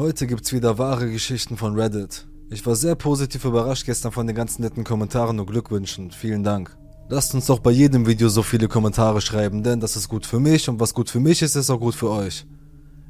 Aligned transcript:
Heute 0.00 0.26
gibt's 0.26 0.54
wieder 0.54 0.78
wahre 0.78 1.10
Geschichten 1.10 1.58
von 1.58 1.78
Reddit. 1.78 2.26
Ich 2.48 2.64
war 2.64 2.74
sehr 2.74 2.94
positiv 2.94 3.44
überrascht 3.44 3.84
gestern 3.84 4.12
von 4.12 4.26
den 4.26 4.34
ganzen 4.34 4.62
netten 4.62 4.82
Kommentaren 4.82 5.38
und 5.38 5.44
Glückwünschen. 5.44 6.10
Vielen 6.10 6.42
Dank. 6.42 6.74
Lasst 7.10 7.34
uns 7.34 7.44
doch 7.44 7.58
bei 7.58 7.70
jedem 7.70 8.06
Video 8.06 8.30
so 8.30 8.42
viele 8.42 8.66
Kommentare 8.66 9.20
schreiben, 9.20 9.62
denn 9.62 9.78
das 9.78 9.96
ist 9.96 10.08
gut 10.08 10.24
für 10.24 10.40
mich 10.40 10.70
und 10.70 10.80
was 10.80 10.94
gut 10.94 11.10
für 11.10 11.20
mich 11.20 11.42
ist, 11.42 11.54
ist 11.54 11.68
auch 11.68 11.80
gut 11.80 11.94
für 11.94 12.08
euch. 12.08 12.46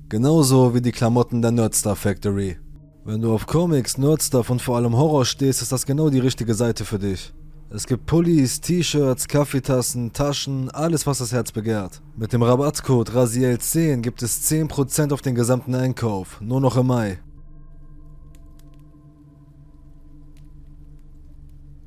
Genauso 0.08 0.74
wie 0.74 0.80
die 0.80 0.90
Klamotten 0.90 1.40
der 1.42 1.52
Nerdstar 1.52 1.94
Factory. 1.94 2.56
Wenn 3.04 3.22
du 3.22 3.32
auf 3.32 3.46
Comics, 3.46 3.96
Nerdstuff 3.96 4.50
und 4.50 4.60
vor 4.60 4.76
allem 4.76 4.96
Horror 4.96 5.24
stehst, 5.24 5.62
ist 5.62 5.70
das 5.70 5.86
genau 5.86 6.10
die 6.10 6.18
richtige 6.18 6.54
Seite 6.54 6.84
für 6.84 6.98
dich. 6.98 7.32
Es 7.72 7.86
gibt 7.86 8.06
Pullis, 8.06 8.60
T-Shirts, 8.60 9.28
Kaffeetassen, 9.28 10.12
Taschen, 10.12 10.70
alles 10.70 11.06
was 11.06 11.18
das 11.18 11.30
Herz 11.30 11.52
begehrt. 11.52 12.02
Mit 12.16 12.32
dem 12.32 12.42
Rabattcode 12.42 13.10
RASIEL10 13.10 14.00
gibt 14.00 14.24
es 14.24 14.50
10% 14.50 15.12
auf 15.12 15.22
den 15.22 15.36
gesamten 15.36 15.76
Einkauf, 15.76 16.40
nur 16.40 16.60
noch 16.60 16.76
im 16.76 16.88
Mai. 16.88 17.20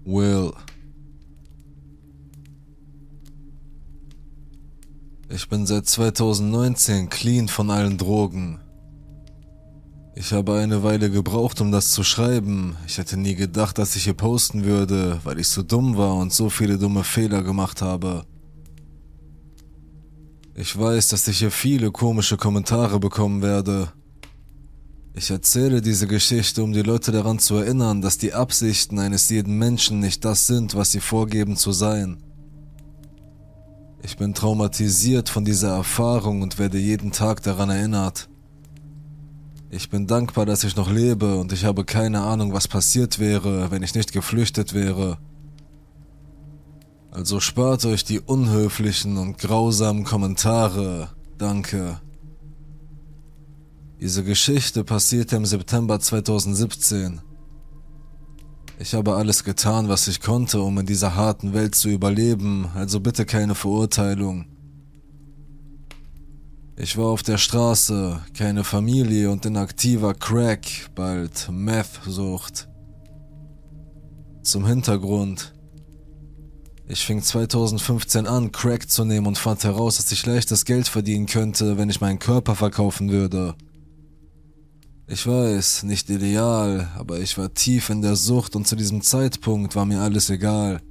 Will. 0.06 0.54
Ich 5.28 5.50
bin 5.50 5.66
seit 5.66 5.86
2019 5.86 7.10
clean 7.10 7.50
von 7.50 7.70
allen 7.70 7.98
Drogen. 7.98 8.63
Ich 10.16 10.32
habe 10.32 10.54
eine 10.54 10.84
Weile 10.84 11.10
gebraucht, 11.10 11.60
um 11.60 11.72
das 11.72 11.90
zu 11.90 12.04
schreiben. 12.04 12.78
Ich 12.86 13.00
hätte 13.00 13.18
nie 13.18 13.34
gedacht, 13.34 13.80
dass 13.80 13.96
ich 13.96 14.04
hier 14.04 14.14
posten 14.14 14.64
würde, 14.64 15.20
weil 15.24 15.40
ich 15.40 15.48
so 15.48 15.64
dumm 15.64 15.98
war 15.98 16.16
und 16.16 16.32
so 16.32 16.50
viele 16.50 16.78
dumme 16.78 17.04
Fehler 17.04 17.42
gemacht 17.42 17.82
habe. 17.82 18.24
Ich 20.56 20.78
weiß, 20.78 21.08
dass 21.08 21.28
ich 21.28 21.40
hier 21.40 21.50
viele 21.50 21.90
komische 21.90 22.38
Kommentare 22.38 23.00
bekommen 23.00 23.42
werde. 23.42 23.92
Ich 25.16 25.32
erzähle 25.32 25.82
diese 25.82 26.06
Geschichte, 26.06 26.64
um 26.64 26.74
die 26.74 26.84
Leute 26.84 27.12
daran 27.12 27.40
zu 27.40 27.56
erinnern, 27.56 28.04
dass 28.04 28.20
die 28.20 28.34
Absichten 28.34 29.00
eines 29.00 29.30
jeden 29.30 29.58
Menschen 29.58 30.00
nicht 30.00 30.24
das 30.26 30.46
sind, 30.46 30.76
was 30.76 30.92
sie 30.92 31.00
vorgeben 31.00 31.58
zu 31.58 31.72
sein. 31.72 32.22
Ich 34.04 34.18
bin 34.18 34.36
traumatisiert 34.36 35.30
von 35.30 35.44
dieser 35.44 35.76
Erfahrung 35.76 36.44
und 36.44 36.60
werde 36.60 36.78
jeden 36.78 37.12
Tag 37.12 37.42
daran 37.42 37.72
erinnert. 37.72 38.30
Ich 39.76 39.90
bin 39.90 40.06
dankbar, 40.06 40.46
dass 40.46 40.64
ich 40.64 40.76
noch 40.76 40.92
lebe 40.92 41.36
und 41.36 41.52
ich 41.52 41.66
habe 41.66 41.84
keine 41.84 42.22
Ahnung, 42.22 42.54
was 42.54 42.68
passiert 42.68 43.18
wäre, 43.18 43.72
wenn 43.72 43.82
ich 43.82 43.96
nicht 43.96 44.14
geflüchtet 44.14 44.76
wäre. 44.76 45.18
Also 47.10 47.40
spart 47.40 47.84
euch 47.86 48.06
die 48.06 48.20
unhöflichen 48.20 49.18
und 49.18 49.40
grausamen 49.40 50.04
Kommentare. 50.04 51.10
Danke. 51.40 52.00
Diese 54.00 54.24
Geschichte 54.24 54.84
passierte 54.84 55.38
im 55.38 55.46
September 55.48 56.00
2017. 56.00 57.22
Ich 58.78 58.94
habe 58.94 59.16
alles 59.16 59.44
getan, 59.44 59.90
was 59.90 60.08
ich 60.08 60.22
konnte, 60.22 60.62
um 60.62 60.78
in 60.78 60.86
dieser 60.86 61.16
harten 61.16 61.54
Welt 61.54 61.74
zu 61.74 61.90
überleben, 61.90 62.68
also 62.76 63.00
bitte 63.00 63.26
keine 63.26 63.56
Verurteilung. 63.56 64.53
Ich 66.76 66.98
war 66.98 67.06
auf 67.06 67.22
der 67.22 67.38
Straße, 67.38 68.20
keine 68.36 68.64
Familie 68.64 69.30
und 69.30 69.46
in 69.46 69.58
aktiver 69.58 70.16
Crack, 70.16 70.66
bald 70.96 71.48
Meth-Sucht. 71.52 72.68
Zum 74.42 74.66
Hintergrund. 74.66 75.54
Ich 76.88 77.06
fing 77.06 77.22
2015 77.22 78.26
an, 78.26 78.52
Crack 78.52 78.90
zu 78.90 79.06
nehmen 79.06 79.28
und 79.28 79.38
fand 79.38 79.64
heraus, 79.64 79.98
dass 79.98 80.12
ich 80.12 80.26
leichtes 80.26 80.66
Geld 80.66 80.88
verdienen 80.88 81.28
könnte, 81.28 81.78
wenn 81.78 81.92
ich 81.92 82.02
meinen 82.02 82.18
Körper 82.18 82.56
verkaufen 82.56 83.12
würde. 83.12 83.54
Ich 85.06 85.28
weiß, 85.28 85.84
nicht 85.84 86.10
ideal, 86.10 86.90
aber 86.98 87.20
ich 87.20 87.38
war 87.38 87.54
tief 87.54 87.92
in 87.92 88.02
der 88.02 88.16
Sucht 88.16 88.56
und 88.56 88.68
zu 88.68 88.76
diesem 88.76 89.04
Zeitpunkt 89.04 89.76
war 89.76 89.86
mir 89.86 90.02
alles 90.02 90.32
egal. 90.32 90.82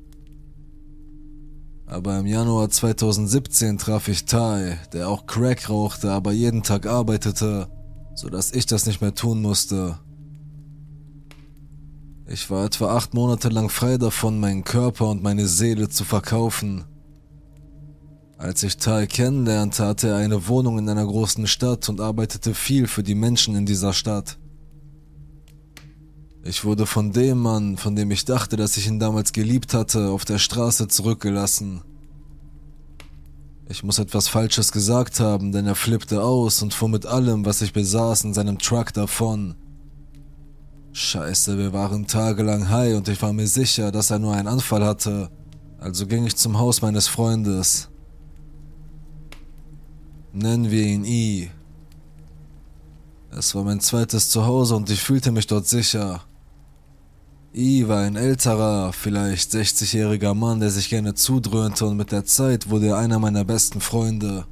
Aber 1.93 2.19
im 2.19 2.27
Januar 2.27 2.71
2017 2.71 3.77
traf 3.77 4.09
ich 4.09 4.25
Tai, 4.25 4.79
der 4.95 5.11
auch 5.11 5.27
Crack 5.27 5.69
rauchte, 5.69 6.11
aber 6.11 6.33
jeden 6.33 6.63
Tag 6.63 6.87
arbeitete, 6.87 7.69
sodass 8.15 8.51
ich 8.53 8.65
das 8.65 8.87
nicht 8.87 9.03
mehr 9.03 9.15
tun 9.15 9.43
musste. 9.43 9.99
Ich 12.27 12.49
war 12.49 12.65
etwa 12.65 12.97
acht 12.97 13.13
Monate 13.13 13.51
lang 13.51 13.69
frei 13.69 13.99
davon, 13.99 14.41
meinen 14.41 14.65
Körper 14.65 15.11
und 15.11 15.23
meine 15.23 15.47
Seele 15.47 15.91
zu 15.91 16.05
verkaufen. 16.05 16.87
Als 18.39 18.63
ich 18.63 18.79
Tai 18.79 19.07
kennenlernte, 19.07 19.85
hatte 19.85 20.09
er 20.09 20.17
eine 20.17 20.49
Wohnung 20.49 20.79
in 20.79 20.89
einer 20.89 21.05
großen 21.05 21.47
Stadt 21.47 21.91
und 21.91 22.01
arbeitete 22.01 22.55
viel 22.55 22.87
für 22.87 23.03
die 23.03 23.15
Menschen 23.15 23.55
in 23.55 23.67
dieser 23.67 23.93
Stadt. 23.93 24.39
Ich 26.45 26.65
wurde 26.65 26.87
von 26.87 27.13
dem 27.13 27.39
Mann, 27.39 27.77
von 27.77 27.95
dem 27.95 28.11
ich 28.11 28.25
dachte, 28.25 28.57
dass 28.57 28.77
ich 28.77 28.89
ihn 28.89 28.99
damals 28.99 29.33
geliebt 29.33 29.75
hatte, 29.75 30.09
auf 30.09 30.25
der 30.25 30.39
Straße 30.39 30.89
zurückgelassen. 30.89 31.83
Ich 33.69 33.85
muss 33.85 34.01
etwas 34.01 34.27
Falsches 34.27 34.73
gesagt 34.73 35.21
haben, 35.21 35.53
denn 35.53 35.67
er 35.67 35.77
flippte 35.77 36.23
aus 36.23 36.61
und 36.61 36.75
fuhr 36.75 36.89
mit 36.89 37.07
allem, 37.07 37.47
was 37.47 37.63
ich 37.63 37.73
besaß, 37.73 38.25
in 38.25 38.35
seinem 38.35 38.59
Truck 38.59 38.93
davon. 38.93 39.55
Scheiße, 40.93 41.57
wir 41.59 41.73
waren 41.73 42.09
tagelang 42.09 42.69
high 42.69 42.97
und 42.97 43.09
ich 43.09 43.23
war 43.23 43.33
mir 43.33 43.47
sicher, 43.47 43.93
dass 43.93 44.11
er 44.11 44.19
nur 44.19 44.35
einen 44.35 44.49
Anfall 44.49 44.85
hatte. 44.85 45.31
Also 45.79 46.07
ging 46.07 46.27
ich 46.27 46.37
zum 46.37 46.59
Haus 46.59 46.83
meines 46.83 47.07
Freundes. 47.07 47.89
Nennen 50.33 50.71
wir 50.71 50.83
ihn 50.83 51.05
I. 51.05 51.51
Es 53.31 53.55
war 53.55 53.63
mein 53.63 53.81
zweites 53.81 54.29
Zuhause 54.29 54.75
und 54.75 54.91
ich 54.91 55.01
fühlte 55.01 55.31
mich 55.31 55.47
dort 55.47 55.69
sicher. 55.69 56.25
I 57.55 57.87
war 57.87 58.01
ein 58.01 58.17
älterer, 58.17 58.95
vielleicht 58.95 59.53
60-jähriger 59.53 60.33
Mann, 60.33 60.61
der 60.61 60.71
sich 60.71 60.89
gerne 60.89 61.13
zudröhnte 61.13 61.85
und 61.85 61.99
mit 61.99 62.11
der 62.11 62.25
Zeit 62.25 62.71
wurde 62.71 62.87
er 62.87 62.97
einer 62.97 63.19
meiner 63.19 63.45
besten 63.45 63.83
Freunde. 63.83 64.47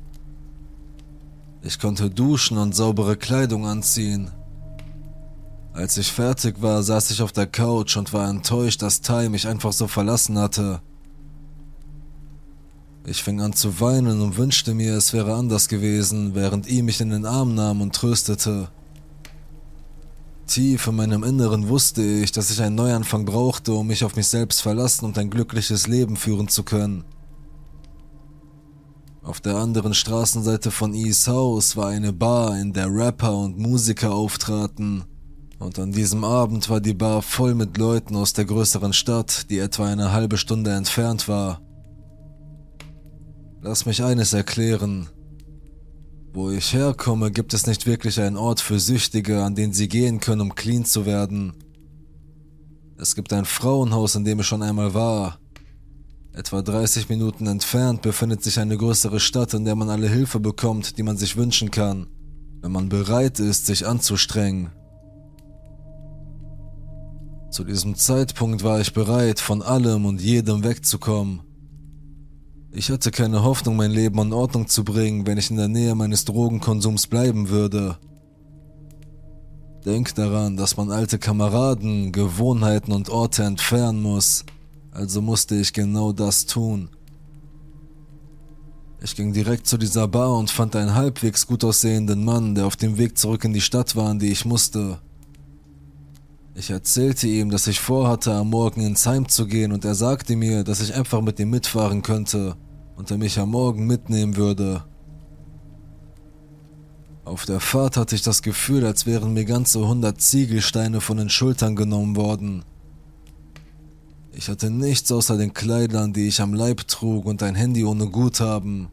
Ich 1.62 1.78
konnte 1.78 2.10
duschen 2.10 2.58
und 2.58 2.74
saubere 2.74 3.16
Kleidung 3.16 3.66
anziehen. 3.66 4.30
Als 5.72 5.96
ich 5.96 6.12
fertig 6.12 6.60
war, 6.60 6.82
saß 6.82 7.10
ich 7.10 7.22
auf 7.22 7.32
der 7.32 7.46
Couch 7.46 7.96
und 7.96 8.12
war 8.12 8.28
enttäuscht, 8.28 8.82
dass 8.82 9.00
Tai 9.00 9.30
mich 9.30 9.48
einfach 9.48 9.72
so 9.72 9.86
verlassen 9.86 10.38
hatte. 10.38 10.82
Ich 13.06 13.22
fing 13.22 13.40
an 13.40 13.54
zu 13.54 13.80
weinen 13.80 14.20
und 14.20 14.36
wünschte 14.36 14.74
mir, 14.74 14.94
es 14.94 15.14
wäre 15.14 15.34
anders 15.36 15.68
gewesen, 15.68 16.34
während 16.34 16.70
I 16.70 16.82
mich 16.82 17.00
in 17.00 17.08
den 17.08 17.24
Arm 17.24 17.54
nahm 17.54 17.80
und 17.80 17.94
tröstete. 17.94 18.68
Tief 20.50 20.88
in 20.88 20.96
meinem 20.96 21.22
Inneren 21.22 21.68
wusste 21.68 22.02
ich, 22.02 22.32
dass 22.32 22.50
ich 22.50 22.60
einen 22.60 22.74
Neuanfang 22.74 23.24
brauchte, 23.24 23.72
um 23.72 23.86
mich 23.86 24.02
auf 24.02 24.16
mich 24.16 24.26
selbst 24.26 24.62
verlassen 24.62 25.04
und 25.04 25.16
ein 25.16 25.30
glückliches 25.30 25.86
Leben 25.86 26.16
führen 26.16 26.48
zu 26.48 26.64
können. 26.64 27.04
Auf 29.22 29.40
der 29.40 29.54
anderen 29.54 29.94
Straßenseite 29.94 30.72
von 30.72 30.92
E's 30.92 31.28
Haus 31.28 31.76
war 31.76 31.90
eine 31.90 32.12
Bar, 32.12 32.58
in 32.58 32.72
der 32.72 32.92
Rapper 32.92 33.32
und 33.32 33.58
Musiker 33.58 34.12
auftraten. 34.12 35.04
Und 35.60 35.78
an 35.78 35.92
diesem 35.92 36.24
Abend 36.24 36.68
war 36.68 36.80
die 36.80 36.94
Bar 36.94 37.22
voll 37.22 37.54
mit 37.54 37.78
Leuten 37.78 38.16
aus 38.16 38.32
der 38.32 38.44
größeren 38.44 38.92
Stadt, 38.92 39.48
die 39.50 39.58
etwa 39.58 39.86
eine 39.86 40.10
halbe 40.10 40.36
Stunde 40.36 40.72
entfernt 40.72 41.28
war. 41.28 41.60
Lass 43.62 43.86
mich 43.86 44.02
eines 44.02 44.32
erklären. 44.32 45.10
Wo 46.32 46.50
ich 46.50 46.72
herkomme, 46.72 47.32
gibt 47.32 47.54
es 47.54 47.66
nicht 47.66 47.86
wirklich 47.86 48.20
einen 48.20 48.36
Ort 48.36 48.60
für 48.60 48.78
Süchtige, 48.78 49.42
an 49.42 49.56
den 49.56 49.72
sie 49.72 49.88
gehen 49.88 50.20
können, 50.20 50.42
um 50.42 50.54
clean 50.54 50.84
zu 50.84 51.04
werden. 51.04 51.54
Es 52.96 53.16
gibt 53.16 53.32
ein 53.32 53.44
Frauenhaus, 53.44 54.14
in 54.14 54.24
dem 54.24 54.38
ich 54.38 54.46
schon 54.46 54.62
einmal 54.62 54.94
war. 54.94 55.41
Etwa 56.32 56.62
30 56.62 57.08
Minuten 57.08 57.48
entfernt 57.48 58.02
befindet 58.02 58.44
sich 58.44 58.60
eine 58.60 58.76
größere 58.76 59.18
Stadt, 59.18 59.54
in 59.54 59.64
der 59.64 59.74
man 59.74 59.91
alle 59.91 60.08
Hilfe 60.08 60.38
bekommt, 60.38 60.98
die 60.98 61.02
man 61.02 61.16
sich 61.16 61.36
wünschen 61.36 61.72
kann, 61.72 62.06
wenn 62.60 62.70
man 62.70 62.88
bereit 62.88 63.41
ist, 63.41 63.66
sich 63.66 63.84
anzustrengen. 63.84 64.70
Zu 67.50 67.65
diesem 67.65 67.97
Zeitpunkt 67.97 68.62
war 68.62 68.80
ich 68.80 68.92
bereit, 68.92 69.41
von 69.41 69.62
allem 69.62 70.06
und 70.06 70.21
jedem 70.21 70.62
wegzukommen. 70.62 71.41
Ich 72.72 72.88
hatte 72.88 73.10
keine 73.10 73.42
Hoffnung, 73.42 73.76
mein 73.76 73.90
Leben 73.90 74.18
in 74.20 74.32
Ordnung 74.32 74.68
zu 74.68 74.84
bringen, 74.84 75.26
wenn 75.26 75.38
ich 75.38 75.50
in 75.50 75.56
der 75.56 75.66
Nähe 75.66 75.94
meines 75.96 76.24
Drogenkonsums 76.24 77.08
bleiben 77.08 77.48
würde. 77.48 77.98
Denk 79.84 80.14
daran, 80.14 80.56
dass 80.56 80.76
man 80.76 80.92
alte 80.92 81.18
Kameraden, 81.18 82.12
Gewohnheiten 82.12 82.92
und 82.92 83.08
Orte 83.08 83.42
entfernen 83.42 84.02
muss, 84.02 84.44
also 84.92 85.20
musste 85.20 85.56
ich 85.56 85.72
genau 85.72 86.12
das 86.12 86.46
tun. 86.46 86.90
Ich 89.02 89.16
ging 89.16 89.32
direkt 89.32 89.66
zu 89.66 89.76
dieser 89.76 90.06
Bar 90.06 90.36
und 90.36 90.50
fand 90.50 90.76
einen 90.76 90.94
halbwegs 90.94 91.46
gut 91.46 91.64
aussehenden 91.64 92.24
Mann, 92.24 92.54
der 92.54 92.66
auf 92.66 92.76
dem 92.76 92.98
Weg 92.98 93.18
zurück 93.18 93.44
in 93.44 93.52
die 93.52 93.62
Stadt 93.62 93.96
war, 93.96 94.10
in 94.12 94.18
die 94.18 94.30
ich 94.30 94.44
musste. 94.44 95.00
Ich 96.60 96.68
erzählte 96.68 97.27
ihm, 97.27 97.48
dass 97.48 97.66
ich 97.68 97.80
vorhatte, 97.80 98.34
am 98.34 98.51
Morgen 98.51 98.83
ins 98.83 99.07
Heim 99.07 99.27
zu 99.27 99.47
gehen 99.47 99.72
und 99.72 99.86
er 99.86 99.95
sagte 99.95 100.36
mir, 100.36 100.62
dass 100.62 100.83
ich 100.83 100.95
einfach 100.95 101.22
mit 101.22 101.41
ihm 101.41 101.48
mitfahren 101.48 102.03
könnte 102.03 102.54
und 102.97 103.10
er 103.10 103.16
mich 103.16 103.39
am 103.39 103.53
Morgen 103.53 103.86
mitnehmen 103.86 104.36
würde. 104.36 104.84
Auf 107.24 107.47
der 107.47 107.60
Fahrt 107.60 107.97
hatte 107.97 108.15
ich 108.15 108.21
das 108.21 108.42
Gefühl, 108.42 108.84
als 108.84 109.07
wären 109.07 109.33
mir 109.33 109.47
ganze 109.47 109.89
hundert 109.89 110.21
Ziegelsteine 110.21 111.01
von 111.01 111.16
den 111.16 111.30
Schultern 111.30 111.77
genommen 111.77 112.15
worden. 112.15 112.63
Ich 114.34 114.51
hatte 114.51 114.71
nichts 114.71 115.10
außer 115.10 115.39
den 115.39 115.54
Kleidern, 115.54 116.13
die 116.13 116.28
ich 116.28 116.42
am 116.42 116.53
Leib 116.53 116.86
trug 116.89 117.24
und 117.24 117.42
ein 117.42 117.54
Handy 117.54 117.86
ohne 117.86 118.06
Guthaben. 118.10 118.91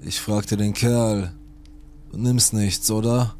Ich 0.00 0.18
fragte 0.20 0.56
den 0.56 0.74
Kerl, 0.74 1.32
du 2.10 2.18
nimmst 2.18 2.52
nichts, 2.52 2.90
oder? 2.90 3.36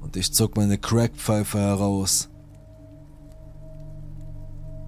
Und 0.00 0.16
ich 0.16 0.32
zog 0.32 0.56
meine 0.56 0.78
Crackpfeife 0.78 1.58
heraus. 1.58 2.28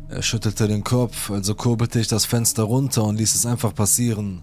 Er 0.08 0.22
schüttelte 0.22 0.68
den 0.68 0.84
Kopf, 0.84 1.30
also 1.30 1.54
kurbelte 1.54 1.98
ich 1.98 2.08
das 2.08 2.26
Fenster 2.26 2.64
runter 2.64 3.04
und 3.04 3.16
ließ 3.16 3.34
es 3.34 3.46
einfach 3.46 3.74
passieren. 3.74 4.42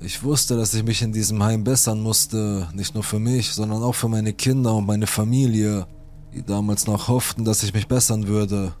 Ich 0.00 0.22
wusste, 0.22 0.56
dass 0.56 0.74
ich 0.74 0.84
mich 0.84 1.02
in 1.02 1.12
diesem 1.12 1.42
Heim 1.42 1.64
bessern 1.64 2.00
musste, 2.00 2.68
nicht 2.72 2.94
nur 2.94 3.02
für 3.02 3.18
mich, 3.18 3.52
sondern 3.52 3.82
auch 3.82 3.94
für 3.94 4.08
meine 4.08 4.32
Kinder 4.32 4.74
und 4.74 4.86
meine 4.86 5.06
Familie, 5.06 5.86
die 6.34 6.44
damals 6.44 6.86
noch 6.86 7.08
hofften, 7.08 7.44
dass 7.44 7.62
ich 7.62 7.74
mich 7.74 7.88
bessern 7.88 8.28
würde. 8.28 8.74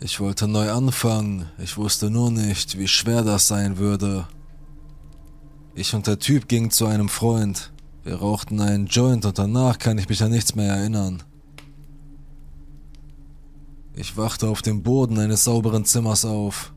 Ich 0.00 0.20
wollte 0.20 0.46
neu 0.46 0.70
anfangen, 0.70 1.46
ich 1.58 1.76
wusste 1.76 2.10
nur 2.10 2.30
nicht, 2.30 2.78
wie 2.78 2.86
schwer 2.86 3.22
das 3.22 3.48
sein 3.48 3.78
würde. 3.78 4.28
Ich 5.78 5.94
und 5.94 6.08
der 6.08 6.18
Typ 6.18 6.48
gingen 6.48 6.72
zu 6.72 6.86
einem 6.86 7.08
Freund. 7.08 7.72
Wir 8.02 8.16
rauchten 8.16 8.60
einen 8.60 8.88
Joint 8.88 9.24
und 9.24 9.38
danach 9.38 9.78
kann 9.78 9.96
ich 9.96 10.08
mich 10.08 10.20
an 10.24 10.32
nichts 10.32 10.56
mehr 10.56 10.74
erinnern. 10.74 11.22
Ich 13.94 14.16
wachte 14.16 14.48
auf 14.48 14.60
dem 14.60 14.82
Boden 14.82 15.20
eines 15.20 15.44
sauberen 15.44 15.84
Zimmers 15.84 16.24
auf. 16.24 16.74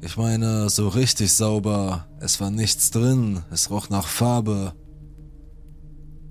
Ich 0.00 0.16
meine, 0.16 0.68
so 0.68 0.88
richtig 0.88 1.32
sauber. 1.32 2.08
Es 2.18 2.40
war 2.40 2.50
nichts 2.50 2.90
drin, 2.90 3.44
es 3.52 3.70
roch 3.70 3.88
nach 3.88 4.08
Farbe. 4.08 4.72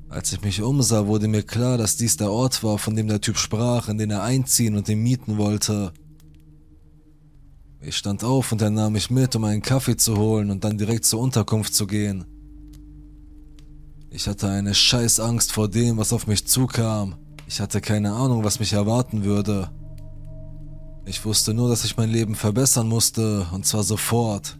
Als 0.09 0.33
ich 0.33 0.41
mich 0.41 0.61
umsah, 0.61 1.07
wurde 1.07 1.29
mir 1.29 1.43
klar, 1.43 1.77
dass 1.77 1.95
dies 1.95 2.17
der 2.17 2.31
Ort 2.31 2.65
war, 2.65 2.79
von 2.79 2.97
dem 2.97 3.07
der 3.07 3.21
Typ 3.21 3.37
sprach, 3.37 3.87
in 3.87 3.97
den 3.97 4.11
er 4.11 4.23
einziehen 4.23 4.75
und 4.75 4.89
ihn 4.89 5.03
mieten 5.03 5.37
wollte. 5.37 5.93
Ich 7.79 7.95
stand 7.95 8.23
auf 8.23 8.51
und 8.51 8.61
er 8.61 8.69
nahm 8.69 8.93
mich 8.93 9.09
mit, 9.09 9.35
um 9.35 9.43
einen 9.43 9.61
Kaffee 9.61 9.95
zu 9.95 10.17
holen 10.17 10.49
und 10.49 10.63
dann 10.63 10.77
direkt 10.77 11.05
zur 11.05 11.19
Unterkunft 11.19 11.75
zu 11.75 11.85
gehen. 11.85 12.25
Ich 14.09 14.27
hatte 14.27 14.49
eine 14.49 14.73
scheiß 14.73 15.19
Angst 15.19 15.51
vor 15.51 15.67
dem, 15.67 15.97
was 15.97 16.11
auf 16.11 16.25
mich 16.25 16.47
zukam. 16.47 17.15
Ich 17.47 17.59
hatte 17.59 17.81
keine 17.81 18.13
Ahnung, 18.13 18.43
was 18.43 18.59
mich 18.59 18.73
erwarten 18.73 19.23
würde. 19.23 19.69
Ich 21.05 21.23
wusste 21.23 21.53
nur, 21.53 21.69
dass 21.69 21.85
ich 21.85 21.97
mein 21.97 22.09
Leben 22.09 22.35
verbessern 22.35 22.87
musste, 22.87 23.45
und 23.53 23.65
zwar 23.65 23.83
sofort. 23.83 24.57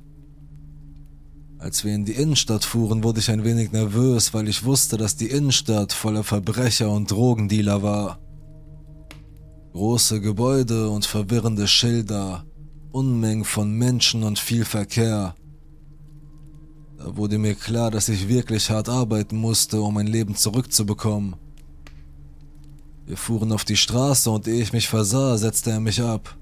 Als 1.57 1.83
wir 1.83 1.93
in 1.93 2.05
die 2.05 2.13
Innenstadt 2.13 2.63
fuhren, 2.63 3.03
wurde 3.03 3.19
ich 3.19 3.31
ein 3.31 3.43
wenig 3.43 3.71
nervös, 3.71 4.33
weil 4.33 4.47
ich 4.47 4.63
wusste, 4.63 4.95
dass 4.95 5.15
die 5.15 5.27
Innenstadt 5.27 5.91
voller 5.91 6.23
Verbrecher 6.23 6.91
und 6.91 7.09
Drogendealer 7.09 7.81
war. 7.81 8.19
Große 9.73 10.21
Gebäude 10.21 10.89
und 10.89 11.05
verwirrende 11.05 11.67
Schilder, 11.67 12.45
Unmengen 12.97 13.45
von 13.45 13.71
Menschen 13.73 14.23
und 14.23 14.39
viel 14.39 14.65
Verkehr. 14.65 15.35
Da 16.97 17.15
wurde 17.15 17.37
mir 17.37 17.53
klar, 17.53 17.91
dass 17.91 18.09
ich 18.09 18.27
wirklich 18.27 18.71
hart 18.71 18.89
arbeiten 18.89 19.37
musste, 19.37 19.81
um 19.81 19.93
mein 19.93 20.07
Leben 20.07 20.35
zurückzubekommen. 20.35 21.35
Wir 23.05 23.15
fuhren 23.15 23.51
auf 23.51 23.65
die 23.65 23.77
Straße 23.77 24.31
und 24.31 24.47
ehe 24.47 24.63
ich 24.63 24.73
mich 24.73 24.87
versah, 24.87 25.37
setzte 25.37 25.69
er 25.69 25.79
mich 25.79 26.01
ab. 26.01 26.35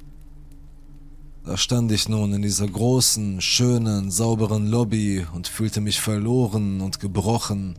Da 1.43 1.57
stand 1.57 1.91
ich 1.91 2.07
nun 2.07 2.31
in 2.31 2.41
dieser 2.41 2.67
großen, 2.67 3.41
schönen, 3.41 4.09
sauberen 4.09 4.65
Lobby 4.67 5.27
und 5.33 5.49
fühlte 5.49 5.81
mich 5.81 5.99
verloren 5.99 6.79
und 6.79 7.01
gebrochen. 7.01 7.77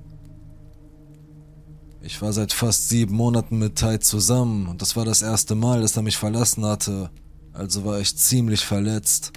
Ich 2.03 2.21
war 2.21 2.35
seit 2.35 2.53
fast 2.53 2.91
sieben 2.91 3.17
Monaten 3.17 3.59
mit 3.59 3.79
Tai 3.79 3.97
zusammen 3.97 4.67
und 4.67 4.83
das 4.83 4.97
war 4.97 5.07
das 5.07 5.23
erste 5.23 5.55
Mal, 5.55 5.81
dass 5.81 5.97
er 5.97 6.03
mich 6.03 6.19
verlassen 6.19 6.67
hatte, 6.67 7.09
also 7.57 7.85
war 7.85 8.01
ich 8.01 8.17
ziemlich 8.17 8.65
verletzt. 8.65 9.33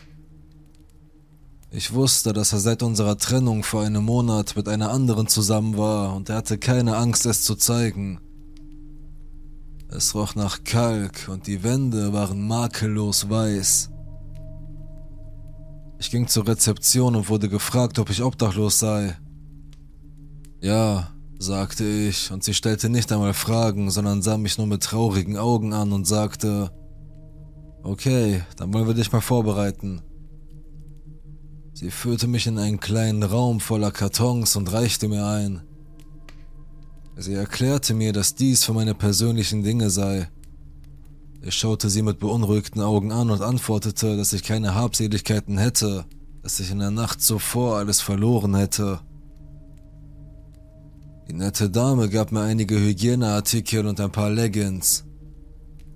Ich 1.72 1.94
wusste, 1.94 2.34
dass 2.34 2.52
er 2.52 2.60
seit 2.60 2.84
unserer 2.84 3.18
Trennung 3.18 3.64
vor 3.64 3.84
einem 3.84 4.04
Monat 4.04 4.56
mit 4.56 4.68
einer 4.68 4.90
anderen 4.90 5.28
zusammen 5.28 5.78
war 5.78 6.16
und 6.16 6.30
er 6.30 6.38
hatte 6.38 6.58
keine 6.58 6.98
Angst, 6.98 7.26
es 7.26 7.44
zu 7.44 7.56
zeigen. 7.56 8.20
Es 9.88 10.16
roch 10.16 10.36
nach 10.36 10.64
Kalk 10.64 11.30
und 11.30 11.48
die 11.48 11.64
Wände 11.64 12.12
waren 12.12 12.48
makellos 12.48 13.30
weiß. 13.30 13.90
Ich 16.00 16.12
ging 16.12 16.28
zur 16.28 16.48
Rezeption 16.48 17.16
und 17.16 17.30
wurde 17.30 17.50
gefragt, 17.50 18.00
ob 18.00 18.10
ich 18.10 18.24
obdachlos 18.24 18.80
sei. 18.80 19.18
Ja, 20.62 21.12
sagte 21.38 21.86
ich, 21.86 22.32
und 22.32 22.44
sie 22.44 22.54
stellte 22.54 22.90
nicht 22.90 23.12
einmal 23.12 23.34
Fragen, 23.34 23.92
sondern 23.92 24.22
sah 24.22 24.38
mich 24.38 24.58
nur 24.58 24.68
mit 24.68 24.84
traurigen 24.84 25.38
Augen 25.38 25.74
an 25.74 25.94
und 25.94 26.06
sagte, 26.06 26.72
okay, 27.84 28.44
dann 28.58 28.74
wollen 28.74 28.88
wir 28.88 28.94
dich 28.94 29.12
mal 29.12 29.22
vorbereiten. 29.22 30.02
Sie 31.74 31.92
führte 31.92 32.28
mich 32.28 32.46
in 32.46 32.58
einen 32.58 32.80
kleinen 32.80 33.24
Raum 33.24 33.60
voller 33.60 33.92
Kartons 33.92 34.56
und 34.56 34.72
reichte 34.72 35.08
mir 35.08 35.26
ein. 35.26 35.62
Sie 37.16 37.34
erklärte 37.34 37.94
mir, 37.94 38.14
dass 38.14 38.36
dies 38.36 38.64
für 38.64 38.74
meine 38.74 38.96
persönlichen 38.96 39.64
Dinge 39.64 39.90
sei. 39.90 40.30
Ich 41.42 41.56
schaute 41.56 41.90
sie 41.90 42.02
mit 42.02 42.20
beunruhigten 42.20 42.82
Augen 42.82 43.12
an 43.12 43.30
und 43.30 43.42
antwortete, 43.42 44.18
dass 44.18 44.34
ich 44.34 44.44
keine 44.44 44.76
Habseligkeiten 44.76 45.58
hätte, 45.58 46.06
dass 46.44 46.60
ich 46.60 46.72
in 46.72 46.80
der 46.80 46.92
Nacht 46.92 47.22
zuvor 47.22 47.78
alles 47.78 48.02
verloren 48.02 48.56
hätte. 48.56 49.00
Die 51.30 51.34
nette 51.34 51.70
Dame 51.70 52.10
gab 52.10 52.32
mir 52.32 52.42
einige 52.42 52.80
Hygieneartikel 52.80 53.86
und 53.86 54.00
ein 54.02 54.12
paar 54.12 54.32
Leggings. 54.32 55.06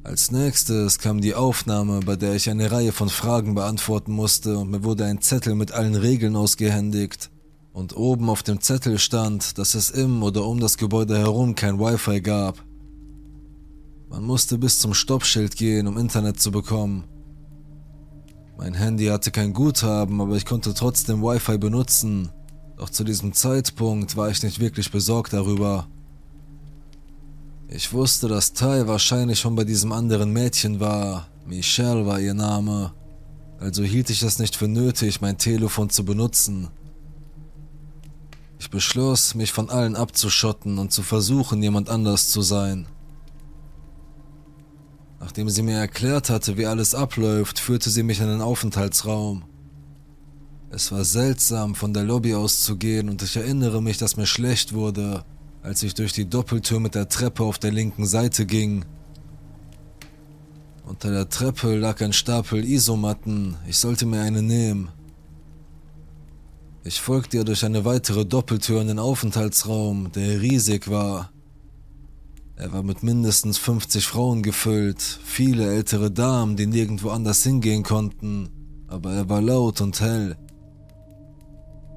Als 0.05 0.31
nächstes 0.31 0.99
kam 0.99 1.21
die 1.21 1.33
Aufnahme, 1.33 2.01
bei 2.01 2.17
der 2.17 2.35
ich 2.35 2.49
eine 2.49 2.69
Reihe 2.69 2.91
von 2.91 3.07
Fragen 3.07 3.55
beantworten 3.55 4.11
musste 4.11 4.57
und 4.57 4.69
mir 4.69 4.83
wurde 4.83 5.05
ein 5.05 5.21
Zettel 5.21 5.55
mit 5.55 5.71
allen 5.71 5.95
Regeln 5.95 6.35
ausgehändigt 6.35 7.31
und 7.71 7.95
oben 7.95 8.29
auf 8.29 8.43
dem 8.43 8.59
Zettel 8.59 8.99
stand, 8.99 9.57
dass 9.57 9.75
es 9.75 9.89
im 9.89 10.21
oder 10.21 10.45
um 10.45 10.59
das 10.59 10.77
Gebäude 10.77 11.17
herum 11.17 11.55
kein 11.55 11.79
Wi-Fi 11.79 12.19
gab. 12.19 12.61
Man 14.09 14.25
musste 14.25 14.57
bis 14.57 14.77
zum 14.77 14.93
Stoppschild 14.93 15.55
gehen, 15.55 15.87
um 15.87 15.97
Internet 15.97 16.37
zu 16.37 16.51
bekommen. 16.51 17.05
Mein 18.57 18.73
Handy 18.73 19.05
hatte 19.05 19.31
kein 19.31 19.53
Guthaben, 19.53 20.19
aber 20.19 20.35
ich 20.35 20.45
konnte 20.45 20.73
trotzdem 20.73 21.21
Wi-Fi 21.21 21.57
benutzen. 21.57 22.29
Doch 22.75 22.89
zu 22.89 23.05
diesem 23.05 23.31
Zeitpunkt 23.31 24.17
war 24.17 24.29
ich 24.29 24.43
nicht 24.43 24.59
wirklich 24.59 24.91
besorgt 24.91 25.31
darüber. 25.31 25.87
Ich 27.75 27.91
wusste, 27.91 28.27
dass 28.27 28.53
Tai 28.53 28.85
wahrscheinlich 28.85 29.39
schon 29.39 29.55
bei 29.55 29.63
diesem 29.63 29.93
anderen 29.93 30.31
Mädchen 30.31 30.79
war. 30.79 31.27
Michelle 31.47 32.05
war 32.05 32.19
ihr 32.19 32.35
Name. 32.35 32.93
Also 33.59 33.81
hielt 33.81 34.11
ich 34.11 34.21
es 34.21 34.37
nicht 34.37 34.55
für 34.55 34.67
nötig, 34.67 35.21
mein 35.21 35.39
Telefon 35.39 35.89
zu 35.89 36.05
benutzen. 36.05 36.69
Ich 38.59 38.69
beschloss, 38.69 39.33
mich 39.33 39.51
von 39.51 39.71
allen 39.71 39.95
abzuschotten 39.95 40.77
und 40.77 40.91
zu 40.91 41.01
versuchen, 41.01 41.63
jemand 41.63 41.89
anders 41.89 42.29
zu 42.29 42.43
sein. 42.43 42.85
Nachdem 45.19 45.49
sie 45.49 45.63
mir 45.63 45.77
erklärt 45.77 46.29
hatte, 46.29 46.57
wie 46.57 46.67
alles 46.67 46.93
abläuft, 46.93 47.57
führte 47.57 47.89
sie 47.89 48.03
mich 48.03 48.19
in 48.19 48.27
den 48.27 48.41
Aufenthaltsraum. 48.41 49.45
Es 50.69 50.91
war 50.91 51.05
seltsam, 51.05 51.73
von 51.73 51.91
der 51.91 52.03
Lobby 52.03 52.35
auszugehen 52.35 53.09
und 53.09 53.23
ich 53.23 53.35
erinnere 53.35 53.81
mich, 53.81 53.97
dass 53.97 54.15
mir 54.15 54.27
schlecht 54.27 54.73
wurde, 54.73 55.25
als 55.63 55.81
ich 55.81 55.93
durch 55.93 56.11
die 56.11 56.29
Doppeltür 56.29 56.79
mit 56.79 56.93
der 56.93 57.07
Treppe 57.07 57.43
auf 57.43 57.57
der 57.57 57.71
linken 57.71 58.05
Seite 58.05 58.45
ging. 58.45 58.85
Unter 60.85 61.11
der 61.11 61.29
Treppe 61.29 61.75
lag 61.75 62.01
ein 62.01 62.11
Stapel 62.11 62.65
Isomatten, 62.65 63.55
ich 63.67 63.77
sollte 63.77 64.05
mir 64.05 64.21
eine 64.21 64.41
nehmen. 64.41 64.89
Ich 66.83 66.99
folgte 66.99 67.37
ihr 67.37 67.45
durch 67.45 67.63
eine 67.63 67.85
weitere 67.85 68.25
Doppeltür 68.25 68.81
in 68.81 68.89
den 68.89 68.99
Aufenthaltsraum, 68.99 70.11
der 70.11 70.41
riesig 70.41 70.89
war. 70.89 71.31
Er 72.57 72.73
war 72.73 72.83
mit 72.83 73.01
mindestens 73.01 73.57
50 73.57 74.05
Frauen 74.05 74.43
gefüllt, 74.43 75.01
viele 75.01 75.73
ältere 75.73 76.11
Damen, 76.11 76.57
die 76.57 76.67
nirgendwo 76.67 77.09
anders 77.09 77.41
hingehen 77.43 77.83
konnten, 77.83 78.49
aber 78.87 79.13
er 79.13 79.29
war 79.29 79.41
laut 79.41 79.79
und 79.79 80.01
hell. 80.01 80.37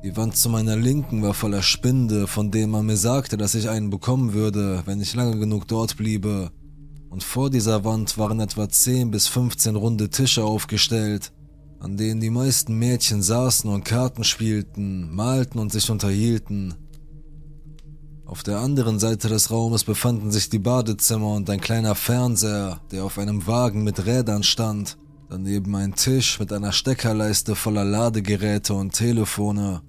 Die 0.06 0.16
Wand 0.16 0.36
zu 0.36 0.48
meiner 0.48 0.76
Linken 0.76 1.20
war 1.22 1.34
voller 1.34 1.64
Spinde, 1.64 2.28
von 2.28 2.52
denen 2.52 2.70
man 2.70 2.86
mir 2.86 2.96
sagte, 2.96 3.36
dass 3.36 3.56
ich 3.56 3.68
einen 3.68 3.90
bekommen 3.90 4.34
würde, 4.34 4.84
wenn 4.86 5.00
ich 5.00 5.16
lange 5.16 5.36
genug 5.36 5.66
dort 5.66 5.96
bliebe. 5.96 6.52
Und 7.10 7.24
vor 7.24 7.50
dieser 7.50 7.84
Wand 7.84 8.16
waren 8.16 8.38
etwa 8.38 8.68
10 8.68 9.10
bis 9.10 9.26
15 9.26 9.74
runde 9.74 10.08
Tische 10.08 10.44
aufgestellt, 10.44 11.32
an 11.80 11.96
denen 11.96 12.20
die 12.20 12.30
meisten 12.30 12.78
Mädchen 12.78 13.20
saßen 13.20 13.68
und 13.68 13.84
Karten 13.84 14.22
spielten, 14.22 15.12
malten 15.12 15.58
und 15.58 15.72
sich 15.72 15.90
unterhielten. 15.90 16.74
Auf 18.26 18.44
der 18.44 18.60
anderen 18.60 19.00
Seite 19.00 19.26
des 19.26 19.50
Raumes 19.50 19.82
befanden 19.82 20.30
sich 20.30 20.48
die 20.48 20.60
Badezimmer 20.60 21.32
und 21.32 21.50
ein 21.50 21.60
kleiner 21.60 21.96
Fernseher, 21.96 22.80
der 22.92 23.02
auf 23.02 23.18
einem 23.18 23.48
Wagen 23.48 23.82
mit 23.82 24.06
Rädern 24.06 24.44
stand, 24.44 24.98
daneben 25.28 25.74
ein 25.74 25.96
Tisch 25.96 26.38
mit 26.38 26.52
einer 26.52 26.70
Steckerleiste 26.70 27.56
voller 27.56 27.84
Ladegeräte 27.84 28.72
und 28.72 28.92
Telefone 28.92 29.82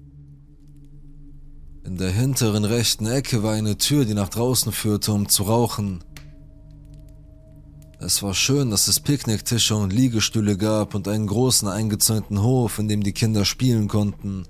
In 1.84 1.96
der 1.96 2.10
hinteren 2.10 2.64
rechten 2.64 3.06
Ecke 3.06 3.42
war 3.42 3.54
eine 3.54 3.78
Tür, 3.78 4.04
die 4.04 4.14
nach 4.14 4.28
draußen 4.28 4.72
führte, 4.72 5.12
um 5.12 5.28
zu 5.28 5.44
rauchen. 5.44 6.04
Es 8.00 8.22
war 8.22 8.34
schön, 8.34 8.70
dass 8.70 8.86
es 8.86 9.00
Picknicktische 9.00 9.74
und 9.74 9.92
Liegestühle 9.92 10.56
gab 10.56 10.94
und 10.94 11.08
einen 11.08 11.26
großen 11.26 11.66
eingezäunten 11.66 12.42
Hof, 12.42 12.78
in 12.78 12.88
dem 12.88 13.02
die 13.02 13.12
Kinder 13.12 13.44
spielen 13.44 13.88
konnten. 13.88 14.44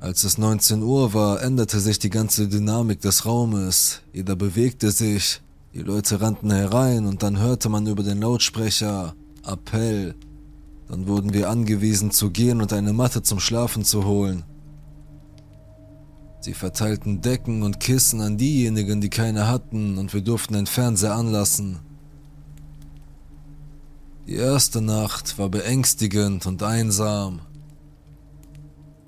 Als 0.00 0.24
es 0.24 0.38
19 0.38 0.82
Uhr 0.82 1.14
war, 1.14 1.42
änderte 1.42 1.80
sich 1.80 1.98
die 1.98 2.10
ganze 2.10 2.46
Dynamik 2.46 3.00
des 3.00 3.24
Raumes. 3.24 4.02
Jeder 4.12 4.36
bewegte 4.36 4.90
sich, 4.90 5.40
die 5.74 5.80
Leute 5.80 6.20
rannten 6.20 6.50
herein 6.50 7.06
und 7.06 7.22
dann 7.22 7.38
hörte 7.38 7.68
man 7.68 7.86
über 7.86 8.02
den 8.02 8.20
Lautsprecher 8.20 9.14
Appell. 9.46 10.14
Dann 10.88 11.06
wurden 11.06 11.32
wir 11.32 11.48
angewiesen 11.50 12.10
zu 12.10 12.30
gehen 12.30 12.60
und 12.60 12.72
eine 12.72 12.92
Matte 12.92 13.22
zum 13.22 13.40
Schlafen 13.40 13.84
zu 13.84 14.04
holen. 14.04 14.44
Sie 16.40 16.54
verteilten 16.54 17.20
Decken 17.20 17.62
und 17.62 17.80
Kissen 17.80 18.20
an 18.20 18.38
diejenigen, 18.38 19.00
die 19.00 19.10
keine 19.10 19.48
hatten, 19.48 19.98
und 19.98 20.14
wir 20.14 20.20
durften 20.20 20.54
den 20.54 20.66
Fernseher 20.66 21.14
anlassen. 21.14 21.80
Die 24.26 24.34
erste 24.34 24.80
Nacht 24.80 25.38
war 25.38 25.48
beängstigend 25.48 26.46
und 26.46 26.62
einsam. 26.62 27.40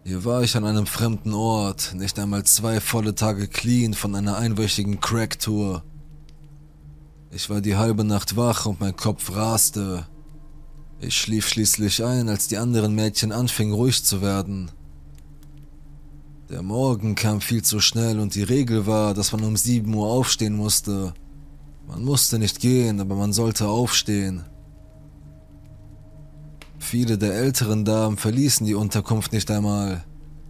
Hier 0.02 0.25
war 0.25 0.42
ich 0.42 0.56
an 0.56 0.64
einem 0.64 0.87
fremden 0.87 1.34
Ort, 1.34 1.94
nicht 1.94 2.18
einmal 2.18 2.44
zwei 2.44 2.80
volle 2.80 3.14
Tage 3.14 3.46
clean 3.46 3.94
von 3.94 4.14
einer 4.14 4.38
einwöchigen 4.38 4.99
Crack-Tour. 4.99 5.84
Ich 7.30 7.49
war 7.49 7.60
die 7.60 7.76
halbe 7.76 8.02
Nacht 8.02 8.37
wach 8.37 8.66
und 8.66 8.80
mein 8.80 8.96
Kopf 8.96 9.37
raste. 9.37 10.06
Ich 11.00 11.16
schlief 11.16 11.49
schließlich 11.49 12.02
ein, 12.02 12.28
als 12.28 12.49
die 12.49 12.58
anderen 12.58 12.94
Mädchen 12.94 13.30
anfingen 13.30 13.75
ruhig 13.75 14.02
zu 14.04 14.20
werden. 14.20 14.70
Der 16.50 16.62
Morgen 16.62 17.14
kam 17.14 17.40
viel 17.40 17.62
zu 17.62 17.78
schnell 17.78 18.19
und 18.19 18.35
die 18.35 18.42
Regel 18.42 18.85
war, 18.85 19.14
dass 19.14 19.30
man 19.30 19.45
um 19.45 19.57
7 19.57 19.95
Uhr 19.95 20.09
aufstehen 20.09 20.57
musste. 20.57 21.14
Man 21.87 22.02
musste 22.02 22.40
nicht 22.40 22.59
gehen, 22.59 23.00
aber 23.00 23.14
man 23.14 23.33
sollte 23.33 23.69
aufstehen. 23.69 24.42
Viele 26.80 27.19
der 27.19 27.35
älteren 27.35 27.85
Damen 27.85 28.16
verließen 28.16 28.66
die 28.66 28.75
Unterkunft 28.75 29.33
nicht 29.33 29.49
einmal. 29.49 30.04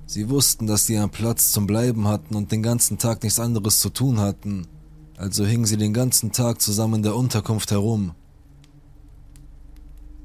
Sie 0.07 0.30
wussten, 0.30 0.66
dass 0.66 0.87
sie 0.87 0.97
einen 0.97 1.11
Platz 1.11 1.52
zum 1.52 1.66
Bleiben 1.66 2.09
hatten 2.09 2.35
und 2.35 2.50
den 2.50 2.62
ganzen 2.62 2.97
Tag 2.97 3.23
nichts 3.23 3.38
anderes 3.38 3.80
zu 3.80 3.90
tun 3.90 4.21
hatten, 4.21 4.66
also 5.19 5.45
hingen 5.45 5.66
sie 5.66 5.76
den 5.76 5.92
ganzen 5.92 6.33
Tag 6.33 6.62
zusammen 6.62 6.95
in 6.95 7.02
der 7.02 7.14
Unterkunft 7.14 7.73
herum. 7.73 8.12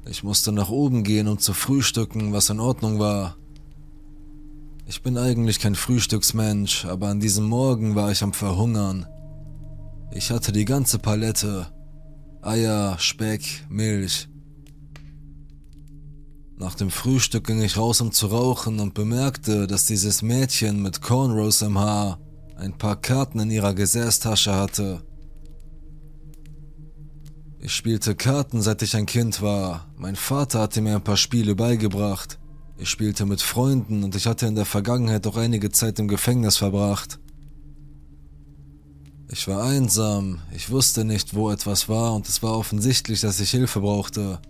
Ich 0.08 0.24
musste 0.24 0.52
nach 0.52 0.70
oben 0.70 1.02
gehen, 1.04 1.28
um 1.28 1.38
zu 1.38 1.52
frühstücken, 1.52 2.32
was 2.32 2.48
in 2.48 2.60
Ordnung 2.60 2.98
war. 2.98 3.36
Ich 4.88 5.02
bin 5.02 5.18
eigentlich 5.18 5.58
kein 5.58 5.74
Frühstücksmensch, 5.74 6.84
aber 6.84 7.08
an 7.08 7.18
diesem 7.18 7.44
Morgen 7.46 7.96
war 7.96 8.12
ich 8.12 8.22
am 8.22 8.32
Verhungern. 8.32 9.04
Ich 10.12 10.30
hatte 10.30 10.52
die 10.52 10.64
ganze 10.64 11.00
Palette. 11.00 11.66
Eier, 12.40 12.96
Speck, 13.00 13.42
Milch. 13.68 14.28
Nach 16.56 16.76
dem 16.76 16.90
Frühstück 16.90 17.48
ging 17.48 17.60
ich 17.60 17.76
raus, 17.76 18.00
um 18.00 18.12
zu 18.12 18.28
rauchen 18.28 18.78
und 18.78 18.94
bemerkte, 18.94 19.66
dass 19.66 19.86
dieses 19.86 20.22
Mädchen 20.22 20.80
mit 20.80 21.02
Cornrows 21.02 21.62
im 21.62 21.78
Haar 21.80 22.20
ein 22.56 22.78
paar 22.78 22.94
Karten 22.94 23.40
in 23.40 23.50
ihrer 23.50 23.74
Gesäßtasche 23.74 24.54
hatte. 24.54 25.02
Ich 27.58 27.74
spielte 27.74 28.14
Karten, 28.14 28.62
seit 28.62 28.82
ich 28.82 28.94
ein 28.94 29.06
Kind 29.06 29.42
war. 29.42 29.92
Mein 29.96 30.14
Vater 30.14 30.60
hatte 30.60 30.80
mir 30.80 30.94
ein 30.94 31.04
paar 31.04 31.16
Spiele 31.16 31.56
beigebracht. 31.56 32.38
Ich 32.78 32.90
spielte 32.90 33.24
mit 33.24 33.40
Freunden 33.40 34.04
und 34.04 34.14
ich 34.14 34.26
hatte 34.26 34.46
in 34.46 34.54
der 34.54 34.66
Vergangenheit 34.66 35.26
auch 35.26 35.36
einige 35.36 35.70
Zeit 35.70 35.98
im 35.98 36.08
Gefängnis 36.08 36.58
verbracht. 36.58 37.18
Ich 39.28 39.48
war 39.48 39.64
einsam, 39.64 40.40
ich 40.54 40.70
wusste 40.70 41.04
nicht, 41.04 41.34
wo 41.34 41.50
etwas 41.50 41.88
war 41.88 42.14
und 42.14 42.28
es 42.28 42.42
war 42.42 42.56
offensichtlich, 42.56 43.22
dass 43.22 43.40
ich 43.40 43.50
Hilfe 43.50 43.80
brauchte. 43.80 44.40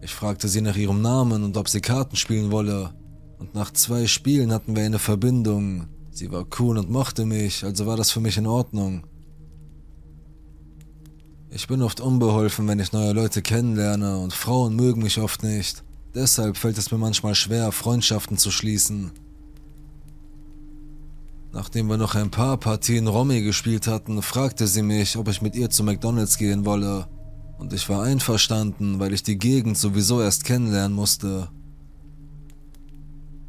Ich 0.00 0.14
fragte 0.14 0.48
sie 0.48 0.60
nach 0.60 0.76
ihrem 0.76 1.02
Namen 1.02 1.42
und 1.42 1.56
ob 1.56 1.68
sie 1.68 1.80
Karten 1.80 2.16
spielen 2.16 2.52
wolle. 2.52 2.94
Und 3.38 3.54
nach 3.54 3.72
zwei 3.72 4.06
Spielen 4.06 4.52
hatten 4.52 4.76
wir 4.76 4.84
eine 4.84 4.98
Verbindung. 4.98 5.88
Sie 6.10 6.30
war 6.30 6.46
cool 6.58 6.78
und 6.78 6.90
mochte 6.90 7.26
mich, 7.26 7.64
also 7.64 7.86
war 7.86 7.96
das 7.96 8.10
für 8.10 8.20
mich 8.20 8.36
in 8.36 8.46
Ordnung. 8.46 9.04
Ich 11.50 11.66
bin 11.66 11.82
oft 11.82 12.00
unbeholfen, 12.00 12.68
wenn 12.68 12.78
ich 12.78 12.92
neue 12.92 13.12
Leute 13.12 13.42
kennenlerne 13.42 14.18
und 14.18 14.32
Frauen 14.32 14.76
mögen 14.76 15.02
mich 15.02 15.18
oft 15.18 15.42
nicht. 15.42 15.82
Deshalb 16.14 16.56
fällt 16.56 16.78
es 16.78 16.90
mir 16.90 16.98
manchmal 16.98 17.34
schwer, 17.34 17.72
Freundschaften 17.72 18.38
zu 18.38 18.50
schließen. 18.50 19.12
Nachdem 21.52 21.88
wir 21.88 21.96
noch 21.96 22.14
ein 22.14 22.30
paar 22.30 22.56
Partien 22.56 23.06
Romy 23.06 23.42
gespielt 23.42 23.86
hatten, 23.86 24.20
fragte 24.22 24.66
sie 24.66 24.82
mich, 24.82 25.16
ob 25.16 25.28
ich 25.28 25.42
mit 25.42 25.54
ihr 25.54 25.70
zu 25.70 25.82
McDonald's 25.82 26.38
gehen 26.38 26.64
wolle 26.64 27.08
und 27.58 27.72
ich 27.72 27.88
war 27.88 28.04
einverstanden, 28.04 29.00
weil 29.00 29.12
ich 29.12 29.22
die 29.22 29.38
Gegend 29.38 29.76
sowieso 29.76 30.20
erst 30.22 30.44
kennenlernen 30.44 30.94
musste. 30.94 31.48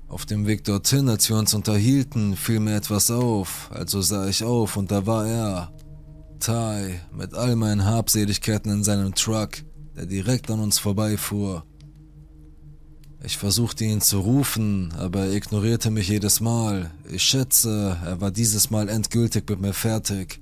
Auf 0.08 0.26
dem 0.26 0.48
Weg 0.48 0.64
dorthin, 0.64 1.08
als 1.08 1.30
wir 1.30 1.38
uns 1.38 1.54
unterhielten, 1.54 2.36
fiel 2.36 2.60
mir 2.60 2.76
etwas 2.76 3.12
auf, 3.12 3.70
also 3.72 4.02
sah 4.02 4.28
ich 4.28 4.44
auf 4.44 4.76
und 4.76 4.90
da 4.90 5.06
war 5.06 5.28
er, 5.28 5.72
Ty, 6.40 7.00
mit 7.16 7.36
all 7.36 7.56
meinen 7.56 7.86
Habseligkeiten 7.86 8.72
in 8.72 8.84
seinem 8.84 9.14
Truck, 9.14 9.52
der 9.96 10.06
direkt 10.06 10.50
an 10.50 10.62
uns 10.62 10.80
vorbeifuhr. 10.80 11.64
Ich 13.22 13.38
versuchte 13.38 13.84
ihn 13.84 14.00
zu 14.00 14.22
rufen, 14.22 14.94
aber 14.98 15.26
er 15.26 15.34
ignorierte 15.34 15.92
mich 15.92 16.08
jedes 16.08 16.40
Mal. 16.40 16.92
Ich 17.12 17.24
schätze, 17.24 17.98
er 18.06 18.22
war 18.22 18.32
dieses 18.32 18.70
Mal 18.70 18.88
endgültig 18.88 19.50
mit 19.50 19.60
mir 19.60 19.74
fertig. 19.74 20.40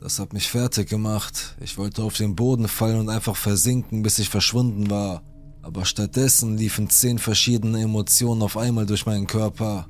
Das 0.00 0.18
hat 0.18 0.32
mich 0.32 0.48
fertig 0.48 0.88
gemacht. 0.88 1.56
Ich 1.60 1.76
wollte 1.76 2.02
auf 2.02 2.16
den 2.16 2.34
Boden 2.34 2.66
fallen 2.66 3.00
und 3.00 3.10
einfach 3.10 3.36
versinken, 3.36 4.02
bis 4.02 4.18
ich 4.18 4.30
verschwunden 4.30 4.88
war. 4.88 5.22
Aber 5.60 5.84
stattdessen 5.84 6.56
liefen 6.56 6.88
zehn 6.88 7.18
verschiedene 7.18 7.82
Emotionen 7.82 8.40
auf 8.42 8.56
einmal 8.56 8.86
durch 8.86 9.04
meinen 9.04 9.26
Körper. 9.26 9.86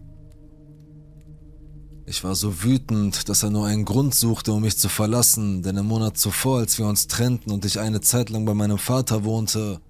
Ich 2.05 2.25
war 2.25 2.35
so 2.35 2.65
wütend, 2.65 3.29
dass 3.29 3.45
er 3.45 3.51
nur 3.51 3.67
einen 3.67 3.85
Grund 3.85 4.15
suchte, 4.15 4.53
um 4.53 4.63
mich 4.63 4.79
zu 4.79 4.89
verlassen, 4.89 5.63
denn 5.63 5.77
im 5.77 5.87
Monat 5.87 6.17
zuvor, 6.17 6.61
als 6.61 6.79
wir 6.79 6.87
uns 6.87 7.07
trennten 7.07 7.53
und 7.53 7.65
ich 7.65 7.79
eine 7.79 8.01
Zeit 8.01 8.31
lang 8.31 8.45
bei 8.45 8.55
meinem 8.55 8.79
Vater 8.79 9.25
wohnte, 9.25 9.81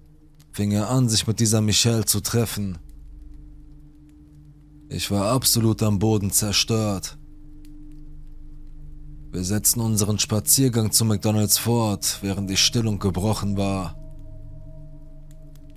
fing 0.59 0.71
er 0.71 0.89
an, 0.89 1.07
sich 1.07 1.25
mit 1.25 1.39
dieser 1.39 1.61
Michelle 1.61 2.03
zu 2.03 2.19
treffen. 2.19 2.79
Ich 4.89 5.09
war 5.09 5.31
absolut 5.31 5.81
am 5.81 5.99
Boden 5.99 6.31
zerstört. 6.31 7.17
Wir 9.31 9.45
setzten 9.45 9.79
unseren 9.79 10.19
Spaziergang 10.19 10.91
zu 10.91 11.05
McDonalds 11.05 11.57
fort, 11.57 12.17
während 12.23 12.49
die 12.49 12.57
Stillung 12.57 12.99
gebrochen 12.99 13.55
war. 13.55 13.95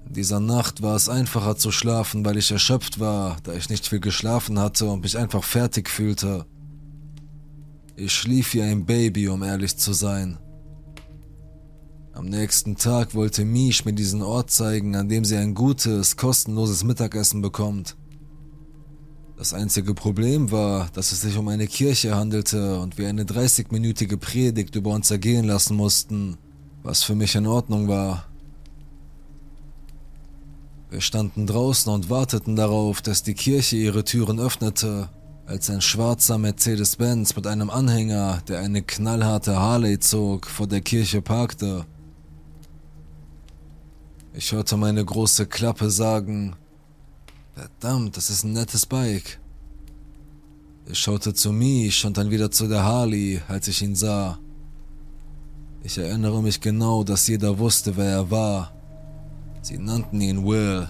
In 0.09 0.15
dieser 0.15 0.41
Nacht 0.41 0.83
war 0.83 0.97
es 0.97 1.09
einfacher 1.09 1.57
zu 1.57 1.71
schlafen, 1.71 2.25
weil 2.25 2.37
ich 2.37 2.51
erschöpft 2.51 2.99
war, 2.99 3.37
da 3.45 3.53
ich 3.53 3.69
nicht 3.69 3.87
viel 3.87 4.01
geschlafen 4.01 4.59
hatte 4.59 4.87
und 4.87 5.03
mich 5.03 5.17
einfach 5.17 5.45
fertig 5.45 5.89
fühlte. 5.89 6.45
Ich 7.95 8.13
schlief 8.13 8.53
wie 8.55 8.63
ein 8.63 8.85
Baby, 8.85 9.29
um 9.29 9.45
ehrlich 9.45 9.77
zu 9.77 9.93
sein. 9.93 10.39
Am 12.15 12.27
nächsten 12.27 12.77
Tag 12.77 13.15
wollte 13.15 13.45
Mish 13.45 13.87
mir 13.87 13.95
diesen 13.95 14.21
Ort 14.21 14.51
zeigen, 14.51 14.97
an 14.97 15.09
dem 15.09 15.25
sie 15.25 15.37
ein 15.37 15.55
gutes, 15.55 16.17
kostenloses 16.17 16.85
Mittagessen 16.85 17.41
bekommt. 17.41 17.97
Das 19.39 19.55
einzige 19.55 19.95
Problem 19.95 20.51
war, 20.51 20.91
dass 20.93 21.13
es 21.13 21.23
sich 21.23 21.39
um 21.39 21.49
eine 21.49 21.67
Kirche 21.67 22.15
handelte 22.15 22.79
und 22.81 22.99
wir 22.99 23.09
eine 23.09 23.25
30-minütige 23.25 24.19
Predigt 24.19 24.77
über 24.77 24.91
uns 24.91 25.11
ergehen 25.11 25.47
lassen 25.47 25.75
mussten, 25.75 26.37
was 26.83 27.03
für 27.03 27.15
mich 27.15 27.35
in 27.35 27.47
Ordnung 27.47 27.89
war. 27.89 28.27
Wir 30.91 31.01
standen 31.01 31.47
draußen 31.47 31.91
und 31.91 32.11
warteten 32.11 32.57
darauf, 32.57 33.01
dass 33.01 33.23
die 33.23 33.35
Kirche 33.35 33.77
ihre 33.77 34.05
Türen 34.05 34.39
öffnete, 34.39 35.09
als 35.47 35.71
ein 35.71 35.81
schwarzer 35.81 36.37
Mercedes-Benz 36.37 37.35
mit 37.35 37.47
einem 37.47 37.71
Anhänger, 37.71 38.43
der 38.47 38.61
eine 38.61 38.83
knallharte 38.83 39.59
Harley 39.59 39.99
zog, 39.99 40.47
vor 40.47 40.67
der 40.67 40.83
Kirche 40.83 41.23
parkte. 41.23 41.87
Ich 44.35 44.53
hörte 44.53 44.77
meine 44.77 45.05
große 45.05 45.47
Klappe 45.47 45.91
sagen, 45.91 46.57
Verdammt, 47.55 48.17
das 48.17 48.31
ist 48.31 48.45
ein 48.45 48.55
nettes 48.55 48.87
Bike. 48.87 49.39
Ich 50.87 50.99
schaute 50.99 51.35
zu 51.35 51.53
Mish 51.53 52.05
und 52.07 52.17
dann 52.17 52.31
wieder 52.31 52.51
zu 52.51 52.67
der 52.67 52.83
Harley, 52.83 53.43
als 53.47 53.69
ich 53.69 53.83
ihn 53.83 53.95
sah. 53.95 54.39
Ich 55.83 55.99
erinnere 55.99 56.43
mich 56.43 56.61
genau, 56.61 57.05
dass 57.05 57.29
jeder 57.29 57.59
wusste, 57.59 57.97
wer 57.97 58.11
er 58.11 58.31
war. 58.31 58.73
Sie 59.61 59.77
nannten 59.77 60.21
ihn 60.23 60.47
Will. 60.47 60.89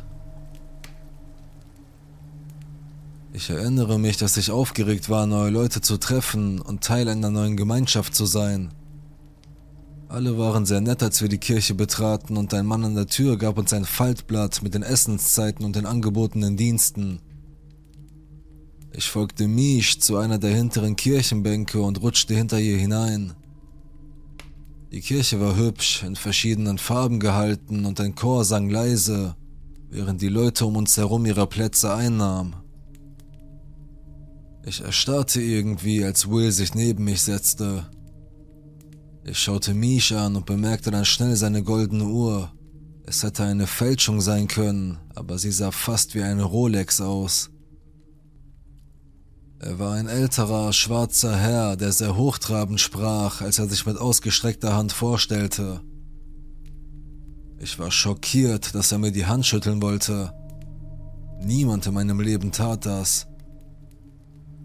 Ich 3.32 3.50
erinnere 3.50 3.98
mich, 3.98 4.18
dass 4.18 4.36
ich 4.36 4.52
aufgeregt 4.52 5.08
war, 5.08 5.26
neue 5.26 5.50
Leute 5.50 5.80
zu 5.80 5.96
treffen 5.96 6.60
und 6.60 6.84
Teil 6.84 7.08
einer 7.08 7.30
neuen 7.30 7.56
Gemeinschaft 7.56 8.14
zu 8.14 8.24
sein. 8.24 8.72
Alle 10.12 10.36
waren 10.36 10.66
sehr 10.66 10.82
nett, 10.82 11.02
als 11.02 11.22
wir 11.22 11.30
die 11.30 11.38
Kirche 11.38 11.72
betraten 11.72 12.36
und 12.36 12.52
ein 12.52 12.66
Mann 12.66 12.84
an 12.84 12.94
der 12.94 13.06
Tür 13.06 13.38
gab 13.38 13.56
uns 13.56 13.72
ein 13.72 13.86
Faltblatt 13.86 14.62
mit 14.62 14.74
den 14.74 14.82
Essenszeiten 14.82 15.64
und 15.64 15.74
den 15.74 15.86
angebotenen 15.86 16.58
Diensten. 16.58 17.20
Ich 18.92 19.08
folgte 19.08 19.48
Misch 19.48 20.00
zu 20.00 20.18
einer 20.18 20.36
der 20.36 20.54
hinteren 20.54 20.96
Kirchenbänke 20.96 21.80
und 21.80 22.02
rutschte 22.02 22.34
hinter 22.34 22.60
ihr 22.60 22.76
hinein. 22.76 23.32
Die 24.90 25.00
Kirche 25.00 25.40
war 25.40 25.56
hübsch, 25.56 26.02
in 26.02 26.14
verschiedenen 26.14 26.76
Farben 26.76 27.18
gehalten 27.18 27.86
und 27.86 27.98
ein 27.98 28.14
Chor 28.14 28.44
sang 28.44 28.68
leise, 28.68 29.34
während 29.88 30.20
die 30.20 30.28
Leute 30.28 30.66
um 30.66 30.76
uns 30.76 30.94
herum 30.98 31.24
ihre 31.24 31.46
Plätze 31.46 31.94
einnahmen. 31.94 32.56
Ich 34.66 34.82
erstarrte 34.82 35.40
irgendwie, 35.40 36.04
als 36.04 36.28
Will 36.28 36.52
sich 36.52 36.74
neben 36.74 37.04
mich 37.04 37.22
setzte. 37.22 37.86
Ich 39.24 39.38
schaute 39.38 39.72
Misch 39.72 40.10
an 40.12 40.34
und 40.34 40.46
bemerkte 40.46 40.90
dann 40.90 41.04
schnell 41.04 41.36
seine 41.36 41.62
goldene 41.62 42.04
Uhr. 42.04 42.52
Es 43.06 43.22
hätte 43.22 43.44
eine 43.44 43.68
Fälschung 43.68 44.20
sein 44.20 44.48
können, 44.48 44.98
aber 45.14 45.38
sie 45.38 45.52
sah 45.52 45.70
fast 45.70 46.14
wie 46.14 46.22
eine 46.22 46.42
Rolex 46.42 47.00
aus. 47.00 47.50
Er 49.60 49.78
war 49.78 49.94
ein 49.94 50.08
älterer, 50.08 50.72
schwarzer 50.72 51.36
Herr, 51.36 51.76
der 51.76 51.92
sehr 51.92 52.16
hochtrabend 52.16 52.80
sprach, 52.80 53.42
als 53.42 53.60
er 53.60 53.68
sich 53.68 53.86
mit 53.86 53.96
ausgestreckter 53.96 54.74
Hand 54.74 54.92
vorstellte. 54.92 55.80
Ich 57.60 57.78
war 57.78 57.92
schockiert, 57.92 58.74
dass 58.74 58.90
er 58.90 58.98
mir 58.98 59.12
die 59.12 59.26
Hand 59.26 59.46
schütteln 59.46 59.80
wollte. 59.80 60.32
Niemand 61.40 61.86
in 61.86 61.94
meinem 61.94 62.18
Leben 62.18 62.50
tat 62.50 62.86
das. 62.86 63.28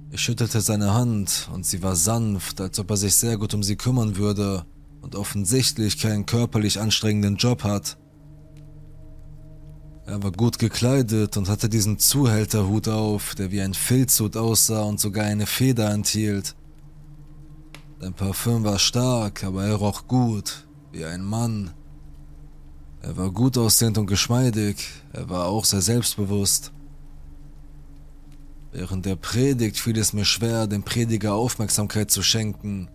Ich 0.09 0.21
schüttelte 0.21 0.61
seine 0.61 0.93
Hand 0.93 1.49
und 1.53 1.65
sie 1.65 1.83
war 1.83 1.95
sanft, 1.95 2.61
als 2.61 2.79
ob 2.79 2.89
er 2.91 2.97
sich 2.97 3.15
sehr 3.15 3.37
gut 3.37 3.53
um 3.53 3.61
sie 3.61 3.75
kümmern 3.75 4.15
würde 4.15 4.65
und 5.01 5.15
offensichtlich 5.15 5.99
keinen 5.99 6.25
körperlich 6.25 6.79
anstrengenden 6.79 7.35
Job 7.35 7.63
hat. 7.63 7.97
Er 10.05 10.23
war 10.23 10.31
gut 10.31 10.57
gekleidet 10.59 11.35
und 11.35 11.49
hatte 11.49 11.67
diesen 11.67 11.99
Zuhälterhut 11.99 12.87
auf, 12.87 13.35
der 13.35 13.51
wie 13.51 13.61
ein 13.61 13.73
Filzhut 13.73 14.37
aussah 14.37 14.83
und 14.83 15.01
sogar 15.01 15.25
eine 15.25 15.45
Feder 15.45 15.91
enthielt. 15.91 16.55
Sein 17.99 18.13
Parfüm 18.13 18.63
war 18.63 18.79
stark, 18.79 19.43
aber 19.43 19.65
er 19.65 19.75
roch 19.75 20.07
gut, 20.07 20.67
wie 20.93 21.03
ein 21.03 21.23
Mann. 21.23 21.71
Er 23.01 23.17
war 23.17 23.31
gut 23.31 23.57
aussehend 23.57 23.97
und 23.97 24.07
geschmeidig, 24.07 24.77
er 25.11 25.29
war 25.29 25.47
auch 25.47 25.65
sehr 25.65 25.81
selbstbewusst. 25.81 26.71
Während 28.77 29.07
der 29.07 29.15
Predigt 29.15 29.79
fiel 29.79 29.97
es 29.97 30.13
mir 30.13 30.23
schwer, 30.23 30.67
dem 30.67 30.83
Prediger 30.83 31.33
Aufmerksamkeit 31.33 32.11
zu 32.11 32.21
schenken. 32.21 32.89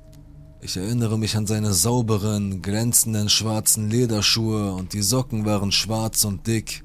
Ich 0.61 0.77
erinnere 0.77 1.19
mich 1.19 1.37
an 1.37 1.49
seine 1.49 1.73
sauberen, 1.73 2.63
glänzenden 2.63 3.29
schwarzen 3.29 3.91
Lederschuhe 3.91 4.75
und 4.75 4.93
die 4.93 5.03
Socken 5.03 5.45
waren 5.45 5.73
schwarz 5.73 6.25
und 6.25 6.47
dick. 6.47 6.85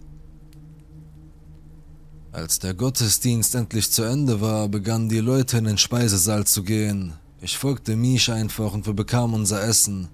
Als 2.31 2.57
der 2.57 2.73
Gottesdienst 2.73 3.53
endlich 3.53 3.91
zu 3.91 4.01
Ende 4.01 4.41
war, 4.41 4.67
begannen 4.67 5.09
die 5.09 5.19
Leute 5.19 5.59
in 5.59 5.65
den 5.65 5.77
Speisesaal 5.77 6.47
zu 6.47 6.63
gehen. 6.63 7.13
Ich 7.39 7.55
folgte 7.55 7.95
Misch 7.95 8.29
einfach 8.29 8.73
und 8.73 8.87
wir 8.87 8.95
bekamen 8.95 9.35
unser 9.35 9.63
Essen. 9.63 10.07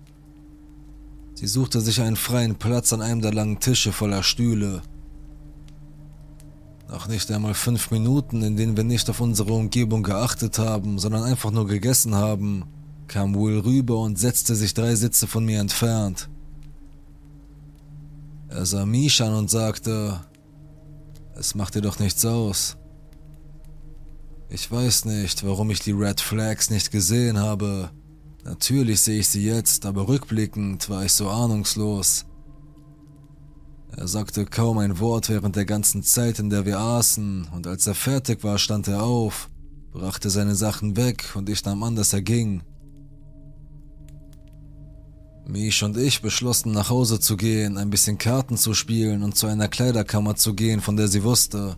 Sie 1.35 1.47
suchte 1.47 1.79
sich 1.79 2.01
einen 2.01 2.17
freien 2.17 2.55
Platz 2.55 2.91
an 2.91 3.01
einem 3.01 3.21
der 3.21 3.33
langen 3.33 3.61
Tische 3.61 3.93
voller 3.93 4.23
Stühle. 4.23 4.81
Nach 6.93 7.07
nicht 7.07 7.31
einmal 7.31 7.55
fünf 7.55 7.89
Minuten, 7.89 8.43
in 8.43 8.55
denen 8.55 8.77
wir 8.77 8.83
nicht 8.83 9.09
auf 9.09 9.19
unsere 9.19 9.51
Umgebung 9.51 10.03
geachtet 10.03 10.59
haben, 10.59 10.99
sondern 10.99 11.23
einfach 11.23 11.49
nur 11.49 11.65
gegessen 11.65 12.13
haben, 12.13 12.65
kam 13.07 13.33
Will 13.33 13.57
rüber 13.61 13.97
und 13.97 14.19
setzte 14.19 14.53
sich 14.53 14.75
drei 14.75 14.93
Sitze 14.93 15.25
von 15.25 15.43
mir 15.43 15.59
entfernt. 15.59 16.29
Er 18.47 18.67
sah 18.67 18.85
Misch 18.85 19.21
an 19.21 19.33
und 19.33 19.49
sagte, 19.49 20.19
es 21.33 21.55
macht 21.55 21.73
dir 21.73 21.81
doch 21.81 21.97
nichts 21.97 22.23
aus. 22.25 22.77
Ich 24.49 24.71
weiß 24.71 25.05
nicht, 25.05 25.43
warum 25.43 25.71
ich 25.71 25.79
die 25.79 25.93
Red 25.93 26.21
Flags 26.21 26.69
nicht 26.69 26.91
gesehen 26.91 27.39
habe. 27.39 27.89
Natürlich 28.43 29.01
sehe 29.01 29.21
ich 29.21 29.29
sie 29.29 29.43
jetzt, 29.43 29.87
aber 29.87 30.07
rückblickend 30.07 30.91
war 30.91 31.03
ich 31.03 31.13
so 31.13 31.27
ahnungslos. 31.27 32.25
Er 33.95 34.07
sagte 34.07 34.45
kaum 34.45 34.79
ein 34.79 34.99
Wort 34.99 35.29
während 35.29 35.55
der 35.55 35.65
ganzen 35.65 36.01
Zeit, 36.03 36.39
in 36.39 36.49
der 36.49 36.65
wir 36.65 36.79
aßen, 36.79 37.49
und 37.55 37.67
als 37.67 37.85
er 37.85 37.93
fertig 37.93 38.43
war, 38.43 38.57
stand 38.57 38.87
er 38.87 39.03
auf, 39.03 39.49
brachte 39.91 40.29
seine 40.29 40.55
Sachen 40.55 40.97
weg 40.97 41.25
und 41.35 41.47
ich 41.47 41.63
nahm 41.63 41.83
an, 41.83 41.95
dass 41.95 42.13
er 42.13 42.21
ging. 42.21 42.63
Misch 45.45 45.83
und 45.83 45.97
ich 45.97 46.21
beschlossen 46.21 46.71
nach 46.71 46.89
Hause 46.89 47.19
zu 47.19 47.37
gehen, 47.37 47.77
ein 47.77 47.89
bisschen 47.89 48.17
Karten 48.17 48.57
zu 48.57 48.73
spielen 48.73 49.23
und 49.23 49.35
zu 49.37 49.45
einer 49.45 49.67
Kleiderkammer 49.67 50.35
zu 50.35 50.55
gehen, 50.55 50.81
von 50.81 50.97
der 50.97 51.07
sie 51.07 51.23
wusste. 51.23 51.77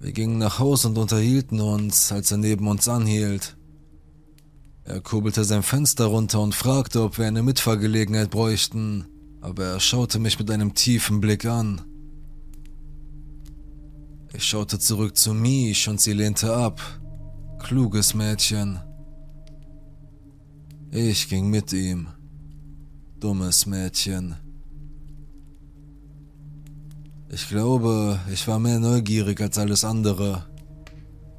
Wir 0.00 0.12
gingen 0.12 0.38
nach 0.38 0.58
Hause 0.58 0.88
und 0.88 0.98
unterhielten 0.98 1.60
uns, 1.60 2.12
als 2.12 2.30
er 2.30 2.38
neben 2.38 2.66
uns 2.66 2.88
anhielt. 2.88 3.56
Er 4.84 5.00
kurbelte 5.00 5.44
sein 5.44 5.62
Fenster 5.62 6.06
runter 6.06 6.40
und 6.40 6.54
fragte, 6.54 7.02
ob 7.02 7.18
wir 7.18 7.26
eine 7.26 7.42
Mitfahrgelegenheit 7.42 8.30
bräuchten, 8.30 9.06
aber 9.40 9.64
er 9.64 9.80
schaute 9.80 10.18
mich 10.18 10.38
mit 10.38 10.50
einem 10.50 10.74
tiefen 10.74 11.20
Blick 11.20 11.44
an. 11.44 11.80
Ich 14.32 14.44
schaute 14.44 14.78
zurück 14.78 15.16
zu 15.16 15.34
Misch 15.34 15.88
und 15.88 16.00
sie 16.00 16.12
lehnte 16.12 16.54
ab. 16.54 16.80
Kluges 17.58 18.14
Mädchen. 18.14 18.80
Ich 20.90 21.28
ging 21.28 21.48
mit 21.48 21.72
ihm. 21.72 22.08
Dummes 23.18 23.66
Mädchen. 23.66 24.36
Ich 27.28 27.48
glaube, 27.48 28.18
ich 28.32 28.48
war 28.48 28.58
mehr 28.58 28.80
neugierig 28.80 29.40
als 29.40 29.56
alles 29.58 29.84
andere. 29.84 30.46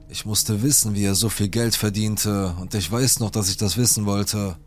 Ich 0.08 0.26
musste 0.26 0.62
wissen, 0.62 0.94
wie 0.94 1.04
er 1.04 1.16
so 1.16 1.30
viel 1.30 1.50
Geld 1.50 1.76
verdiente, 1.76 2.56
und 2.60 2.74
ich 2.76 2.90
weiß 2.92 3.20
noch, 3.20 3.30
dass 3.30 3.50
ich 3.50 3.58
das 3.58 3.78
wissen 3.78 4.06
wollte. 4.06 4.58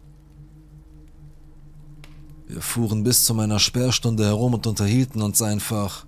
Wir 2.47 2.61
fuhren 2.61 3.05
bis 3.05 3.25
zu 3.25 3.35
meiner 3.35 3.59
Sperrstunde 3.59 4.25
herum 4.25 4.55
und 4.55 4.67
unterhielten 4.67 5.23
uns 5.23 5.41
einfach. 5.41 6.07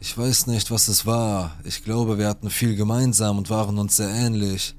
Ich 0.00 0.16
weiß 0.16 0.46
nicht, 0.48 0.70
was 0.70 0.88
es 0.88 1.06
war. 1.06 1.52
Ich 1.64 1.84
glaube, 1.84 2.18
wir 2.18 2.28
hatten 2.28 2.50
viel 2.50 2.74
gemeinsam 2.74 3.38
und 3.38 3.50
waren 3.50 3.78
uns 3.78 3.96
sehr 3.96 4.08
ähnlich. 4.08 4.74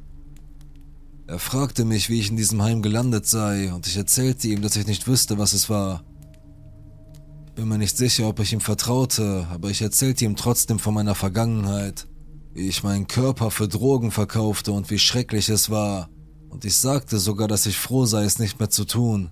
Er 1.27 1.39
fragte 1.39 1.85
mich, 1.85 2.09
wie 2.09 2.19
ich 2.19 2.29
in 2.29 2.35
diesem 2.35 2.61
Heim 2.61 2.81
gelandet 2.81 3.25
sei, 3.25 3.71
und 3.73 3.87
ich 3.87 3.95
erzählte 3.95 4.49
ihm, 4.49 4.61
dass 4.61 4.75
ich 4.75 4.87
nicht 4.87 5.07
wüsste, 5.07 5.37
was 5.37 5.53
es 5.53 5.69
war. 5.69 6.03
Ich 7.45 7.53
bin 7.53 7.69
mir 7.69 7.77
nicht 7.77 7.95
sicher, 7.95 8.27
ob 8.27 8.39
ich 8.39 8.51
ihm 8.51 8.59
vertraute, 8.59 9.47
aber 9.49 9.69
ich 9.69 9.81
erzählte 9.81 10.25
ihm 10.25 10.35
trotzdem 10.35 10.79
von 10.79 10.93
meiner 10.93 11.15
Vergangenheit, 11.15 12.07
wie 12.53 12.67
ich 12.67 12.83
meinen 12.83 13.07
Körper 13.07 13.51
für 13.51 13.69
Drogen 13.69 14.11
verkaufte 14.11 14.73
und 14.73 14.89
wie 14.89 14.99
schrecklich 14.99 15.47
es 15.47 15.69
war, 15.69 16.09
und 16.49 16.65
ich 16.65 16.75
sagte 16.75 17.17
sogar, 17.17 17.47
dass 17.47 17.65
ich 17.65 17.77
froh 17.77 18.05
sei, 18.05 18.25
es 18.25 18.39
nicht 18.39 18.59
mehr 18.59 18.69
zu 18.69 18.83
tun. 18.83 19.29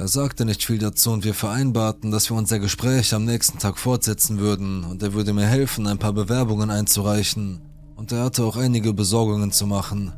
Er 0.00 0.08
sagte 0.08 0.46
nicht 0.46 0.64
viel 0.64 0.78
dazu 0.78 1.10
und 1.10 1.24
wir 1.24 1.34
vereinbarten, 1.34 2.10
dass 2.10 2.30
wir 2.30 2.36
unser 2.38 2.58
Gespräch 2.58 3.12
am 3.12 3.26
nächsten 3.26 3.58
Tag 3.58 3.78
fortsetzen 3.78 4.38
würden 4.38 4.82
und 4.82 5.02
er 5.02 5.12
würde 5.12 5.34
mir 5.34 5.44
helfen, 5.44 5.86
ein 5.86 5.98
paar 5.98 6.14
Bewerbungen 6.14 6.70
einzureichen 6.70 7.60
und 7.96 8.10
er 8.10 8.24
hatte 8.24 8.44
auch 8.44 8.56
einige 8.56 8.94
Besorgungen 8.94 9.52
zu 9.52 9.66
machen. 9.66 10.14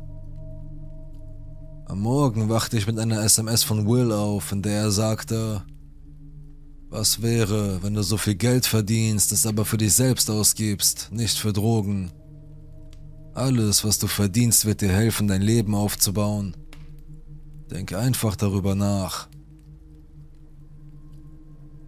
Am 1.85 1.99
Morgen 1.99 2.47
wachte 2.47 2.77
ich 2.77 2.87
mit 2.87 2.97
einer 2.97 3.21
SMS 3.23 3.65
von 3.65 3.85
Will 3.85 4.13
auf, 4.13 4.53
in 4.53 4.61
der 4.61 4.83
er 4.83 4.91
sagte, 4.91 5.65
was 6.89 7.21
wäre, 7.21 7.83
wenn 7.83 7.93
du 7.93 8.03
so 8.03 8.15
viel 8.15 8.35
Geld 8.35 8.65
verdienst, 8.65 9.33
es 9.33 9.45
aber 9.45 9.65
für 9.65 9.77
dich 9.77 9.93
selbst 9.93 10.31
ausgibst, 10.31 11.09
nicht 11.11 11.37
für 11.37 11.51
Drogen? 11.51 12.13
Alles, 13.33 13.83
was 13.83 13.99
du 13.99 14.07
verdienst, 14.07 14.63
wird 14.63 14.79
dir 14.79 14.93
helfen, 14.93 15.27
dein 15.27 15.41
Leben 15.41 15.75
aufzubauen. 15.75 16.55
Denk 17.69 17.91
einfach 17.91 18.37
darüber 18.37 18.75
nach. 18.75 19.27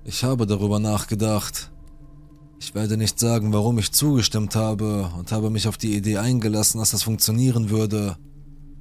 Ich 0.06 0.24
habe 0.24 0.46
darüber 0.46 0.80
nachgedacht 0.80 1.72
ich 2.60 2.74
werde 2.74 2.98
nicht 2.98 3.20
sagen, 3.20 3.54
warum 3.54 3.78
ich 3.78 3.92
zugestimmt 3.92 4.56
habe 4.56 5.12
und 5.18 5.32
habe 5.32 5.50
mich 5.50 5.68
auf 5.68 5.78
die 5.78 5.96
Idee 5.96 6.18
eingelassen, 6.18 6.80
dass 6.80 6.92
das 6.92 7.04
funktionieren 7.04 7.70
würde 7.70 8.18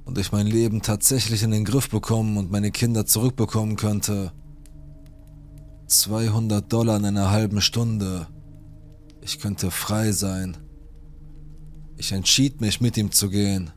und 0.05 0.17
ich 0.17 0.31
mein 0.31 0.47
Leben 0.47 0.81
tatsächlich 0.81 1.43
in 1.43 1.51
den 1.51 1.65
Griff 1.65 1.89
bekommen 1.89 2.37
und 2.37 2.51
meine 2.51 2.71
Kinder 2.71 3.05
zurückbekommen 3.05 3.75
könnte. 3.75 4.31
200 5.87 6.71
Dollar 6.71 6.97
in 6.97 7.05
einer 7.05 7.29
halben 7.29 7.61
Stunde. 7.61 8.27
Ich 9.21 9.39
könnte 9.39 9.71
frei 9.71 10.11
sein. 10.11 10.57
Ich 11.97 12.11
entschied 12.11 12.61
mich, 12.61 12.81
mit 12.81 12.97
ihm 12.97 13.11
zu 13.11 13.29
gehen. 13.29 13.71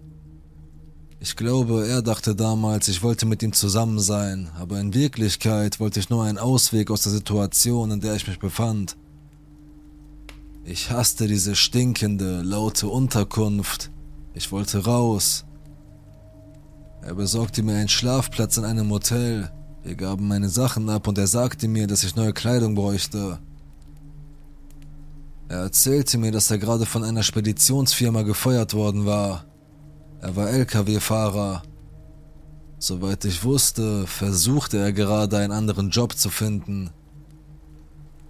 Ich 1.20 1.34
glaube, 1.34 1.88
er 1.88 2.00
dachte 2.00 2.36
damals, 2.36 2.86
ich 2.86 3.02
wollte 3.02 3.26
mit 3.26 3.42
ihm 3.42 3.52
zusammen 3.52 3.98
sein, 3.98 4.50
aber 4.56 4.78
in 4.78 4.94
Wirklichkeit 4.94 5.80
wollte 5.80 5.98
ich 5.98 6.10
nur 6.10 6.22
einen 6.22 6.38
Ausweg 6.38 6.92
aus 6.92 7.02
der 7.02 7.12
Situation, 7.12 7.90
in 7.90 8.00
der 8.00 8.14
ich 8.14 8.28
mich 8.28 8.38
befand. 8.38 8.96
Ich 10.64 10.92
hasste 10.92 11.26
diese 11.26 11.56
stinkende, 11.56 12.42
laute 12.42 12.86
Unterkunft. 12.86 13.90
Ich 14.34 14.52
wollte 14.52 14.84
raus. 14.84 15.44
Er 17.02 17.14
besorgte 17.14 17.64
mir 17.64 17.74
einen 17.74 17.88
Schlafplatz 17.88 18.56
in 18.56 18.64
einem 18.64 18.88
Hotel. 18.90 19.50
Wir 19.82 19.96
gaben 19.96 20.28
meine 20.28 20.48
Sachen 20.48 20.88
ab 20.88 21.08
und 21.08 21.18
er 21.18 21.26
sagte 21.26 21.66
mir, 21.66 21.88
dass 21.88 22.04
ich 22.04 22.14
neue 22.14 22.32
Kleidung 22.32 22.76
bräuchte. 22.76 23.40
Er 25.48 25.60
erzählte 25.60 26.18
mir, 26.18 26.30
dass 26.30 26.50
er 26.50 26.58
gerade 26.58 26.86
von 26.86 27.02
einer 27.02 27.24
Speditionsfirma 27.24 28.22
gefeuert 28.22 28.74
worden 28.74 29.04
war. 29.04 29.47
Er 30.20 30.34
war 30.34 30.50
Lkw-Fahrer. 30.50 31.62
Soweit 32.78 33.24
ich 33.24 33.44
wusste, 33.44 34.06
versuchte 34.06 34.78
er 34.78 34.92
gerade 34.92 35.38
einen 35.38 35.52
anderen 35.52 35.90
Job 35.90 36.16
zu 36.16 36.28
finden. 36.30 36.90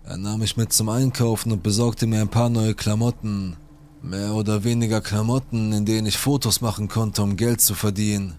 Er 0.05 0.19
nahm 0.19 0.41
mich 0.41 0.57
mit 0.57 0.73
zum 0.73 0.89
Einkaufen 0.91 1.53
und 1.53 1.63
besorgte 1.63 2.07
mir 2.07 2.21
ein 2.21 2.29
paar 2.29 2.51
neue 2.51 2.75
Klamotten. 2.75 3.57
Mehr 4.03 4.33
oder 4.35 4.65
weniger 4.65 5.01
Klamotten, 5.01 5.73
in 5.73 5.85
denen 5.87 6.07
ich 6.07 6.19
Fotos 6.19 6.61
machen 6.61 6.89
konnte, 6.89 7.23
um 7.23 7.37
Geld 7.37 7.61
zu 7.61 7.75
verdienen. 7.75 8.35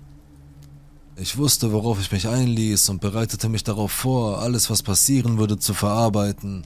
Ich 1.15 1.37
wusste, 1.37 1.73
worauf 1.73 1.99
ich 1.99 2.11
mich 2.11 2.27
einließ 2.27 2.89
und 2.89 3.01
bereitete 3.01 3.49
mich 3.49 3.63
darauf 3.63 3.91
vor, 3.91 4.39
alles, 4.39 4.69
was 4.69 4.83
passieren 4.83 5.37
würde, 5.37 5.59
zu 5.59 5.73
verarbeiten. 5.73 6.65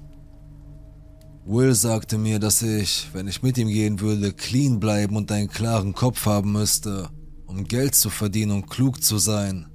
Will 1.45 1.75
sagte 1.75 2.17
mir, 2.17 2.39
dass 2.39 2.62
ich, 2.62 3.10
wenn 3.12 3.27
ich 3.27 3.43
mit 3.43 3.58
ihm 3.58 3.67
gehen 3.67 3.99
würde, 3.99 4.32
clean 4.32 4.79
bleiben 4.79 5.17
und 5.17 5.29
einen 5.29 5.49
klaren 5.49 5.93
Kopf 5.93 6.25
haben 6.25 6.53
müsste, 6.53 7.10
um 7.45 7.65
Geld 7.65 7.95
zu 7.95 8.10
verdienen 8.10 8.51
und 8.51 8.69
klug 8.69 9.03
zu 9.03 9.17
sein. 9.17 9.67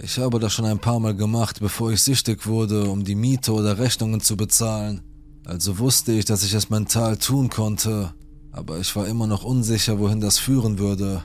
Ich 0.00 0.18
habe 0.18 0.38
das 0.38 0.52
schon 0.52 0.66
ein 0.66 0.78
paar 0.78 1.00
Mal 1.00 1.16
gemacht, 1.16 1.58
bevor 1.58 1.90
ich 1.90 2.02
süchtig 2.02 2.46
wurde, 2.46 2.88
um 2.88 3.02
die 3.02 3.16
Miete 3.16 3.52
oder 3.52 3.78
Rechnungen 3.78 4.20
zu 4.20 4.36
bezahlen. 4.36 5.02
Also 5.44 5.78
wusste 5.78 6.12
ich, 6.12 6.24
dass 6.24 6.44
ich 6.44 6.54
es 6.54 6.70
mental 6.70 7.16
tun 7.16 7.50
konnte, 7.50 8.14
aber 8.52 8.78
ich 8.78 8.94
war 8.94 9.08
immer 9.08 9.26
noch 9.26 9.42
unsicher, 9.42 9.98
wohin 9.98 10.20
das 10.20 10.38
führen 10.38 10.78
würde. 10.78 11.24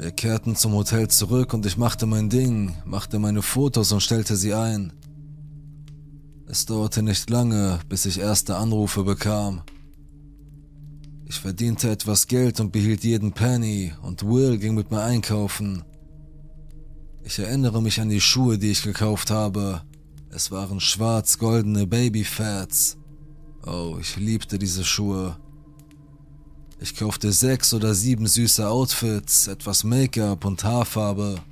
Wir 0.00 0.10
kehrten 0.10 0.56
zum 0.56 0.72
Hotel 0.72 1.08
zurück 1.08 1.54
und 1.54 1.64
ich 1.64 1.76
machte 1.76 2.06
mein 2.06 2.28
Ding, 2.28 2.74
machte 2.84 3.20
meine 3.20 3.42
Fotos 3.42 3.92
und 3.92 4.00
stellte 4.00 4.36
sie 4.36 4.54
ein. 4.54 4.92
Es 6.50 6.64
dauerte 6.64 7.02
nicht 7.02 7.28
lange, 7.28 7.78
bis 7.90 8.06
ich 8.06 8.20
erste 8.20 8.56
Anrufe 8.56 9.04
bekam. 9.04 9.60
Ich 11.26 11.38
verdiente 11.38 11.90
etwas 11.90 12.26
Geld 12.26 12.58
und 12.58 12.72
behielt 12.72 13.04
jeden 13.04 13.32
Penny 13.32 13.92
und 14.02 14.22
Will 14.22 14.56
ging 14.56 14.74
mit 14.74 14.90
mir 14.90 15.02
einkaufen. 15.02 15.84
Ich 17.22 17.38
erinnere 17.38 17.82
mich 17.82 18.00
an 18.00 18.08
die 18.08 18.22
Schuhe, 18.22 18.56
die 18.56 18.70
ich 18.70 18.82
gekauft 18.82 19.30
habe. 19.30 19.82
Es 20.30 20.50
waren 20.50 20.80
schwarz-goldene 20.80 21.86
Babyfats. 21.86 22.96
Oh, 23.66 23.98
ich 24.00 24.16
liebte 24.16 24.58
diese 24.58 24.84
Schuhe. 24.84 25.36
Ich 26.80 26.96
kaufte 26.96 27.30
sechs 27.30 27.74
oder 27.74 27.94
sieben 27.94 28.26
süße 28.26 28.66
Outfits, 28.66 29.48
etwas 29.48 29.84
Make-up 29.84 30.46
und 30.46 30.64
Haarfarbe. 30.64 31.42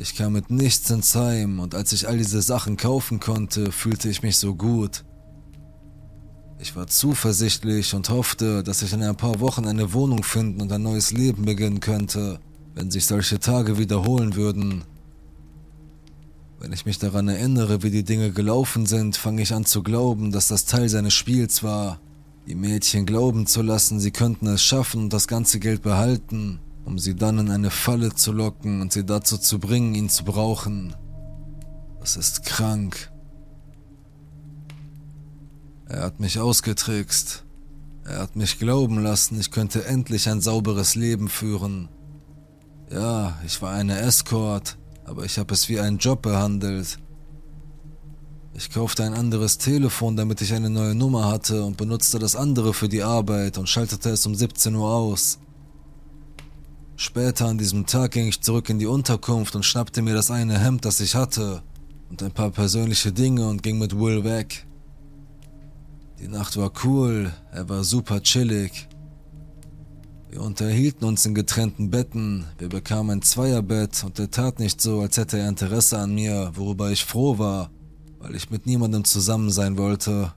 Ich 0.00 0.14
kam 0.14 0.32
mit 0.32 0.50
nichts 0.50 0.88
ins 0.90 1.14
Heim 1.14 1.60
und 1.60 1.74
als 1.74 1.92
ich 1.92 2.08
all 2.08 2.16
diese 2.16 2.42
Sachen 2.42 2.76
kaufen 2.76 3.20
konnte, 3.20 3.70
fühlte 3.70 4.08
ich 4.08 4.22
mich 4.22 4.38
so 4.38 4.54
gut. 4.54 5.04
Ich 6.58 6.74
war 6.74 6.86
zuversichtlich 6.86 7.94
und 7.94 8.08
hoffte, 8.08 8.62
dass 8.62 8.82
ich 8.82 8.92
in 8.92 9.02
ein 9.02 9.16
paar 9.16 9.40
Wochen 9.40 9.66
eine 9.66 9.92
Wohnung 9.92 10.22
finden 10.22 10.60
und 10.60 10.72
ein 10.72 10.82
neues 10.82 11.10
Leben 11.10 11.44
beginnen 11.44 11.80
könnte 11.80 12.40
wenn 12.74 12.90
sich 12.90 13.06
solche 13.06 13.38
Tage 13.38 13.78
wiederholen 13.78 14.36
würden. 14.36 14.84
Wenn 16.58 16.72
ich 16.72 16.86
mich 16.86 16.98
daran 16.98 17.28
erinnere, 17.28 17.82
wie 17.82 17.90
die 17.90 18.04
Dinge 18.04 18.32
gelaufen 18.32 18.86
sind, 18.86 19.16
fange 19.16 19.42
ich 19.42 19.54
an 19.54 19.64
zu 19.64 19.82
glauben, 19.82 20.30
dass 20.30 20.48
das 20.48 20.66
Teil 20.66 20.88
seines 20.88 21.14
Spiels 21.14 21.62
war. 21.62 22.00
Die 22.46 22.54
Mädchen 22.54 23.06
glauben 23.06 23.46
zu 23.46 23.62
lassen, 23.62 24.00
sie 24.00 24.10
könnten 24.10 24.46
es 24.46 24.62
schaffen 24.62 25.04
und 25.04 25.12
das 25.12 25.28
ganze 25.28 25.60
Geld 25.60 25.82
behalten, 25.82 26.58
um 26.84 26.98
sie 26.98 27.14
dann 27.14 27.38
in 27.38 27.50
eine 27.50 27.70
Falle 27.70 28.14
zu 28.14 28.32
locken 28.32 28.80
und 28.80 28.92
sie 28.92 29.04
dazu 29.04 29.38
zu 29.38 29.58
bringen, 29.58 29.94
ihn 29.94 30.08
zu 30.08 30.24
brauchen. 30.24 30.94
Das 32.00 32.16
ist 32.16 32.44
krank. 32.44 33.10
Er 35.86 36.02
hat 36.02 36.20
mich 36.20 36.38
ausgetrickst. 36.38 37.44
Er 38.04 38.20
hat 38.20 38.34
mich 38.34 38.58
glauben 38.58 39.02
lassen, 39.02 39.38
ich 39.38 39.50
könnte 39.50 39.84
endlich 39.84 40.28
ein 40.28 40.40
sauberes 40.40 40.94
Leben 40.94 41.28
führen. 41.28 41.88
Ja, 42.90 43.38
ich 43.46 43.60
war 43.62 43.72
eine 43.72 44.00
Escort, 44.00 44.78
aber 45.04 45.24
ich 45.24 45.38
habe 45.38 45.54
es 45.54 45.68
wie 45.68 45.78
einen 45.78 45.98
Job 45.98 46.22
behandelt. 46.22 46.98
Ich 48.54 48.70
kaufte 48.70 49.04
ein 49.04 49.14
anderes 49.14 49.58
Telefon, 49.58 50.16
damit 50.16 50.40
ich 50.40 50.52
eine 50.52 50.70
neue 50.70 50.94
Nummer 50.94 51.28
hatte 51.28 51.64
und 51.64 51.76
benutzte 51.76 52.18
das 52.18 52.34
andere 52.34 52.74
für 52.74 52.88
die 52.88 53.02
Arbeit 53.02 53.58
und 53.58 53.68
schaltete 53.68 54.10
es 54.10 54.26
um 54.26 54.34
17 54.34 54.74
Uhr 54.74 54.90
aus. 54.90 55.38
Später 57.02 57.46
an 57.46 57.56
diesem 57.56 57.86
Tag 57.86 58.10
ging 58.10 58.28
ich 58.28 58.42
zurück 58.42 58.68
in 58.68 58.78
die 58.78 58.84
Unterkunft 58.84 59.56
und 59.56 59.64
schnappte 59.64 60.02
mir 60.02 60.12
das 60.12 60.30
eine 60.30 60.58
Hemd, 60.58 60.84
das 60.84 61.00
ich 61.00 61.14
hatte, 61.14 61.62
und 62.10 62.22
ein 62.22 62.30
paar 62.30 62.50
persönliche 62.50 63.10
Dinge 63.10 63.48
und 63.48 63.62
ging 63.62 63.78
mit 63.78 63.98
Will 63.98 64.22
weg. 64.22 64.66
Die 66.18 66.28
Nacht 66.28 66.58
war 66.58 66.70
cool, 66.84 67.32
er 67.52 67.66
war 67.70 67.84
super 67.84 68.22
chillig. 68.22 68.86
Wir 70.28 70.42
unterhielten 70.42 71.06
uns 71.06 71.24
in 71.24 71.34
getrennten 71.34 71.88
Betten, 71.88 72.44
wir 72.58 72.68
bekamen 72.68 73.20
ein 73.20 73.22
Zweierbett 73.22 74.04
und 74.04 74.18
er 74.18 74.30
tat 74.30 74.58
nicht 74.58 74.82
so, 74.82 75.00
als 75.00 75.16
hätte 75.16 75.38
er 75.38 75.48
Interesse 75.48 75.96
an 75.96 76.14
mir, 76.14 76.52
worüber 76.54 76.90
ich 76.90 77.06
froh 77.06 77.38
war, 77.38 77.70
weil 78.18 78.34
ich 78.34 78.50
mit 78.50 78.66
niemandem 78.66 79.04
zusammen 79.04 79.48
sein 79.48 79.78
wollte. 79.78 80.34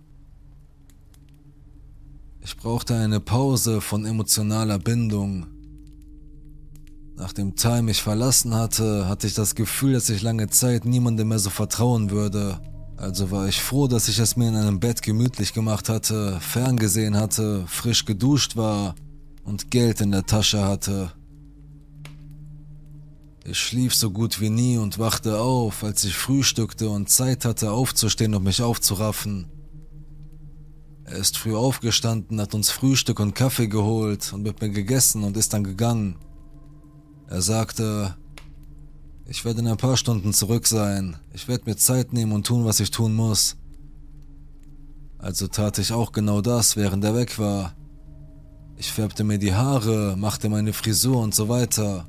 Ich 2.39 2.55
brauchte 2.55 2.95
eine 2.95 3.19
Pause 3.19 3.81
von 3.81 4.05
emotionaler 4.05 4.79
Bindung. 4.79 5.47
Nachdem 7.23 7.55
Ty 7.55 7.81
mich 7.81 8.03
verlassen 8.03 8.53
hatte, 8.53 9.07
hatte 9.07 9.27
ich 9.27 9.33
das 9.33 9.55
Gefühl, 9.55 9.93
dass 9.93 10.09
ich 10.09 10.21
lange 10.23 10.49
Zeit 10.49 10.83
niemandem 10.83 11.29
mehr 11.29 11.39
so 11.39 11.49
vertrauen 11.49 12.11
würde. 12.11 12.59
Also 12.97 13.31
war 13.31 13.47
ich 13.47 13.61
froh, 13.61 13.87
dass 13.87 14.09
ich 14.09 14.19
es 14.19 14.35
mir 14.35 14.49
in 14.49 14.57
einem 14.57 14.81
Bett 14.81 15.01
gemütlich 15.01 15.53
gemacht 15.53 15.87
hatte, 15.87 16.37
ferngesehen 16.41 17.15
hatte, 17.15 17.63
frisch 17.67 18.03
geduscht 18.03 18.57
war 18.57 18.95
und 19.45 19.71
Geld 19.71 20.01
in 20.01 20.11
der 20.11 20.25
Tasche 20.25 20.65
hatte. 20.65 21.13
Ich 23.45 23.57
schlief 23.57 23.95
so 23.95 24.11
gut 24.11 24.41
wie 24.41 24.49
nie 24.49 24.75
und 24.77 24.99
wachte 24.99 25.39
auf, 25.39 25.85
als 25.85 26.03
ich 26.03 26.17
frühstückte 26.17 26.89
und 26.89 27.09
Zeit 27.09 27.45
hatte 27.45 27.71
aufzustehen 27.71 28.35
und 28.35 28.43
mich 28.43 28.61
aufzuraffen. 28.61 29.47
Er 31.05 31.15
ist 31.15 31.37
früh 31.37 31.55
aufgestanden, 31.55 32.41
hat 32.41 32.53
uns 32.53 32.69
Frühstück 32.69 33.21
und 33.21 33.33
Kaffee 33.33 33.69
geholt 33.69 34.33
und 34.33 34.43
mit 34.43 34.59
mir 34.59 34.71
gegessen 34.71 35.23
und 35.23 35.37
ist 35.37 35.53
dann 35.53 35.63
gegangen. 35.63 36.17
Er 37.33 37.41
sagte, 37.41 38.15
ich 39.25 39.43
werde 39.43 39.61
in 39.61 39.67
ein 39.67 39.77
paar 39.77 39.97
Stunden 39.97 40.33
zurück 40.33 40.67
sein. 40.67 41.15
Ich 41.33 41.47
werde 41.47 41.67
mir 41.67 41.75
Zeit 41.75 42.13
nehmen 42.13 42.31
und 42.31 42.45
tun, 42.45 42.63
was 42.63 42.79
ich 42.79 42.91
tun 42.91 43.15
muss. 43.15 43.55
Also 45.17 45.47
tat 45.47 45.79
ich 45.79 45.93
auch 45.93 46.11
genau 46.11 46.41
das, 46.41 46.75
während 46.75 47.03
er 47.03 47.15
weg 47.15 47.39
war. 47.39 47.73
Ich 48.77 48.91
färbte 48.91 49.23
mir 49.23 49.39
die 49.39 49.55
Haare, 49.55 50.15
machte 50.15 50.47
meine 50.47 50.73
Frisur 50.73 51.17
und 51.23 51.33
so 51.33 51.49
weiter. 51.49 52.07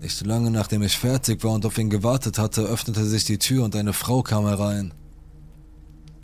Nicht 0.00 0.24
lange 0.24 0.50
nachdem 0.50 0.82
ich 0.82 0.96
fertig 0.96 1.44
war 1.44 1.52
und 1.52 1.66
auf 1.66 1.76
ihn 1.76 1.90
gewartet 1.90 2.38
hatte, 2.38 2.62
öffnete 2.62 3.04
sich 3.04 3.26
die 3.26 3.36
Tür 3.36 3.66
und 3.66 3.76
eine 3.76 3.92
Frau 3.92 4.22
kam 4.22 4.46
herein. 4.46 4.94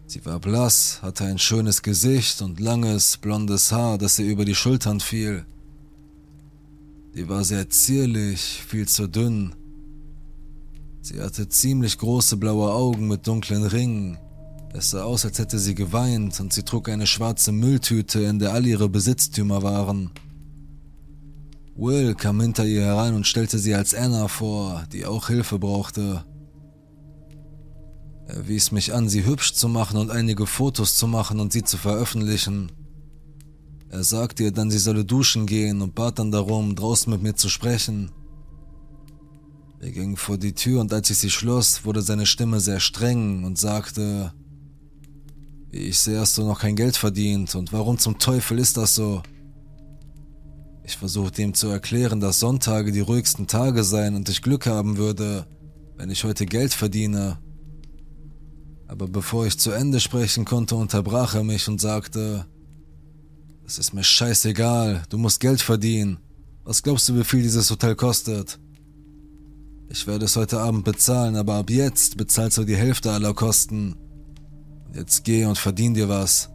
Sie 0.06 0.24
war 0.24 0.40
blass, 0.40 1.02
hatte 1.02 1.24
ein 1.24 1.38
schönes 1.38 1.82
Gesicht 1.82 2.40
und 2.40 2.58
langes, 2.58 3.18
blondes 3.18 3.70
Haar, 3.70 3.98
das 3.98 4.18
ihr 4.18 4.32
über 4.32 4.46
die 4.46 4.54
Schultern 4.54 5.00
fiel. 5.00 5.44
Sie 7.14 7.28
war 7.28 7.44
sehr 7.44 7.70
zierlich, 7.70 8.62
viel 8.66 8.88
zu 8.88 9.06
dünn. 9.06 9.54
Sie 11.00 11.20
hatte 11.20 11.48
ziemlich 11.48 11.98
große 11.98 12.36
blaue 12.36 12.72
Augen 12.72 13.08
mit 13.08 13.26
dunklen 13.26 13.64
Ringen, 13.64 14.18
es 14.76 14.90
sah 14.90 15.04
aus, 15.04 15.24
als 15.24 15.38
hätte 15.38 15.60
sie 15.60 15.76
geweint 15.76 16.40
und 16.40 16.52
sie 16.52 16.64
trug 16.64 16.88
eine 16.88 17.06
schwarze 17.06 17.52
Mülltüte, 17.52 18.22
in 18.22 18.40
der 18.40 18.52
all 18.52 18.66
ihre 18.66 18.88
Besitztümer 18.88 19.62
waren. 19.62 20.10
Will 21.76 22.16
kam 22.16 22.40
hinter 22.40 22.66
ihr 22.66 22.82
herein 22.82 23.14
und 23.14 23.24
stellte 23.24 23.60
sie 23.60 23.76
als 23.76 23.94
Anna 23.94 24.26
vor, 24.26 24.84
die 24.92 25.06
auch 25.06 25.28
Hilfe 25.28 25.60
brauchte. 25.60 26.24
Er 28.26 28.48
wies 28.48 28.72
mich 28.72 28.92
an, 28.92 29.08
sie 29.08 29.24
hübsch 29.24 29.52
zu 29.52 29.68
machen 29.68 29.96
und 29.96 30.10
einige 30.10 30.44
Fotos 30.44 30.96
zu 30.96 31.06
machen 31.06 31.38
und 31.38 31.52
sie 31.52 31.62
zu 31.62 31.76
veröffentlichen. 31.76 32.72
Er 33.94 34.02
sagte 34.02 34.42
ihr 34.42 34.50
dann, 34.50 34.72
sie 34.72 34.80
solle 34.80 35.04
duschen 35.04 35.46
gehen 35.46 35.80
und 35.80 35.94
bat 35.94 36.18
dann 36.18 36.32
darum, 36.32 36.74
draußen 36.74 37.12
mit 37.12 37.22
mir 37.22 37.36
zu 37.36 37.48
sprechen. 37.48 38.10
Wir 39.78 39.92
gingen 39.92 40.16
vor 40.16 40.36
die 40.36 40.52
Tür 40.52 40.80
und 40.80 40.92
als 40.92 41.10
ich 41.10 41.18
sie 41.18 41.30
schloss, 41.30 41.84
wurde 41.84 42.02
seine 42.02 42.26
Stimme 42.26 42.58
sehr 42.58 42.80
streng 42.80 43.44
und 43.44 43.56
sagte, 43.56 44.32
ich 45.70 46.00
sehe, 46.00 46.18
hast 46.18 46.36
du 46.36 46.42
noch 46.42 46.58
kein 46.58 46.74
Geld 46.74 46.96
verdient 46.96 47.54
und 47.54 47.72
warum 47.72 47.96
zum 47.96 48.18
Teufel 48.18 48.58
ist 48.58 48.76
das 48.76 48.96
so? 48.96 49.22
Ich 50.82 50.96
versuchte 50.96 51.42
ihm 51.42 51.54
zu 51.54 51.68
erklären, 51.68 52.18
dass 52.18 52.40
Sonntage 52.40 52.90
die 52.90 52.98
ruhigsten 52.98 53.46
Tage 53.46 53.84
seien 53.84 54.16
und 54.16 54.28
ich 54.28 54.42
Glück 54.42 54.66
haben 54.66 54.96
würde, 54.96 55.46
wenn 55.96 56.10
ich 56.10 56.24
heute 56.24 56.46
Geld 56.46 56.74
verdiene. 56.74 57.38
Aber 58.88 59.06
bevor 59.06 59.46
ich 59.46 59.56
zu 59.56 59.70
Ende 59.70 60.00
sprechen 60.00 60.44
konnte, 60.44 60.74
unterbrach 60.74 61.36
er 61.36 61.44
mich 61.44 61.68
und 61.68 61.80
sagte, 61.80 62.46
es 63.66 63.78
ist 63.78 63.94
mir 63.94 64.04
scheißegal, 64.04 65.02
du 65.08 65.18
musst 65.18 65.40
Geld 65.40 65.60
verdienen. 65.60 66.18
Was 66.64 66.82
glaubst 66.82 67.08
du, 67.08 67.16
wie 67.16 67.24
viel 67.24 67.42
dieses 67.42 67.70
Hotel 67.70 67.94
kostet? 67.94 68.58
Ich 69.88 70.06
werde 70.06 70.24
es 70.24 70.36
heute 70.36 70.60
Abend 70.60 70.84
bezahlen, 70.84 71.36
aber 71.36 71.54
ab 71.54 71.70
jetzt 71.70 72.16
bezahlst 72.16 72.58
du 72.58 72.64
die 72.64 72.76
Hälfte 72.76 73.12
aller 73.12 73.34
Kosten. 73.34 73.96
Jetzt 74.94 75.24
geh 75.24 75.44
und 75.44 75.58
verdien 75.58 75.94
dir 75.94 76.08
was. 76.08 76.50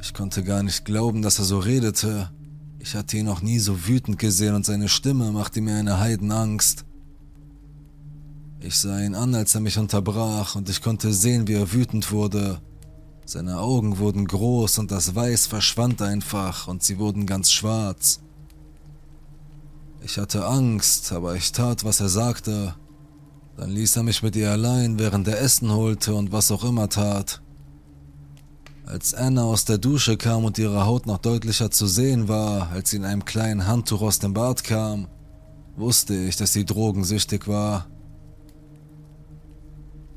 Ich 0.00 0.14
konnte 0.14 0.42
gar 0.44 0.62
nicht 0.62 0.84
glauben, 0.84 1.22
dass 1.22 1.38
er 1.38 1.44
so 1.44 1.58
redete. 1.58 2.30
Ich 2.78 2.94
hatte 2.94 3.16
ihn 3.16 3.26
noch 3.26 3.42
nie 3.42 3.58
so 3.58 3.86
wütend 3.86 4.18
gesehen 4.18 4.54
und 4.54 4.66
seine 4.66 4.88
Stimme 4.88 5.32
machte 5.32 5.60
mir 5.60 5.76
eine 5.76 5.98
Heidenangst. 5.98 6.84
Ich 8.60 8.76
sah 8.78 9.00
ihn 9.00 9.14
an, 9.14 9.34
als 9.34 9.54
er 9.54 9.60
mich 9.60 9.78
unterbrach, 9.78 10.54
und 10.56 10.68
ich 10.68 10.82
konnte 10.82 11.12
sehen, 11.12 11.46
wie 11.46 11.54
er 11.54 11.72
wütend 11.72 12.10
wurde. 12.12 12.60
Seine 13.28 13.58
Augen 13.58 13.98
wurden 13.98 14.24
groß 14.24 14.78
und 14.78 14.92
das 14.92 15.16
Weiß 15.16 15.48
verschwand 15.48 16.00
einfach 16.00 16.68
und 16.68 16.84
sie 16.84 17.00
wurden 17.00 17.26
ganz 17.26 17.50
schwarz. 17.50 18.20
Ich 20.00 20.16
hatte 20.16 20.46
Angst, 20.46 21.10
aber 21.10 21.34
ich 21.34 21.50
tat, 21.50 21.82
was 21.82 21.98
er 21.98 22.08
sagte. 22.08 22.76
Dann 23.56 23.70
ließ 23.70 23.96
er 23.96 24.04
mich 24.04 24.22
mit 24.22 24.36
ihr 24.36 24.52
allein, 24.52 25.00
während 25.00 25.26
er 25.26 25.40
Essen 25.40 25.72
holte 25.72 26.14
und 26.14 26.30
was 26.30 26.52
auch 26.52 26.62
immer 26.62 26.88
tat. 26.88 27.42
Als 28.84 29.12
Anna 29.12 29.42
aus 29.42 29.64
der 29.64 29.78
Dusche 29.78 30.16
kam 30.16 30.44
und 30.44 30.56
ihre 30.58 30.86
Haut 30.86 31.06
noch 31.06 31.18
deutlicher 31.18 31.72
zu 31.72 31.88
sehen 31.88 32.28
war, 32.28 32.70
als 32.70 32.90
sie 32.90 32.98
in 32.98 33.04
einem 33.04 33.24
kleinen 33.24 33.66
Handtuch 33.66 34.02
aus 34.02 34.20
dem 34.20 34.34
Bad 34.34 34.62
kam, 34.62 35.08
wusste 35.74 36.14
ich, 36.14 36.36
dass 36.36 36.52
sie 36.52 36.64
drogensüchtig 36.64 37.48
war. 37.48 37.88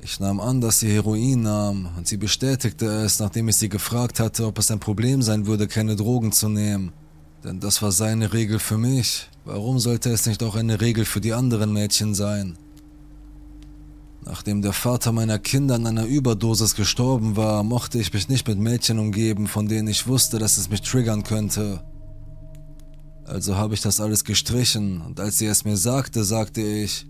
Ich 0.02 0.18
nahm 0.18 0.40
an, 0.40 0.62
dass 0.62 0.80
sie 0.80 0.90
Heroin 0.90 1.42
nahm, 1.42 1.88
und 1.96 2.08
sie 2.08 2.16
bestätigte 2.16 2.86
es, 2.86 3.18
nachdem 3.18 3.48
ich 3.48 3.56
sie 3.56 3.68
gefragt 3.68 4.18
hatte, 4.18 4.46
ob 4.46 4.58
es 4.58 4.70
ein 4.70 4.80
Problem 4.80 5.20
sein 5.20 5.46
würde, 5.46 5.68
keine 5.68 5.94
Drogen 5.94 6.32
zu 6.32 6.48
nehmen. 6.48 6.92
Denn 7.44 7.60
das 7.60 7.82
war 7.82 7.92
seine 7.92 8.32
Regel 8.32 8.58
für 8.58 8.78
mich. 8.78 9.28
Warum 9.44 9.78
sollte 9.78 10.10
es 10.10 10.26
nicht 10.26 10.42
auch 10.42 10.56
eine 10.56 10.80
Regel 10.80 11.04
für 11.04 11.20
die 11.20 11.34
anderen 11.34 11.72
Mädchen 11.72 12.14
sein? 12.14 12.56
Nachdem 14.24 14.62
der 14.62 14.72
Vater 14.72 15.12
meiner 15.12 15.38
Kinder 15.38 15.74
an 15.74 15.86
einer 15.86 16.06
Überdosis 16.06 16.74
gestorben 16.74 17.36
war, 17.36 17.62
mochte 17.62 17.98
ich 17.98 18.12
mich 18.12 18.28
nicht 18.28 18.48
mit 18.48 18.58
Mädchen 18.58 18.98
umgeben, 18.98 19.48
von 19.48 19.68
denen 19.68 19.88
ich 19.88 20.06
wusste, 20.06 20.38
dass 20.38 20.56
es 20.56 20.70
mich 20.70 20.82
triggern 20.82 21.24
könnte. 21.24 21.82
Also 23.24 23.56
habe 23.56 23.74
ich 23.74 23.80
das 23.80 24.00
alles 24.00 24.24
gestrichen 24.24 25.00
und 25.02 25.20
als 25.20 25.38
sie 25.38 25.46
es 25.46 25.64
mir 25.64 25.76
sagte, 25.76 26.24
sagte 26.24 26.60
ich, 26.62 27.06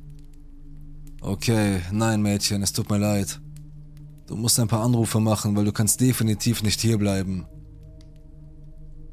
okay, 1.20 1.80
nein 1.92 2.22
Mädchen, 2.22 2.62
es 2.62 2.72
tut 2.72 2.90
mir 2.90 2.98
leid. 2.98 3.40
Du 4.26 4.36
musst 4.36 4.60
ein 4.60 4.68
paar 4.68 4.84
Anrufe 4.84 5.20
machen, 5.20 5.56
weil 5.56 5.64
du 5.64 5.72
kannst 5.72 6.00
definitiv 6.00 6.62
nicht 6.62 6.80
hierbleiben. 6.80 7.46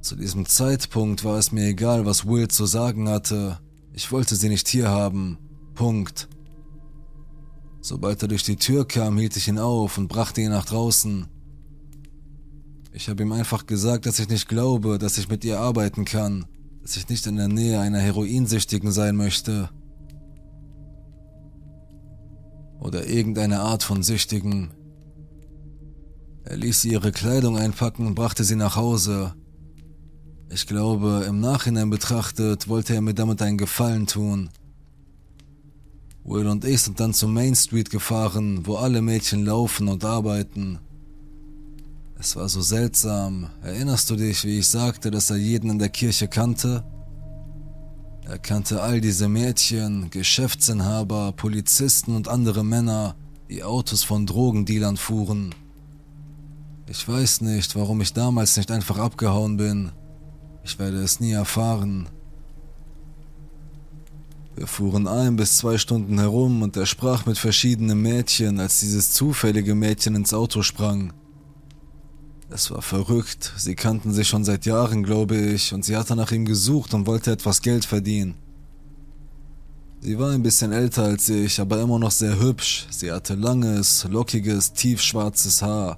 Zu 0.01 0.15
diesem 0.15 0.45
Zeitpunkt 0.45 1.23
war 1.23 1.37
es 1.37 1.51
mir 1.51 1.65
egal, 1.67 2.05
was 2.05 2.25
Will 2.25 2.47
zu 2.47 2.65
sagen 2.65 3.09
hatte. 3.09 3.59
Ich 3.93 4.11
wollte 4.11 4.35
sie 4.35 4.47
nicht 4.47 4.67
hier 4.67 4.89
haben. 4.89 5.37
Punkt. 5.73 6.29
Sobald 7.81 8.21
er 8.21 8.27
durch 8.27 8.43
die 8.43 8.57
Tür 8.57 8.87
kam, 8.87 9.17
hielt 9.17 9.35
ich 9.37 9.47
ihn 9.47 9.59
auf 9.59 9.97
und 9.97 10.07
brachte 10.07 10.41
ihn 10.41 10.51
nach 10.51 10.65
draußen. 10.65 11.25
Ich 12.93 13.09
habe 13.09 13.23
ihm 13.23 13.31
einfach 13.31 13.65
gesagt, 13.65 14.05
dass 14.05 14.19
ich 14.19 14.29
nicht 14.29 14.47
glaube, 14.47 14.97
dass 14.97 15.17
ich 15.17 15.29
mit 15.29 15.43
ihr 15.45 15.59
arbeiten 15.59 16.05
kann, 16.05 16.45
dass 16.81 16.97
ich 16.97 17.09
nicht 17.09 17.27
in 17.27 17.35
der 17.35 17.47
Nähe 17.47 17.79
einer 17.79 17.99
Heroinsüchtigen 17.99 18.91
sein 18.91 19.15
möchte. 19.15 19.69
Oder 22.79 23.07
irgendeine 23.07 23.59
Art 23.59 23.83
von 23.83 24.03
Süchtigen. 24.03 24.71
Er 26.43 26.57
ließ 26.57 26.81
sie 26.81 26.91
ihre 26.91 27.11
Kleidung 27.11 27.57
einpacken 27.57 28.07
und 28.07 28.15
brachte 28.15 28.43
sie 28.43 28.55
nach 28.55 28.75
Hause. 28.75 29.33
Ich 30.49 30.65
glaube, 30.65 31.25
im 31.27 31.39
Nachhinein 31.41 31.89
betrachtet, 31.89 32.69
wollte 32.69 32.93
er 32.93 33.01
mir 33.01 33.13
damit 33.13 33.41
einen 33.41 33.57
Gefallen 33.57 34.07
tun. 34.07 34.49
Will 36.23 36.47
und 36.47 36.65
ich 36.65 36.81
sind 36.81 36.99
dann 36.99 37.13
zur 37.13 37.29
Main 37.29 37.55
Street 37.55 37.89
gefahren, 37.89 38.65
wo 38.65 38.75
alle 38.75 39.01
Mädchen 39.01 39.45
laufen 39.45 39.87
und 39.87 40.03
arbeiten. 40.05 40.79
Es 42.19 42.35
war 42.35 42.49
so 42.49 42.61
seltsam. 42.61 43.49
Erinnerst 43.61 44.09
du 44.09 44.15
dich, 44.15 44.43
wie 44.43 44.59
ich 44.59 44.67
sagte, 44.67 45.11
dass 45.11 45.29
er 45.29 45.37
jeden 45.37 45.69
in 45.69 45.79
der 45.79 45.89
Kirche 45.89 46.27
kannte? 46.27 46.83
Er 48.29 48.39
kannte 48.39 48.81
all 48.81 48.99
diese 48.99 49.29
Mädchen, 49.29 50.09
Geschäftsinhaber, 50.09 51.31
Polizisten 51.31 52.13
und 52.13 52.27
andere 52.27 52.65
Männer, 52.65 53.15
die 53.49 53.63
Autos 53.63 54.03
von 54.03 54.25
Drogendealern 54.25 54.97
fuhren. 54.97 55.55
Ich 56.89 57.07
weiß 57.07 57.39
nicht, 57.39 57.77
warum 57.77 58.01
ich 58.01 58.11
damals 58.11 58.57
nicht 58.57 58.69
einfach 58.69 58.97
abgehauen 58.97 59.55
bin. 59.55 59.93
Ich 60.65 60.77
werde 60.77 60.97
es 60.97 61.21
nie 61.21 61.31
erfahren. 61.31 62.09
Wir 64.55 64.67
fuhren 64.67 65.07
ein 65.07 65.37
bis 65.37 65.55
zwei 65.55 65.77
Stunden 65.77 66.19
herum 66.19 66.63
und 66.63 66.75
er 66.75 66.85
sprach 66.85 67.25
mit 67.25 67.37
verschiedenen 67.37 68.01
Mädchen, 68.01 68.59
als 68.59 68.81
dieses 68.81 69.13
zufällige 69.13 69.73
Mädchen 69.73 70.15
ins 70.15 70.33
Auto 70.33 70.63
sprang. 70.63 71.13
Es 72.49 72.71
war 72.71 72.81
verrückt, 72.81 73.51
sie 73.57 73.75
kannten 73.75 74.13
sich 74.13 74.29
schon 74.29 74.45
seit 74.45 74.65
Jahren, 74.65 75.03
glaube 75.03 75.35
ich, 75.35 75.73
und 75.73 75.83
sie 75.83 75.97
hatte 75.97 76.15
nach 76.15 76.31
ihm 76.31 76.45
gesucht 76.45 76.93
und 76.93 77.05
wollte 77.05 77.31
etwas 77.31 77.61
Geld 77.61 77.83
verdienen. 77.83 78.35
Sie 79.99 80.17
war 80.17 80.31
ein 80.31 80.43
bisschen 80.43 80.71
älter 80.71 81.03
als 81.03 81.27
ich, 81.27 81.59
aber 81.59 81.81
immer 81.81 81.99
noch 81.99 82.11
sehr 82.11 82.39
hübsch. 82.39 82.87
Sie 82.89 83.11
hatte 83.11 83.35
langes, 83.35 84.05
lockiges, 84.09 84.71
tiefschwarzes 84.71 85.61
Haar. 85.61 85.97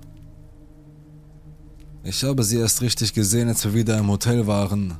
Ich 2.03 2.23
habe 2.23 2.43
sie 2.43 2.57
erst 2.57 2.81
richtig 2.81 3.13
gesehen, 3.13 3.49
als 3.49 3.65
wir 3.65 3.73
wieder 3.73 3.97
im 3.99 4.09
Hotel 4.09 4.47
waren. 4.47 4.95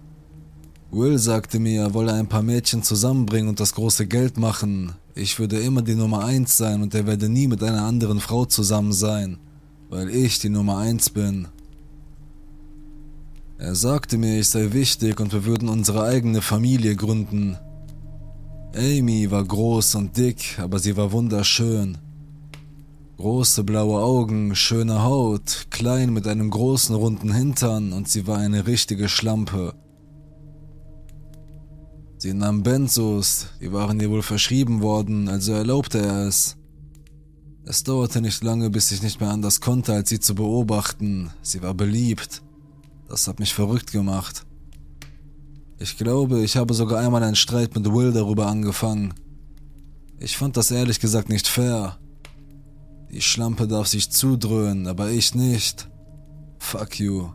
Will 0.91 1.17
sagte 1.17 1.59
mir, 1.59 1.83
er 1.83 1.93
wolle 1.93 2.13
ein 2.13 2.27
paar 2.27 2.43
Mädchen 2.43 2.83
zusammenbringen 2.83 3.49
und 3.49 3.59
das 3.59 3.73
große 3.73 4.05
Geld 4.05 4.37
machen. 4.37 4.93
Ich 5.15 5.39
würde 5.39 5.59
immer 5.59 5.81
die 5.81 5.95
Nummer 5.95 6.25
1 6.25 6.57
sein 6.57 6.81
und 6.81 6.93
er 6.93 7.07
werde 7.07 7.29
nie 7.29 7.47
mit 7.47 7.63
einer 7.63 7.83
anderen 7.83 8.19
Frau 8.19 8.45
zusammen 8.45 8.91
sein, 8.91 9.37
weil 9.89 10.09
ich 10.09 10.39
die 10.39 10.49
Nummer 10.49 10.77
1 10.77 11.09
bin. 11.09 11.47
Er 13.57 13.75
sagte 13.75 14.17
mir, 14.17 14.39
ich 14.39 14.47
sei 14.47 14.71
wichtig 14.71 15.19
und 15.19 15.33
wir 15.33 15.45
würden 15.45 15.67
unsere 15.67 16.03
eigene 16.03 16.41
Familie 16.41 16.95
gründen. 16.95 17.57
Amy 18.75 19.29
war 19.31 19.43
groß 19.43 19.95
und 19.95 20.15
dick, 20.15 20.59
aber 20.59 20.79
sie 20.79 20.95
war 20.95 21.11
wunderschön. 21.11 21.97
Große 23.17 23.63
blaue 23.65 24.01
Augen, 24.01 24.55
schöne 24.55 25.03
Haut, 25.03 25.67
klein 25.71 26.13
mit 26.13 26.25
einem 26.25 26.49
großen 26.51 26.95
runden 26.95 27.33
Hintern 27.33 27.91
und 27.91 28.07
sie 28.07 28.27
war 28.27 28.37
eine 28.37 28.65
richtige 28.65 29.09
Schlampe. 29.09 29.73
Sie 32.17 32.33
nahm 32.33 32.63
Benzos, 32.63 33.47
die 33.59 33.73
waren 33.73 33.99
ihr 33.99 34.09
wohl 34.09 34.21
verschrieben 34.21 34.81
worden, 34.81 35.27
also 35.27 35.53
erlaubte 35.53 35.99
er 35.99 36.27
es. 36.27 36.58
Es 37.69 37.83
dauerte 37.83 38.19
nicht 38.19 38.43
lange, 38.43 38.71
bis 38.71 38.91
ich 38.91 39.03
nicht 39.03 39.21
mehr 39.21 39.29
anders 39.29 39.61
konnte, 39.61 39.93
als 39.93 40.09
sie 40.09 40.19
zu 40.19 40.33
beobachten. 40.33 41.29
Sie 41.43 41.61
war 41.61 41.75
beliebt. 41.75 42.41
Das 43.07 43.27
hat 43.27 43.39
mich 43.39 43.53
verrückt 43.53 43.91
gemacht. 43.91 44.47
Ich 45.77 45.95
glaube, 45.95 46.41
ich 46.41 46.57
habe 46.57 46.73
sogar 46.73 46.99
einmal 46.99 47.21
einen 47.21 47.35
Streit 47.35 47.75
mit 47.75 47.85
Will 47.93 48.11
darüber 48.11 48.47
angefangen. 48.47 49.13
Ich 50.17 50.35
fand 50.35 50.57
das 50.57 50.71
ehrlich 50.71 50.99
gesagt 50.99 51.29
nicht 51.29 51.47
fair. 51.47 51.99
Die 53.11 53.21
Schlampe 53.21 53.67
darf 53.67 53.85
sich 53.85 54.09
zudröhnen, 54.09 54.87
aber 54.87 55.11
ich 55.11 55.35
nicht. 55.35 55.87
Fuck 56.57 56.99
you. 56.99 57.29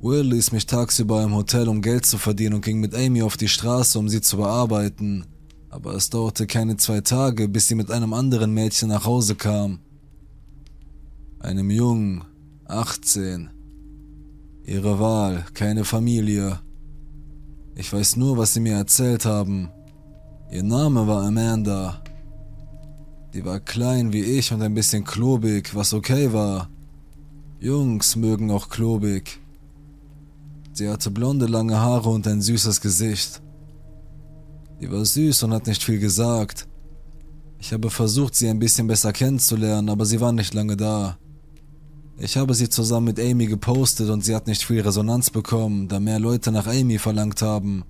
Will 0.00 0.22
ließ 0.22 0.50
mich 0.50 0.66
tagsüber 0.66 1.22
im 1.22 1.36
Hotel, 1.36 1.68
um 1.68 1.80
Geld 1.80 2.06
zu 2.06 2.18
verdienen 2.18 2.56
und 2.56 2.64
ging 2.64 2.80
mit 2.80 2.92
Amy 2.92 3.22
auf 3.22 3.36
die 3.36 3.46
Straße, 3.46 3.96
um 4.00 4.08
sie 4.08 4.20
zu 4.20 4.36
bearbeiten. 4.36 5.26
Aber 5.72 5.94
es 5.94 6.10
dauerte 6.10 6.46
keine 6.46 6.76
zwei 6.76 7.00
Tage, 7.00 7.48
bis 7.48 7.66
sie 7.66 7.74
mit 7.74 7.90
einem 7.90 8.12
anderen 8.12 8.52
Mädchen 8.52 8.90
nach 8.90 9.06
Hause 9.06 9.36
kam. 9.36 9.78
Einem 11.40 11.70
Jungen, 11.70 12.24
18. 12.66 13.48
Ihre 14.66 15.00
Wahl, 15.00 15.46
keine 15.54 15.84
Familie. 15.86 16.60
Ich 17.74 17.90
weiß 17.90 18.16
nur, 18.16 18.36
was 18.36 18.52
sie 18.52 18.60
mir 18.60 18.74
erzählt 18.74 19.24
haben. 19.24 19.70
Ihr 20.50 20.62
Name 20.62 21.06
war 21.06 21.26
Amanda. 21.26 22.04
Die 23.32 23.44
war 23.46 23.58
klein 23.58 24.12
wie 24.12 24.24
ich 24.24 24.52
und 24.52 24.60
ein 24.60 24.74
bisschen 24.74 25.04
klobig, 25.04 25.74
was 25.74 25.94
okay 25.94 26.34
war. 26.34 26.68
Jungs 27.60 28.14
mögen 28.14 28.50
auch 28.50 28.68
klobig. 28.68 29.40
Sie 30.74 30.90
hatte 30.90 31.10
blonde, 31.10 31.46
lange 31.46 31.78
Haare 31.78 32.10
und 32.10 32.26
ein 32.26 32.42
süßes 32.42 32.82
Gesicht. 32.82 33.41
Sie 34.82 34.90
war 34.90 35.04
süß 35.04 35.44
und 35.44 35.52
hat 35.52 35.68
nicht 35.68 35.84
viel 35.84 36.00
gesagt. 36.00 36.66
Ich 37.60 37.72
habe 37.72 37.88
versucht, 37.88 38.34
sie 38.34 38.48
ein 38.48 38.58
bisschen 38.58 38.88
besser 38.88 39.12
kennenzulernen, 39.12 39.88
aber 39.88 40.04
sie 40.04 40.20
war 40.20 40.32
nicht 40.32 40.54
lange 40.54 40.76
da. 40.76 41.18
Ich 42.18 42.36
habe 42.36 42.52
sie 42.52 42.68
zusammen 42.68 43.06
mit 43.06 43.20
Amy 43.20 43.46
gepostet 43.46 44.10
und 44.10 44.24
sie 44.24 44.34
hat 44.34 44.48
nicht 44.48 44.64
viel 44.64 44.80
Resonanz 44.80 45.30
bekommen, 45.30 45.86
da 45.86 46.00
mehr 46.00 46.18
Leute 46.18 46.50
nach 46.50 46.66
Amy 46.66 46.98
verlangt 46.98 47.42
haben. 47.42 47.84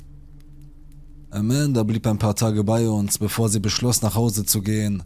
Amanda 1.31 1.83
blieb 1.83 2.07
ein 2.07 2.19
paar 2.19 2.37
Tage 2.37 2.63
bei 2.63 2.87
uns, 2.87 3.17
bevor 3.17 3.49
sie 3.49 3.61
beschloss, 3.61 4.03
nach 4.03 4.15
Hause 4.15 4.45
zu 4.45 4.61
gehen. 4.61 5.03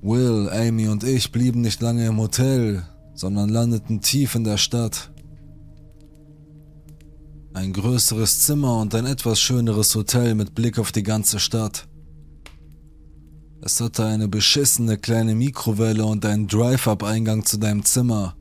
Will, 0.00 0.48
Amy 0.52 0.86
und 0.86 1.02
ich 1.02 1.32
blieben 1.32 1.62
nicht 1.62 1.82
lange 1.82 2.06
im 2.06 2.18
Hotel, 2.18 2.84
sondern 3.14 3.48
landeten 3.48 4.00
tief 4.00 4.36
in 4.36 4.44
der 4.44 4.58
Stadt. 4.58 5.10
Ein 7.58 7.72
größeres 7.72 8.42
Zimmer 8.42 8.78
und 8.80 8.94
ein 8.94 9.04
etwas 9.04 9.40
schöneres 9.40 9.92
Hotel 9.96 10.36
mit 10.36 10.54
Blick 10.54 10.78
auf 10.78 10.92
die 10.92 11.02
ganze 11.02 11.40
Stadt. 11.40 11.88
Es 13.60 13.80
hatte 13.80 14.06
eine 14.06 14.28
beschissene 14.28 14.96
kleine 14.96 15.34
Mikrowelle 15.34 16.04
und 16.04 16.24
einen 16.24 16.46
Drive-Up-Eingang 16.46 17.44
zu 17.44 17.56
deinem 17.56 17.84
Zimmer. 17.84 18.36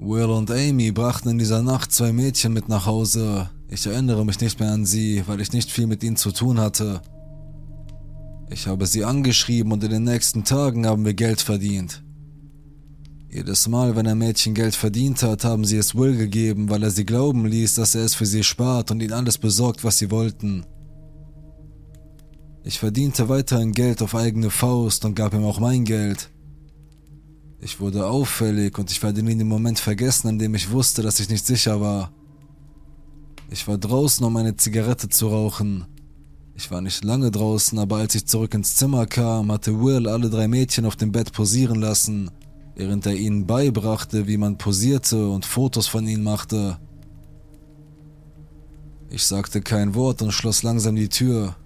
Will 0.00 0.24
und 0.24 0.50
Amy 0.50 0.90
brachten 0.90 1.28
in 1.28 1.38
dieser 1.38 1.62
Nacht 1.62 1.92
zwei 1.92 2.12
Mädchen 2.12 2.52
mit 2.52 2.68
nach 2.68 2.84
Hause. 2.84 3.48
Ich 3.68 3.86
erinnere 3.86 4.26
mich 4.26 4.40
nicht 4.40 4.58
mehr 4.58 4.72
an 4.72 4.84
sie, 4.84 5.22
weil 5.28 5.40
ich 5.40 5.52
nicht 5.52 5.70
viel 5.70 5.86
mit 5.86 6.02
ihnen 6.02 6.16
zu 6.16 6.32
tun 6.32 6.58
hatte. 6.58 7.00
Ich 8.50 8.66
habe 8.66 8.88
sie 8.88 9.04
angeschrieben 9.04 9.70
und 9.70 9.84
in 9.84 9.90
den 9.90 10.02
nächsten 10.02 10.42
Tagen 10.42 10.84
haben 10.84 11.04
wir 11.04 11.14
Geld 11.14 11.42
verdient. 11.42 12.01
Jedes 13.34 13.66
Mal, 13.66 13.96
wenn 13.96 14.06
ein 14.06 14.18
Mädchen 14.18 14.52
Geld 14.52 14.74
verdient 14.74 15.22
hat, 15.22 15.42
haben 15.44 15.64
sie 15.64 15.78
es 15.78 15.94
Will 15.94 16.18
gegeben, 16.18 16.68
weil 16.68 16.82
er 16.82 16.90
sie 16.90 17.06
glauben 17.06 17.46
ließ, 17.46 17.76
dass 17.76 17.94
er 17.94 18.04
es 18.04 18.14
für 18.14 18.26
sie 18.26 18.44
spart 18.44 18.90
und 18.90 19.00
ihnen 19.00 19.14
alles 19.14 19.38
besorgt, 19.38 19.84
was 19.84 19.96
sie 19.96 20.10
wollten. 20.10 20.66
Ich 22.62 22.78
verdiente 22.78 23.30
weiterhin 23.30 23.72
Geld 23.72 24.02
auf 24.02 24.14
eigene 24.14 24.50
Faust 24.50 25.06
und 25.06 25.14
gab 25.14 25.32
ihm 25.32 25.44
auch 25.44 25.60
mein 25.60 25.86
Geld. 25.86 26.28
Ich 27.58 27.80
wurde 27.80 28.06
auffällig 28.06 28.76
und 28.76 28.90
ich 28.90 29.02
werde 29.02 29.22
nie 29.22 29.34
den 29.34 29.48
Moment 29.48 29.78
vergessen, 29.78 30.28
an 30.28 30.38
dem 30.38 30.54
ich 30.54 30.70
wusste, 30.70 31.00
dass 31.00 31.18
ich 31.18 31.30
nicht 31.30 31.46
sicher 31.46 31.80
war. 31.80 32.12
Ich 33.48 33.66
war 33.66 33.78
draußen, 33.78 34.26
um 34.26 34.36
eine 34.36 34.58
Zigarette 34.58 35.08
zu 35.08 35.28
rauchen. 35.28 35.86
Ich 36.54 36.70
war 36.70 36.82
nicht 36.82 37.02
lange 37.02 37.30
draußen, 37.30 37.78
aber 37.78 37.96
als 37.96 38.14
ich 38.14 38.26
zurück 38.26 38.52
ins 38.52 38.74
Zimmer 38.74 39.06
kam, 39.06 39.50
hatte 39.50 39.82
Will 39.82 40.06
alle 40.06 40.28
drei 40.28 40.48
Mädchen 40.48 40.84
auf 40.84 40.96
dem 40.96 41.12
Bett 41.12 41.32
posieren 41.32 41.80
lassen 41.80 42.30
während 42.74 43.06
er 43.06 43.14
ihnen 43.14 43.46
beibrachte, 43.46 44.26
wie 44.26 44.36
man 44.36 44.58
posierte 44.58 45.28
und 45.28 45.44
Fotos 45.44 45.86
von 45.86 46.06
ihnen 46.06 46.22
machte. 46.22 46.78
Ich 49.10 49.24
sagte 49.24 49.60
kein 49.60 49.94
Wort 49.94 50.22
und 50.22 50.32
schloss 50.32 50.62
langsam 50.62 50.96
die 50.96 51.08
Tür. 51.08 51.56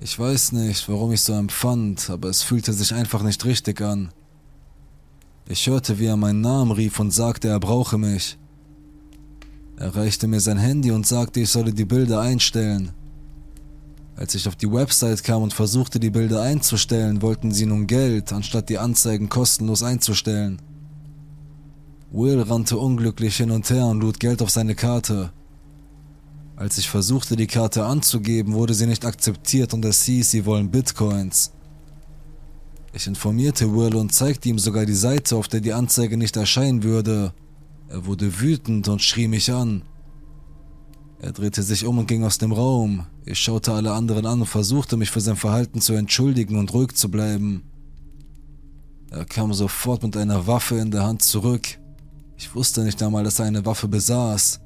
Ich 0.00 0.18
weiß 0.18 0.52
nicht, 0.52 0.88
warum 0.88 1.12
ich 1.12 1.20
so 1.20 1.32
empfand, 1.32 2.08
aber 2.08 2.28
es 2.28 2.42
fühlte 2.42 2.72
sich 2.72 2.94
einfach 2.94 3.22
nicht 3.22 3.44
richtig 3.44 3.80
an. 3.80 4.10
Ich 5.48 5.66
hörte, 5.66 5.98
wie 5.98 6.06
er 6.06 6.16
meinen 6.16 6.40
Namen 6.40 6.72
rief 6.72 7.00
und 7.00 7.10
sagte, 7.10 7.48
er 7.48 7.58
brauche 7.58 7.98
mich. 7.98 8.38
Er 9.76 9.94
reichte 9.94 10.28
mir 10.28 10.40
sein 10.40 10.58
Handy 10.58 10.90
und 10.90 11.06
sagte, 11.06 11.40
ich 11.40 11.50
solle 11.50 11.72
die 11.72 11.84
Bilder 11.84 12.20
einstellen. 12.20 12.92
Als 14.18 14.34
ich 14.34 14.48
auf 14.48 14.56
die 14.56 14.70
Website 14.70 15.22
kam 15.22 15.44
und 15.44 15.54
versuchte, 15.54 16.00
die 16.00 16.10
Bilder 16.10 16.42
einzustellen, 16.42 17.22
wollten 17.22 17.52
sie 17.52 17.66
nun 17.66 17.86
Geld, 17.86 18.32
anstatt 18.32 18.68
die 18.68 18.78
Anzeigen 18.78 19.28
kostenlos 19.28 19.84
einzustellen. 19.84 20.60
Will 22.10 22.40
rannte 22.42 22.78
unglücklich 22.78 23.36
hin 23.36 23.52
und 23.52 23.70
her 23.70 23.86
und 23.86 24.00
lud 24.00 24.18
Geld 24.18 24.42
auf 24.42 24.50
seine 24.50 24.74
Karte. 24.74 25.30
Als 26.56 26.78
ich 26.78 26.90
versuchte, 26.90 27.36
die 27.36 27.46
Karte 27.46 27.84
anzugeben, 27.84 28.54
wurde 28.54 28.74
sie 28.74 28.86
nicht 28.86 29.04
akzeptiert 29.04 29.72
und 29.72 29.84
es 29.84 30.02
hieß, 30.02 30.32
sie 30.32 30.44
wollen 30.44 30.72
Bitcoins. 30.72 31.52
Ich 32.92 33.06
informierte 33.06 33.72
Will 33.72 33.94
und 33.94 34.12
zeigte 34.12 34.48
ihm 34.48 34.58
sogar 34.58 34.84
die 34.84 34.94
Seite, 34.94 35.36
auf 35.36 35.46
der 35.46 35.60
die 35.60 35.74
Anzeige 35.74 36.16
nicht 36.16 36.36
erscheinen 36.36 36.82
würde. 36.82 37.32
Er 37.88 38.04
wurde 38.04 38.40
wütend 38.40 38.88
und 38.88 39.00
schrie 39.00 39.28
mich 39.28 39.52
an. 39.52 39.82
Er 41.20 41.32
drehte 41.32 41.62
sich 41.62 41.84
um 41.84 41.98
und 41.98 42.06
ging 42.06 42.24
aus 42.24 42.38
dem 42.38 42.52
Raum. 42.52 43.06
Ich 43.24 43.40
schaute 43.40 43.72
alle 43.72 43.92
anderen 43.92 44.24
an 44.24 44.40
und 44.40 44.46
versuchte 44.46 44.96
mich 44.96 45.10
für 45.10 45.20
sein 45.20 45.36
Verhalten 45.36 45.80
zu 45.80 45.94
entschuldigen 45.94 46.56
und 46.56 46.72
ruhig 46.72 46.94
zu 46.94 47.10
bleiben. 47.10 47.64
Er 49.10 49.24
kam 49.24 49.52
sofort 49.52 50.02
mit 50.02 50.16
einer 50.16 50.46
Waffe 50.46 50.76
in 50.76 50.90
der 50.90 51.04
Hand 51.04 51.22
zurück. 51.22 51.78
Ich 52.36 52.54
wusste 52.54 52.84
nicht 52.84 53.02
einmal, 53.02 53.24
dass 53.24 53.40
er 53.40 53.46
eine 53.46 53.66
Waffe 53.66 53.88
besaß. 53.88 54.60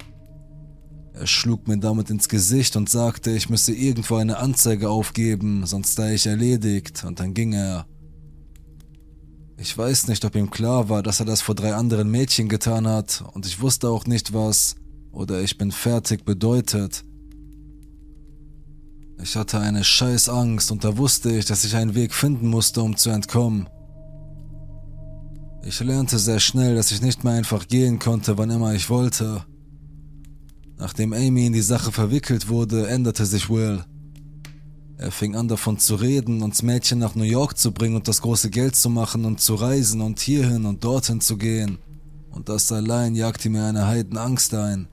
Er 1.14 1.26
schlug 1.26 1.68
mir 1.68 1.78
damit 1.78 2.10
ins 2.10 2.28
Gesicht 2.28 2.76
und 2.76 2.90
sagte, 2.90 3.30
ich 3.30 3.48
müsse 3.48 3.72
irgendwo 3.72 4.16
eine 4.16 4.38
Anzeige 4.38 4.90
aufgeben, 4.90 5.64
sonst 5.64 5.94
sei 5.94 6.14
ich 6.14 6.26
erledigt, 6.26 7.04
und 7.04 7.20
dann 7.20 7.34
ging 7.34 7.52
er. 7.52 7.86
Ich 9.58 9.76
weiß 9.76 10.08
nicht, 10.08 10.24
ob 10.24 10.34
ihm 10.34 10.50
klar 10.50 10.88
war, 10.88 11.02
dass 11.02 11.20
er 11.20 11.26
das 11.26 11.42
vor 11.42 11.54
drei 11.54 11.74
anderen 11.74 12.10
Mädchen 12.10 12.48
getan 12.48 12.88
hat, 12.88 13.24
und 13.32 13.46
ich 13.46 13.60
wusste 13.60 13.90
auch 13.90 14.06
nicht, 14.06 14.32
was 14.32 14.76
oder 15.12 15.40
ich 15.42 15.58
bin 15.58 15.70
fertig 15.70 16.24
bedeutet. 16.24 17.04
Ich 19.22 19.36
hatte 19.36 19.60
eine 19.60 19.84
scheiß 19.84 20.28
Angst 20.28 20.72
und 20.72 20.82
da 20.82 20.96
wusste 20.96 21.30
ich, 21.30 21.44
dass 21.44 21.64
ich 21.64 21.76
einen 21.76 21.94
Weg 21.94 22.12
finden 22.12 22.48
musste, 22.48 22.82
um 22.82 22.96
zu 22.96 23.10
entkommen. 23.10 23.68
Ich 25.64 25.78
lernte 25.78 26.18
sehr 26.18 26.40
schnell, 26.40 26.74
dass 26.74 26.90
ich 26.90 27.02
nicht 27.02 27.22
mehr 27.22 27.34
einfach 27.34 27.68
gehen 27.68 28.00
konnte, 28.00 28.36
wann 28.36 28.50
immer 28.50 28.74
ich 28.74 28.90
wollte. 28.90 29.44
Nachdem 30.76 31.12
Amy 31.12 31.46
in 31.46 31.52
die 31.52 31.62
Sache 31.62 31.92
verwickelt 31.92 32.48
wurde, 32.48 32.88
änderte 32.88 33.24
sich 33.24 33.48
Will. 33.48 33.84
Er 34.96 35.12
fing 35.12 35.36
an 35.36 35.46
davon 35.46 35.78
zu 35.78 35.94
reden, 35.94 36.42
uns 36.42 36.62
Mädchen 36.62 36.98
nach 36.98 37.14
New 37.14 37.22
York 37.22 37.56
zu 37.58 37.70
bringen 37.70 37.94
und 37.94 38.08
das 38.08 38.22
große 38.22 38.50
Geld 38.50 38.74
zu 38.74 38.90
machen 38.90 39.24
und 39.24 39.40
zu 39.40 39.54
reisen 39.54 40.00
und 40.00 40.18
hierhin 40.18 40.64
und 40.64 40.82
dorthin 40.82 41.20
zu 41.20 41.36
gehen. 41.36 41.78
Und 42.30 42.48
das 42.48 42.72
allein 42.72 43.14
jagte 43.14 43.50
mir 43.50 43.64
eine 43.64 43.86
Heidenangst 43.86 44.54
ein. 44.54 44.88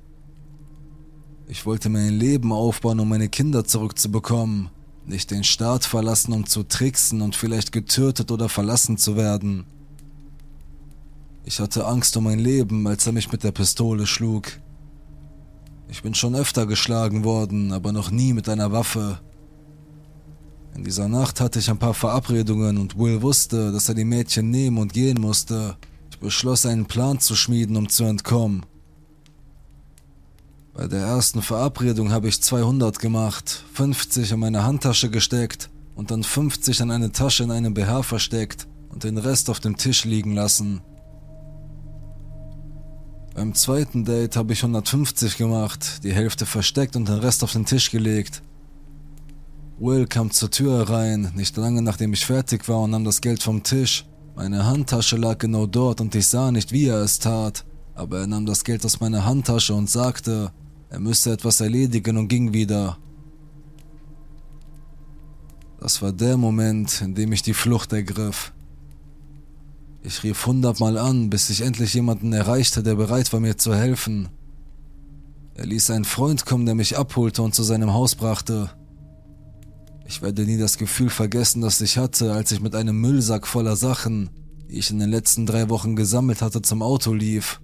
Ich 1.51 1.65
wollte 1.65 1.89
mir 1.89 2.01
ein 2.01 2.13
Leben 2.13 2.53
aufbauen, 2.53 2.99
um 2.99 3.09
meine 3.09 3.27
Kinder 3.27 3.65
zurückzubekommen, 3.65 4.69
nicht 5.07 5.31
den 5.31 5.43
Staat 5.43 5.83
verlassen, 5.83 6.31
um 6.31 6.45
zu 6.45 6.61
tricksen 6.61 7.23
und 7.23 7.35
vielleicht 7.35 7.71
getötet 7.71 8.29
oder 8.29 8.49
verlassen 8.49 8.99
zu 8.99 9.15
werden. 9.15 9.65
Ich 11.45 11.59
hatte 11.59 11.87
Angst 11.87 12.15
um 12.17 12.25
mein 12.25 12.37
Leben, 12.37 12.85
als 12.87 13.07
er 13.07 13.13
mich 13.13 13.31
mit 13.31 13.43
der 13.43 13.51
Pistole 13.51 14.05
schlug. 14.05 14.59
Ich 15.87 16.03
bin 16.03 16.13
schon 16.13 16.35
öfter 16.35 16.67
geschlagen 16.67 17.23
worden, 17.23 17.73
aber 17.73 17.93
noch 17.93 18.11
nie 18.11 18.33
mit 18.33 18.47
einer 18.47 18.71
Waffe. 18.71 19.19
In 20.75 20.83
dieser 20.83 21.07
Nacht 21.07 21.41
hatte 21.41 21.57
ich 21.57 21.71
ein 21.71 21.79
paar 21.79 21.95
Verabredungen 21.95 22.77
und 22.77 22.95
Will 22.95 23.23
wusste, 23.23 23.71
dass 23.71 23.89
er 23.89 23.95
die 23.95 24.05
Mädchen 24.05 24.51
nehmen 24.51 24.77
und 24.77 24.93
gehen 24.93 25.19
musste. 25.19 25.77
Ich 26.11 26.19
beschloss 26.19 26.67
einen 26.67 26.85
Plan 26.85 27.19
zu 27.19 27.35
schmieden, 27.35 27.75
um 27.75 27.89
zu 27.89 28.03
entkommen. 28.03 28.67
Bei 30.73 30.87
der 30.87 30.99
ersten 30.99 31.41
Verabredung 31.41 32.11
habe 32.11 32.27
ich 32.27 32.41
200 32.41 32.99
gemacht, 32.99 33.63
50 33.73 34.31
in 34.31 34.39
meine 34.39 34.63
Handtasche 34.63 35.09
gesteckt 35.09 35.69
und 35.95 36.11
dann 36.11 36.23
50 36.23 36.79
in 36.79 36.91
eine 36.91 37.11
Tasche 37.11 37.43
in 37.43 37.51
einem 37.51 37.73
BH 37.73 38.03
versteckt 38.03 38.67
und 38.89 39.03
den 39.03 39.17
Rest 39.17 39.49
auf 39.49 39.59
dem 39.59 39.77
Tisch 39.77 40.05
liegen 40.05 40.33
lassen. 40.33 40.81
Beim 43.33 43.53
zweiten 43.55 44.05
Date 44.05 44.35
habe 44.35 44.53
ich 44.53 44.63
150 44.63 45.37
gemacht, 45.37 46.03
die 46.03 46.13
Hälfte 46.13 46.45
versteckt 46.45 46.95
und 46.95 47.07
den 47.07 47.19
Rest 47.19 47.43
auf 47.43 47.53
den 47.53 47.65
Tisch 47.65 47.89
gelegt. 47.91 48.41
Will 49.79 50.07
kam 50.07 50.29
zur 50.29 50.51
Tür 50.51 50.79
herein, 50.79 51.31
nicht 51.35 51.55
lange 51.57 51.81
nachdem 51.81 52.13
ich 52.13 52.25
fertig 52.25 52.67
war 52.67 52.81
und 52.81 52.91
nahm 52.91 53.05
das 53.05 53.21
Geld 53.21 53.41
vom 53.41 53.63
Tisch. 53.63 54.05
Meine 54.35 54.65
Handtasche 54.65 55.15
lag 55.17 55.37
genau 55.37 55.67
dort 55.67 56.01
und 56.01 56.13
ich 56.15 56.27
sah 56.27 56.51
nicht, 56.51 56.71
wie 56.71 56.87
er 56.87 57.01
es 57.01 57.19
tat, 57.19 57.65
aber 57.99 58.19
er 58.19 58.27
nahm 58.27 58.45
das 58.45 58.63
Geld 58.63 58.85
aus 58.85 59.01
meiner 59.01 59.25
Handtasche 59.25 59.73
und 59.75 59.89
sagte, 59.89 60.53
er 60.89 60.99
müsste 61.01 61.33
etwas 61.33 61.59
erledigen 61.59 62.15
und 62.15 62.29
ging 62.29 62.53
wieder. 62.53 62.97
Das 65.81 66.01
war 66.01 66.13
der 66.13 66.37
Moment, 66.37 67.01
in 67.01 67.13
dem 67.13 67.33
ich 67.33 67.41
die 67.41 67.53
Flucht 67.53 67.91
ergriff. 67.91 68.53
Ich 70.01 70.23
rief 70.23 70.45
hundertmal 70.45 70.97
an, 70.97 71.29
bis 71.29 71.49
ich 71.49 71.59
endlich 71.59 71.93
jemanden 71.93 72.31
erreichte, 72.31 72.83
der 72.83 72.95
bereit 72.95 73.33
war, 73.33 73.41
mir 73.41 73.57
zu 73.57 73.75
helfen. 73.75 74.29
Er 75.55 75.65
ließ 75.65 75.91
einen 75.91 76.05
Freund 76.05 76.45
kommen, 76.45 76.65
der 76.65 76.75
mich 76.75 76.97
abholte 76.97 77.41
und 77.41 77.53
zu 77.53 77.63
seinem 77.63 77.91
Haus 77.91 78.15
brachte. 78.15 78.69
Ich 80.07 80.21
werde 80.21 80.45
nie 80.45 80.57
das 80.57 80.77
Gefühl 80.77 81.09
vergessen, 81.09 81.61
das 81.61 81.81
ich 81.81 81.97
hatte, 81.97 82.31
als 82.31 82.53
ich 82.53 82.61
mit 82.61 82.75
einem 82.75 82.99
Müllsack 82.99 83.45
voller 83.45 83.75
Sachen, 83.75 84.29
die 84.69 84.77
ich 84.77 84.89
in 84.89 84.99
den 84.99 85.09
letzten 85.09 85.45
drei 85.45 85.67
Wochen 85.67 85.97
gesammelt 85.97 86.41
hatte, 86.41 86.61
zum 86.61 86.81
Auto 86.81 87.13
lief. 87.13 87.59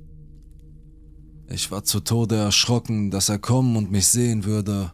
Ich 1.49 1.71
war 1.71 1.83
zu 1.83 1.99
Tode 1.99 2.35
erschrocken, 2.35 3.11
dass 3.11 3.29
er 3.29 3.39
kommen 3.39 3.75
und 3.75 3.91
mich 3.91 4.07
sehen 4.07 4.45
würde. 4.45 4.91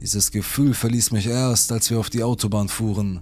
Dieses 0.00 0.30
Gefühl 0.30 0.74
verließ 0.74 1.12
mich 1.12 1.26
erst, 1.26 1.72
als 1.72 1.90
wir 1.90 1.98
auf 1.98 2.10
die 2.10 2.22
Autobahn 2.22 2.68
fuhren. 2.68 3.20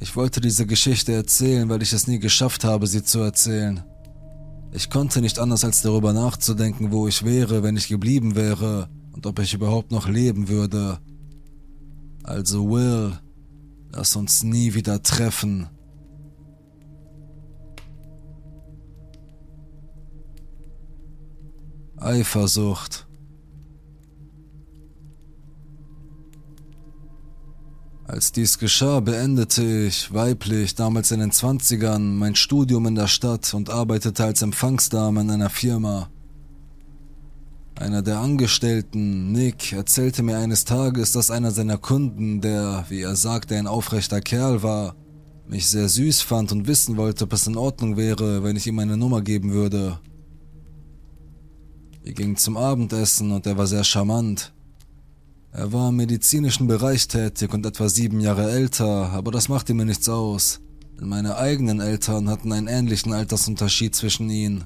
Ich 0.00 0.16
wollte 0.16 0.40
diese 0.40 0.66
Geschichte 0.66 1.12
erzählen, 1.12 1.68
weil 1.68 1.82
ich 1.82 1.92
es 1.92 2.06
nie 2.06 2.18
geschafft 2.18 2.64
habe, 2.64 2.86
sie 2.86 3.02
zu 3.02 3.20
erzählen. 3.20 3.82
Ich 4.72 4.90
konnte 4.90 5.20
nicht 5.20 5.38
anders 5.38 5.64
als 5.64 5.80
darüber 5.82 6.12
nachzudenken, 6.12 6.92
wo 6.92 7.08
ich 7.08 7.24
wäre, 7.24 7.62
wenn 7.62 7.76
ich 7.76 7.88
geblieben 7.88 8.34
wäre 8.34 8.90
und 9.12 9.26
ob 9.26 9.38
ich 9.38 9.54
überhaupt 9.54 9.90
noch 9.90 10.08
leben 10.08 10.48
würde. 10.48 10.98
Also 12.22 12.68
Will, 12.70 13.18
lass 13.92 14.16
uns 14.16 14.42
nie 14.42 14.74
wieder 14.74 15.02
treffen. 15.02 15.68
Eifersucht. 21.98 23.06
Als 28.04 28.30
dies 28.30 28.58
geschah, 28.58 29.00
beendete 29.00 29.64
ich, 29.64 30.12
weiblich, 30.14 30.76
damals 30.76 31.10
in 31.10 31.20
den 31.20 31.32
Zwanzigern, 31.32 32.16
mein 32.16 32.36
Studium 32.36 32.86
in 32.86 32.94
der 32.94 33.08
Stadt 33.08 33.52
und 33.52 33.68
arbeitete 33.68 34.24
als 34.24 34.42
Empfangsdame 34.42 35.22
in 35.22 35.30
einer 35.30 35.50
Firma. 35.50 36.08
Einer 37.74 38.02
der 38.02 38.20
Angestellten, 38.20 39.32
Nick, 39.32 39.72
erzählte 39.72 40.22
mir 40.22 40.38
eines 40.38 40.64
Tages, 40.64 41.12
dass 41.12 41.30
einer 41.30 41.50
seiner 41.50 41.78
Kunden, 41.78 42.40
der, 42.40 42.84
wie 42.88 43.02
er 43.02 43.16
sagte, 43.16 43.56
ein 43.56 43.66
aufrechter 43.66 44.20
Kerl 44.20 44.62
war, 44.62 44.94
mich 45.48 45.66
sehr 45.66 45.88
süß 45.88 46.22
fand 46.22 46.52
und 46.52 46.68
wissen 46.68 46.96
wollte, 46.96 47.24
ob 47.24 47.32
es 47.32 47.46
in 47.46 47.56
Ordnung 47.56 47.96
wäre, 47.96 48.42
wenn 48.44 48.56
ich 48.56 48.66
ihm 48.66 48.78
eine 48.78 48.96
Nummer 48.96 49.20
geben 49.20 49.52
würde. 49.52 49.98
Wir 52.06 52.14
gingen 52.14 52.36
zum 52.36 52.56
Abendessen 52.56 53.32
und 53.32 53.46
er 53.46 53.58
war 53.58 53.66
sehr 53.66 53.82
charmant. 53.82 54.52
Er 55.50 55.72
war 55.72 55.88
im 55.88 55.96
medizinischen 55.96 56.68
Bereich 56.68 57.08
tätig 57.08 57.52
und 57.52 57.66
etwa 57.66 57.88
sieben 57.88 58.20
Jahre 58.20 58.48
älter, 58.48 59.10
aber 59.10 59.32
das 59.32 59.48
machte 59.48 59.74
mir 59.74 59.86
nichts 59.86 60.08
aus, 60.08 60.60
denn 61.00 61.08
meine 61.08 61.36
eigenen 61.36 61.80
Eltern 61.80 62.28
hatten 62.28 62.52
einen 62.52 62.68
ähnlichen 62.68 63.12
Altersunterschied 63.12 63.96
zwischen 63.96 64.30
ihnen. 64.30 64.62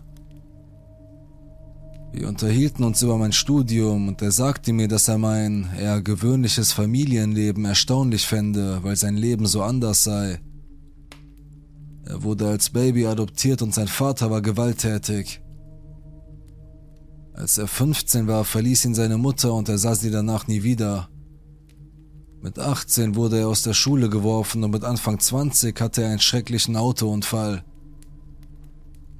Wir 2.12 2.28
unterhielten 2.28 2.84
uns 2.84 3.01
über 3.01 3.16
mein 3.16 3.32
Studium 3.32 4.09
und 4.09 4.20
er 4.20 4.32
sagte 4.32 4.74
mir, 4.74 4.88
dass 4.88 5.09
er 5.09 5.16
mein 5.16 5.70
eher 5.78 6.03
gewöhnliches 6.03 6.72
Familienleben 6.72 7.64
erstaunlich 7.64 8.26
fände, 8.26 8.80
weil 8.82 8.97
sein 8.97 9.16
Leben 9.16 9.47
so 9.47 9.62
anders 9.62 10.05
sei. 10.05 10.41
Er 12.05 12.22
wurde 12.22 12.49
als 12.49 12.68
Baby 12.68 13.07
adoptiert 13.07 13.62
und 13.62 13.72
sein 13.72 13.88
Vater 13.88 14.30
war 14.30 14.43
gewalttätig. 14.43 15.41
Als 17.41 17.57
er 17.57 17.66
15 17.66 18.26
war, 18.26 18.45
verließ 18.45 18.84
ihn 18.84 18.95
seine 18.95 19.16
Mutter 19.16 19.55
und 19.55 19.70
er 19.70 19.78
sah 19.78 19.95
sie 19.95 20.11
danach 20.11 20.47
nie 20.47 20.62
wieder. 20.62 21.09
Mit 22.43 22.59
18 22.59 23.14
wurde 23.14 23.38
er 23.38 23.49
aus 23.49 23.62
der 23.62 23.72
Schule 23.72 24.11
geworfen 24.11 24.62
und 24.62 24.72
mit 24.72 24.84
Anfang 24.84 25.18
20 25.18 25.80
hatte 25.80 26.03
er 26.03 26.11
einen 26.11 26.20
schrecklichen 26.20 26.76
Autounfall. 26.76 27.64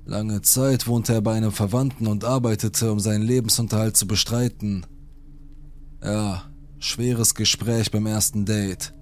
Lange 0.05 0.43
Zeit 0.43 0.87
wohnte 0.87 1.15
er 1.15 1.23
bei 1.23 1.33
einem 1.33 1.51
Verwandten 1.51 2.07
und 2.07 2.27
arbeitete, 2.27 2.93
um 2.93 3.01
seinen 3.01 3.23
Lebensunterhalt 3.23 3.97
zu 3.97 4.07
bestreiten. 4.07 4.85
Ja, 6.05 6.43
schweres 6.79 7.35
Gespräch 7.35 7.91
beim 7.91 8.05
ersten 8.05 8.45
Date. 8.45 8.93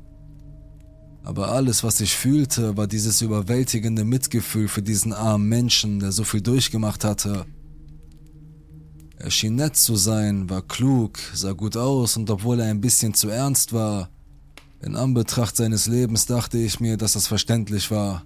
Aber 1.25 1.49
alles, 1.49 1.83
was 1.83 2.01
ich 2.01 2.15
fühlte, 2.15 2.77
war 2.77 2.87
dieses 2.87 3.21
überwältigende 3.21 4.05
Mitgefühl 4.05 4.69
für 4.69 4.83
diesen 4.83 5.13
armen 5.13 5.49
Menschen, 5.49 5.99
der 5.99 6.13
so 6.13 6.23
viel 6.23 6.41
durchgemacht 6.41 7.03
hatte. 7.03 7.47
Er 9.29 9.33
schien 9.33 9.57
nett 9.57 9.77
zu 9.77 9.95
sein, 9.97 10.49
war 10.49 10.63
klug, 10.63 11.19
sah 11.35 11.53
gut 11.53 11.77
aus 11.77 12.17
und 12.17 12.31
obwohl 12.31 12.61
er 12.61 12.71
ein 12.71 12.81
bisschen 12.81 13.13
zu 13.13 13.29
ernst 13.29 13.75
war, 13.75 14.09
in 14.81 14.97
Anbetracht 14.97 15.55
seines 15.55 15.87
Lebens 15.87 16.25
dachte 16.25 16.57
ich 16.57 16.81
mir, 16.81 16.97
dass 16.97 17.13
das 17.13 17.27
verständlich 17.27 17.91
war. 17.91 18.25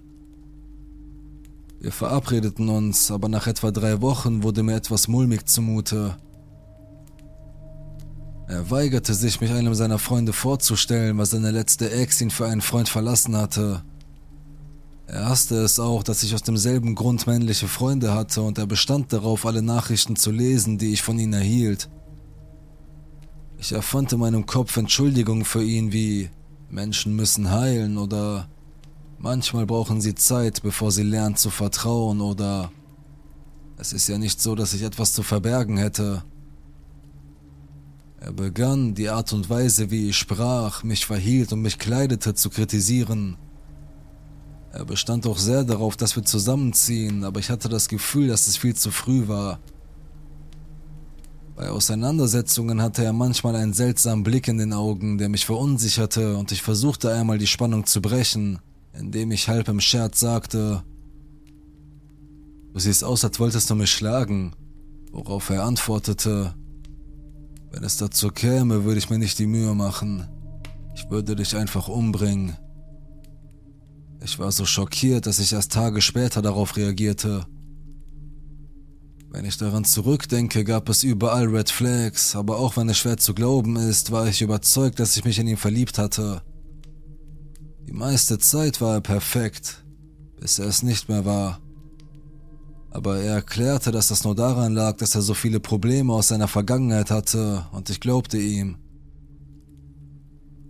Wir 1.81 1.91
verabredeten 1.91 2.69
uns, 2.69 3.11
aber 3.11 3.27
nach 3.27 3.47
etwa 3.47 3.71
drei 3.71 3.99
Wochen 3.99 4.43
wurde 4.43 4.63
mir 4.63 4.75
etwas 4.75 5.09
mulmig 5.09 5.45
zumute. 5.45 6.15
Er 8.47 8.71
weigerte 8.71 9.13
sich, 9.13 9.41
mich 9.41 9.51
einem 9.51 9.75
seiner 9.75 9.99
Freunde 9.99 10.31
vorzustellen, 10.31 11.17
weil 11.17 11.25
seine 11.25 11.51
letzte 11.51 11.91
Ex 11.91 12.21
ihn 12.21 12.31
für 12.31 12.45
einen 12.45 12.61
Freund 12.61 12.87
verlassen 12.87 13.35
hatte. 13.35 13.83
Er 15.05 15.27
hasste 15.27 15.55
es 15.57 15.79
auch, 15.79 16.03
dass 16.03 16.23
ich 16.23 16.33
aus 16.33 16.43
demselben 16.43 16.95
Grund 16.95 17.27
männliche 17.27 17.67
Freunde 17.67 18.13
hatte 18.13 18.41
und 18.41 18.57
er 18.57 18.65
bestand 18.65 19.11
darauf, 19.11 19.45
alle 19.45 19.61
Nachrichten 19.61 20.15
zu 20.15 20.31
lesen, 20.31 20.77
die 20.77 20.93
ich 20.93 21.01
von 21.01 21.19
ihnen 21.19 21.33
erhielt. 21.33 21.89
Ich 23.57 23.73
erfand 23.73 24.13
in 24.13 24.19
meinem 24.19 24.45
Kopf 24.45 24.75
Entschuldigungen 24.77 25.45
für 25.45 25.63
ihn 25.63 25.91
wie 25.91 26.29
Menschen 26.69 27.15
müssen 27.15 27.51
heilen 27.51 27.97
oder 27.97 28.47
manchmal 29.19 29.65
brauchen 29.65 30.01
sie 30.01 30.15
Zeit, 30.15 30.63
bevor 30.63 30.91
sie 30.91 31.03
lernen 31.03 31.35
zu 31.35 31.49
vertrauen 31.49 32.19
oder 32.21 32.71
es 33.77 33.93
ist 33.93 34.07
ja 34.07 34.17
nicht 34.17 34.41
so, 34.41 34.55
dass 34.55 34.73
ich 34.73 34.83
etwas 34.83 35.13
zu 35.13 35.23
verbergen 35.23 35.77
hätte. 35.77 36.23
Er 38.19 38.31
begann, 38.31 38.95
die 38.95 39.09
Art 39.09 39.33
und 39.33 39.49
Weise, 39.49 39.91
wie 39.91 40.09
ich 40.09 40.17
sprach, 40.17 40.83
mich 40.83 41.05
verhielt 41.05 41.51
und 41.51 41.61
mich 41.61 41.77
kleidete, 41.77 42.33
zu 42.33 42.49
kritisieren. 42.49 43.37
Er 44.73 44.85
bestand 44.85 45.27
auch 45.27 45.37
sehr 45.37 45.63
darauf, 45.63 45.95
dass 45.95 46.15
wir 46.15 46.23
zusammenziehen, 46.23 47.23
aber 47.23 47.39
ich 47.39 47.51
hatte 47.51 47.69
das 47.69 47.87
Gefühl, 47.87 48.27
dass 48.27 48.47
es 48.47 48.57
viel 48.57 48.75
zu 48.75 48.89
früh 48.89 49.27
war. 49.27 49.59
Bei 51.55 51.69
Auseinandersetzungen 51.69 52.81
hatte 52.81 53.03
er 53.03 53.13
manchmal 53.13 53.55
einen 53.55 53.73
seltsamen 53.73 54.23
Blick 54.23 54.47
in 54.47 54.57
den 54.57 54.73
Augen, 54.73 55.19
der 55.19 55.29
mich 55.29 55.45
verunsicherte, 55.45 56.35
und 56.37 56.51
ich 56.51 56.63
versuchte 56.63 57.13
einmal 57.13 57.37
die 57.37 57.45
Spannung 57.45 57.85
zu 57.85 58.01
brechen, 58.01 58.57
indem 58.97 59.31
ich 59.31 59.47
halb 59.47 59.67
im 59.67 59.79
Scherz 59.79 60.19
sagte, 60.19 60.83
Du 62.73 62.79
siehst 62.79 63.03
aus, 63.03 63.23
als 63.23 63.39
wolltest 63.39 63.69
du 63.69 63.75
mich 63.75 63.91
schlagen, 63.91 64.53
worauf 65.11 65.51
er 65.51 65.63
antwortete, 65.63 66.55
wenn 67.69 67.83
es 67.83 67.97
dazu 67.97 68.29
käme, 68.29 68.83
würde 68.83 68.97
ich 68.97 69.11
mir 69.11 69.19
nicht 69.19 69.37
die 69.37 69.45
Mühe 69.45 69.75
machen. 69.75 70.27
Ich 70.95 71.07
würde 71.11 71.35
dich 71.35 71.55
einfach 71.55 71.87
umbringen. 71.87 72.57
Ich 74.23 74.39
war 74.39 74.53
so 74.53 74.65
schockiert, 74.65 75.25
dass 75.25 75.39
ich 75.39 75.51
erst 75.51 75.73
Tage 75.73 76.01
später 76.01 76.41
darauf 76.41 76.77
reagierte. 76.77 77.45
Wenn 79.29 79.43
ich 79.43 79.57
daran 79.57 79.83
zurückdenke, 79.83 80.63
gab 80.63 80.87
es 80.87 81.03
überall 81.03 81.47
Red 81.47 81.69
Flags, 81.69 82.35
aber 82.35 82.57
auch 82.57 82.77
wenn 82.77 82.87
es 82.87 82.99
schwer 82.99 83.17
zu 83.17 83.33
glauben 83.33 83.75
ist, 83.75 84.11
war 84.11 84.27
ich 84.27 84.41
überzeugt, 84.41 84.99
dass 84.99 85.17
ich 85.17 85.25
mich 85.25 85.39
in 85.39 85.47
ihn 85.47 85.57
verliebt 85.57 85.97
hatte. 85.97 86.41
Die 87.85 87.93
meiste 87.93 88.39
Zeit 88.39 88.79
war 88.79 88.93
er 88.93 89.01
perfekt, 89.01 89.83
bis 90.39 90.57
er 90.57 90.67
es 90.67 90.83
nicht 90.83 91.09
mehr 91.09 91.25
war. 91.25 91.59
Aber 92.91 93.17
er 93.17 93.35
erklärte, 93.35 93.91
dass 93.91 94.07
das 94.07 94.23
nur 94.23 94.35
daran 94.35 94.73
lag, 94.73 94.97
dass 94.97 95.15
er 95.15 95.21
so 95.21 95.33
viele 95.33 95.59
Probleme 95.59 96.13
aus 96.13 96.29
seiner 96.29 96.47
Vergangenheit 96.47 97.11
hatte, 97.11 97.65
und 97.71 97.89
ich 97.89 97.99
glaubte 97.99 98.37
ihm. 98.37 98.77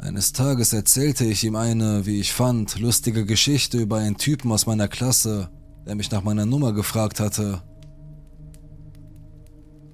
Eines 0.03 0.33
Tages 0.33 0.73
erzählte 0.73 1.23
ich 1.23 1.45
ihm 1.45 1.55
eine, 1.55 2.05
wie 2.05 2.19
ich 2.19 2.33
fand, 2.33 2.77
lustige 2.77 3.25
Geschichte 3.25 3.77
über 3.77 3.99
einen 3.99 4.17
Typen 4.17 4.51
aus 4.51 4.65
meiner 4.65 4.89
Klasse, 4.89 5.49
der 5.87 5.95
mich 5.95 6.11
nach 6.11 6.23
meiner 6.23 6.45
Nummer 6.45 6.73
gefragt 6.73 7.21
hatte. 7.21 7.63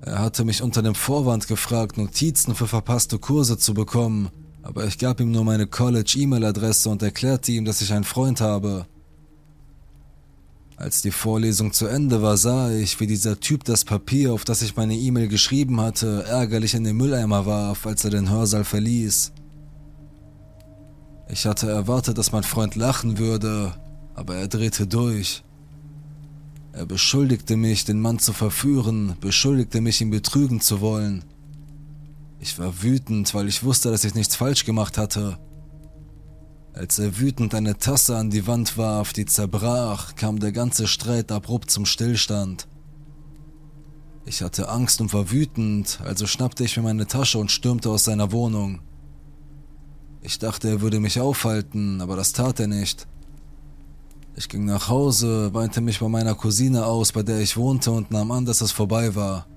Er 0.01 0.17
hatte 0.17 0.45
mich 0.45 0.63
unter 0.63 0.81
dem 0.81 0.95
Vorwand 0.95 1.47
gefragt, 1.47 1.97
Notizen 1.97 2.55
für 2.55 2.65
verpasste 2.65 3.19
Kurse 3.19 3.59
zu 3.59 3.75
bekommen, 3.75 4.29
aber 4.63 4.87
ich 4.87 4.97
gab 4.97 5.19
ihm 5.19 5.29
nur 5.29 5.43
meine 5.43 5.67
College-E-Mail-Adresse 5.67 6.89
und 6.89 7.03
erklärte 7.03 7.51
ihm, 7.51 7.65
dass 7.65 7.81
ich 7.81 7.93
einen 7.93 8.03
Freund 8.03 8.41
habe. 8.41 8.87
Als 10.75 11.03
die 11.03 11.11
Vorlesung 11.11 11.71
zu 11.71 11.85
Ende 11.85 12.23
war, 12.23 12.37
sah 12.37 12.71
ich, 12.71 12.99
wie 12.99 13.05
dieser 13.05 13.39
Typ 13.39 13.63
das 13.63 13.85
Papier, 13.85 14.33
auf 14.33 14.43
das 14.43 14.63
ich 14.63 14.75
meine 14.75 14.95
E-Mail 14.95 15.27
geschrieben 15.27 15.79
hatte, 15.79 16.23
ärgerlich 16.27 16.73
in 16.73 16.83
den 16.83 16.97
Mülleimer 16.97 17.45
warf, 17.45 17.85
als 17.85 18.05
er 18.05 18.09
den 18.09 18.31
Hörsaal 18.31 18.63
verließ. 18.63 19.33
Ich 21.31 21.45
hatte 21.45 21.69
erwartet, 21.69 22.17
dass 22.17 22.31
mein 22.31 22.43
Freund 22.43 22.75
lachen 22.75 23.19
würde, 23.19 23.73
aber 24.15 24.35
er 24.35 24.47
drehte 24.47 24.87
durch. 24.87 25.43
Er 26.73 26.85
beschuldigte 26.85 27.55
mich, 27.55 27.85
den 27.85 28.01
Mann 28.01 28.19
zu 28.19 28.33
verführen, 28.33 29.15
beschuldigte 29.21 29.79
mich, 29.79 30.01
ihn 30.01 30.09
betrügen 30.09 30.59
zu 30.59 30.81
wollen. 30.81 31.23
Ich 32.39 32.57
war 32.57 32.81
wütend, 32.81 33.33
weil 33.35 33.47
ich 33.47 33.63
wusste, 33.63 33.91
dass 33.91 34.03
ich 34.03 34.15
nichts 34.15 34.35
falsch 34.35 34.65
gemacht 34.65 34.97
hatte. 34.97 35.37
Als 36.73 36.97
er 36.97 37.19
wütend 37.19 37.53
eine 37.53 37.77
Tasse 37.77 38.17
an 38.17 38.29
die 38.29 38.47
Wand 38.47 38.77
warf, 38.77 39.13
die 39.13 39.25
zerbrach, 39.25 40.15
kam 40.15 40.39
der 40.39 40.51
ganze 40.51 40.87
Streit 40.87 41.31
abrupt 41.31 41.69
zum 41.69 41.85
Stillstand. 41.85 42.67
Ich 44.25 44.41
hatte 44.41 44.69
Angst 44.69 45.01
und 45.01 45.13
war 45.13 45.31
wütend, 45.31 45.99
also 46.03 46.25
schnappte 46.25 46.63
ich 46.63 46.77
mir 46.77 46.83
meine 46.83 47.07
Tasche 47.07 47.37
und 47.37 47.51
stürmte 47.51 47.89
aus 47.89 48.05
seiner 48.05 48.31
Wohnung. 48.31 48.79
Ich 50.21 50.39
dachte, 50.39 50.69
er 50.69 50.81
würde 50.81 50.99
mich 50.99 51.19
aufhalten, 51.19 52.01
aber 52.01 52.15
das 52.15 52.33
tat 52.33 52.59
er 52.59 52.67
nicht. 52.67 53.07
Ich 54.35 54.49
ging 54.49 54.65
nach 54.65 54.89
Hause, 54.89 55.53
weinte 55.53 55.81
mich 55.81 55.99
bei 55.99 56.07
meiner 56.07 56.35
Cousine 56.35 56.85
aus, 56.85 57.11
bei 57.11 57.23
der 57.23 57.39
ich 57.39 57.57
wohnte, 57.57 57.91
und 57.91 58.11
nahm 58.11 58.31
an, 58.31 58.45
dass 58.45 58.61
es 58.61 58.71
vorbei 58.71 59.15
war. 59.15 59.47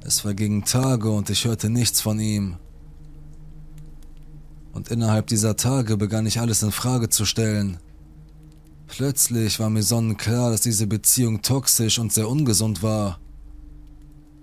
Es 0.00 0.20
vergingen 0.20 0.64
Tage 0.64 1.10
und 1.10 1.30
ich 1.30 1.44
hörte 1.44 1.68
nichts 1.68 2.00
von 2.00 2.20
ihm. 2.20 2.56
Und 4.72 4.88
innerhalb 4.90 5.26
dieser 5.26 5.56
Tage 5.56 5.96
begann 5.96 6.26
ich 6.26 6.38
alles 6.38 6.62
in 6.62 6.70
Frage 6.70 7.08
zu 7.08 7.24
stellen. 7.24 7.78
Plötzlich 8.86 9.58
war 9.58 9.70
mir 9.70 9.82
sonnenklar, 9.82 10.50
dass 10.50 10.60
diese 10.60 10.86
Beziehung 10.86 11.42
toxisch 11.42 11.98
und 11.98 12.12
sehr 12.12 12.28
ungesund 12.28 12.82
war. 12.82 13.18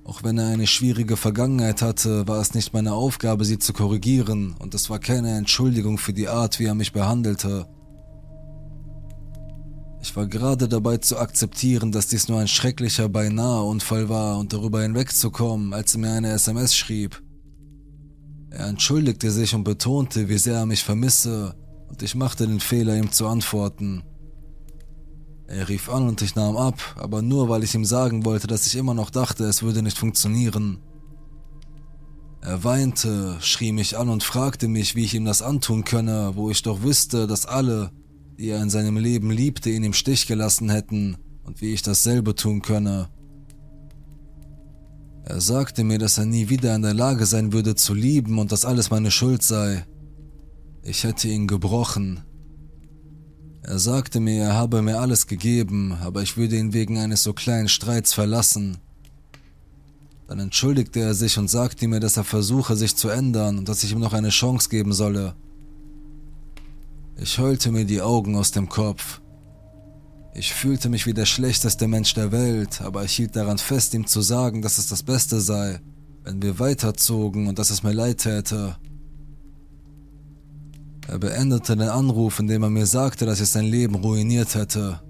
Auch 0.06 0.24
wenn 0.24 0.38
er 0.38 0.48
eine 0.48 0.68
schwierige 0.68 1.16
Vergangenheit 1.16 1.82
hatte, 1.82 2.28
war 2.28 2.42
es 2.42 2.54
nicht 2.54 2.74
meine 2.74 2.94
Aufgabe, 2.94 3.46
sie 3.46 3.58
zu 3.58 3.72
korrigieren, 3.72 4.56
und 4.60 4.74
es 4.74 4.90
war 4.90 5.00
keine 5.00 5.38
Entschuldigung 5.38 5.98
für 5.98 6.14
die 6.14 6.28
Art, 6.28 6.60
wie 6.60 6.66
er 6.66 6.76
mich 6.76 6.92
behandelte. 6.92 7.68
Ich 10.02 10.14
war 10.18 10.28
gerade 10.28 10.68
dabei 10.68 10.98
zu 10.98 11.18
akzeptieren, 11.18 11.94
dass 11.94 12.08
dies 12.08 12.28
nur 12.28 12.40
ein 12.40 12.50
schrecklicher 12.50 13.08
Beinahe-Unfall 13.08 14.10
war 14.10 14.38
und 14.38 14.52
darüber 14.52 14.82
hinwegzukommen, 14.82 15.74
als 15.74 15.96
er 15.96 16.02
mir 16.02 16.12
eine 16.12 16.32
SMS 16.32 16.76
schrieb. 16.76 17.24
Er 18.50 18.68
entschuldigte 18.68 19.32
sich 19.32 19.56
und 19.56 19.64
betonte, 19.64 20.28
wie 20.28 20.38
sehr 20.38 20.58
er 20.58 20.66
mich 20.66 20.84
vermisse, 20.84 21.56
und 21.88 22.04
ich 22.04 22.14
machte 22.14 22.46
den 22.46 22.60
Fehler, 22.60 22.98
ihm 22.98 23.12
zu 23.14 23.26
antworten. 23.26 24.04
Er 25.56 25.70
rief 25.70 25.88
an 25.88 26.08
und 26.08 26.22
ich 26.24 26.34
nahm 26.34 26.58
ab, 26.58 26.80
aber 26.98 27.22
nur 27.22 27.48
weil 27.48 27.64
ich 27.64 27.76
ihm 27.76 27.86
sagen 27.86 28.26
wollte, 28.26 28.48
dass 28.48 28.66
ich 28.66 28.76
immer 28.76 28.96
noch 28.96 29.12
dachte, 29.12 29.44
es 29.44 29.62
würde 29.62 29.84
nicht 29.84 30.00
funktionieren. 30.00 30.80
Er 32.42 32.64
weinte, 32.64 33.38
schrie 33.40 33.72
mich 33.72 33.96
an 33.96 34.10
und 34.10 34.24
fragte 34.24 34.68
mich, 34.68 34.96
wie 34.96 35.04
ich 35.04 35.14
ihm 35.14 35.26
das 35.26 35.44
antun 35.44 35.84
könne, 35.84 36.32
wo 36.34 36.50
ich 36.50 36.64
doch 36.64 36.82
wüsste, 36.82 37.28
dass 37.28 37.46
alle, 37.46 37.92
die 38.40 38.50
er 38.50 38.64
in 38.64 38.72
seinem 38.72 38.98
Leben 38.98 39.30
liebte, 39.30 39.70
ihn 39.70 39.84
im 39.84 39.94
Stich 39.94 40.26
gelassen 40.26 40.72
hätten 40.72 41.18
und 41.44 41.62
wie 41.62 41.74
ich 41.74 41.84
dasselbe 41.84 42.34
tun 42.34 42.64
könne. 42.64 43.10
Er 45.24 45.40
sagte 45.40 45.84
mir, 45.84 46.00
dass 46.00 46.18
er 46.18 46.26
nie 46.26 46.50
wieder 46.50 46.76
in 46.76 46.82
der 46.82 46.96
Lage 46.96 47.28
sein 47.28 47.54
würde 47.54 47.76
zu 47.76 47.94
lieben 47.94 48.40
und 48.40 48.52
dass 48.52 48.66
alles 48.66 48.90
meine 48.90 49.12
Schuld 49.12 49.44
sei. 49.44 49.86
Ich 50.82 51.04
hätte 51.04 51.28
ihn 51.28 51.46
gebrochen. 51.46 52.22
Er 53.66 53.80
sagte 53.80 54.20
mir, 54.20 54.44
er 54.44 54.54
habe 54.56 54.82
mir 54.82 55.00
alles 55.00 55.26
gegeben, 55.26 55.98
aber 56.04 56.22
ich 56.22 56.36
würde 56.36 56.58
ihn 56.58 56.74
wegen 56.74 56.98
eines 56.98 57.24
so 57.24 57.32
kleinen 57.32 57.70
Streits 57.70 58.14
verlassen. 58.14 58.78
Dann 60.28 60.40
entschuldigte 60.40 61.00
er 61.00 61.14
sich 61.14 61.38
und 61.38 61.50
sagte 61.50 61.88
mir, 61.88 62.02
dass 62.02 62.18
er 62.18 62.26
versuche, 62.26 62.76
sich 62.76 62.98
zu 62.98 63.08
ändern 63.08 63.58
und 63.58 63.70
dass 63.70 63.84
ich 63.84 63.94
ihm 63.94 64.00
noch 64.00 64.14
eine 64.14 64.30
Chance 64.30 64.68
geben 64.68 64.92
solle. 64.92 65.34
Ich 67.16 67.40
heulte 67.40 67.72
mir 67.72 67.86
die 67.86 68.02
Augen 68.02 68.36
aus 68.36 68.52
dem 68.52 68.68
Kopf. 68.68 69.22
Ich 70.34 70.54
fühlte 70.54 70.90
mich 70.90 71.06
wie 71.06 71.14
der 71.14 71.26
schlechteste 71.26 71.88
Mensch 71.88 72.14
der 72.16 72.32
Welt, 72.34 72.82
aber 72.82 73.06
ich 73.06 73.14
hielt 73.14 73.36
daran 73.36 73.60
fest, 73.60 73.94
ihm 73.94 74.08
zu 74.08 74.22
sagen, 74.22 74.62
dass 74.62 74.78
es 74.78 74.88
das 74.88 75.04
Beste 75.04 75.40
sei, 75.40 75.80
wenn 76.24 76.42
wir 76.42 76.60
weiterzogen 76.60 77.48
und 77.48 77.60
dass 77.60 77.70
es 77.70 77.84
mir 77.84 77.94
leid 77.94 78.18
täte. 78.18 78.76
Er 81.08 81.20
beendete 81.20 81.76
den 81.76 81.90
Anruf, 81.90 82.40
indem 82.40 82.64
er 82.64 82.70
mir 82.70 82.86
sagte, 82.86 83.26
dass 83.26 83.42
ich 83.42 83.50
sein 83.50 83.66
Leben 83.66 83.96
ruiniert 83.96 84.56
hätte. 84.56 85.02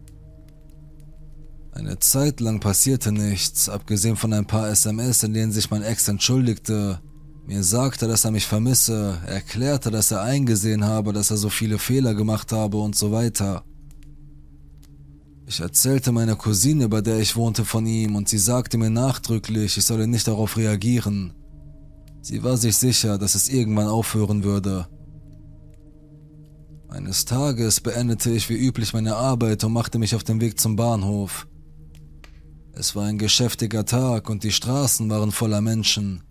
Eine 1.72 2.00
Zeit 2.00 2.40
lang 2.40 2.60
passierte 2.60 3.12
nichts, 3.12 3.70
abgesehen 3.70 4.16
von 4.16 4.34
ein 4.34 4.46
paar 4.46 4.70
SMS, 4.70 5.24
in 5.24 5.34
denen 5.34 5.52
sich 5.52 5.72
mein 5.72 5.84
Ex 5.84 6.08
entschuldigte, 6.08 7.00
mir 7.46 7.64
sagte, 7.64 8.08
dass 8.08 8.24
er 8.24 8.32
mich 8.32 8.46
vermisse, 8.46 9.18
erklärte, 9.26 9.92
dass 9.92 10.12
er 10.12 10.22
eingesehen 10.22 10.86
habe, 10.86 11.12
dass 11.12 11.30
er 11.30 11.38
so 11.38 11.50
viele 11.50 11.78
Fehler 11.78 12.14
gemacht 12.14 12.52
habe 12.54 12.78
und 12.78 12.96
so 12.96 13.12
weiter. 13.12 13.64
Ich 15.46 15.60
erzählte 15.60 16.14
meiner 16.14 16.38
Cousine, 16.38 16.88
bei 16.88 17.02
der 17.02 17.20
ich 17.20 17.36
wohnte, 17.36 17.66
von 17.66 17.86
ihm 17.86 18.16
und 18.16 18.30
sie 18.30 18.38
sagte 18.38 18.78
mir 18.78 18.90
nachdrücklich, 18.90 19.78
ich 19.78 19.84
solle 19.84 20.08
nicht 20.08 20.28
darauf 20.28 20.56
reagieren. 20.56 21.34
Sie 22.22 22.44
war 22.44 22.56
sich 22.56 22.78
sicher, 22.78 23.18
dass 23.18 23.36
es 23.36 23.50
irgendwann 23.50 23.88
aufhören 23.88 24.46
würde. 24.46 24.88
Eines 26.94 27.26
Tages 27.26 27.82
beendete 27.82 28.30
ich 28.30 28.50
wie 28.50 28.54
üblich 28.54 28.94
meine 28.94 29.16
Arbeit 29.16 29.64
und 29.64 29.74
machte 29.74 29.98
mich 29.98 30.14
auf 30.14 30.24
den 30.24 30.40
Weg 30.40 30.60
zum 30.60 30.76
Bahnhof. 30.76 31.48
Es 32.74 32.96
war 32.96 33.06
ein 33.06 33.18
geschäftiger 33.18 33.84
Tag 33.84 34.30
und 34.30 34.44
die 34.44 34.52
Straßen 34.52 35.10
waren 35.10 35.32
voller 35.32 35.60
Menschen. 35.60 36.22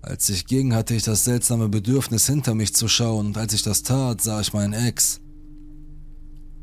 Als 0.00 0.28
ich 0.28 0.46
ging, 0.46 0.74
hatte 0.74 0.94
ich 0.94 1.02
das 1.02 1.24
seltsame 1.24 1.68
Bedürfnis, 1.68 2.24
hinter 2.28 2.54
mich 2.54 2.72
zu 2.72 2.86
schauen, 2.86 3.26
und 3.26 3.36
als 3.36 3.52
ich 3.52 3.62
das 3.62 3.82
tat, 3.82 4.20
sah 4.20 4.40
ich 4.40 4.52
meinen 4.52 4.74
Ex. 4.74 5.20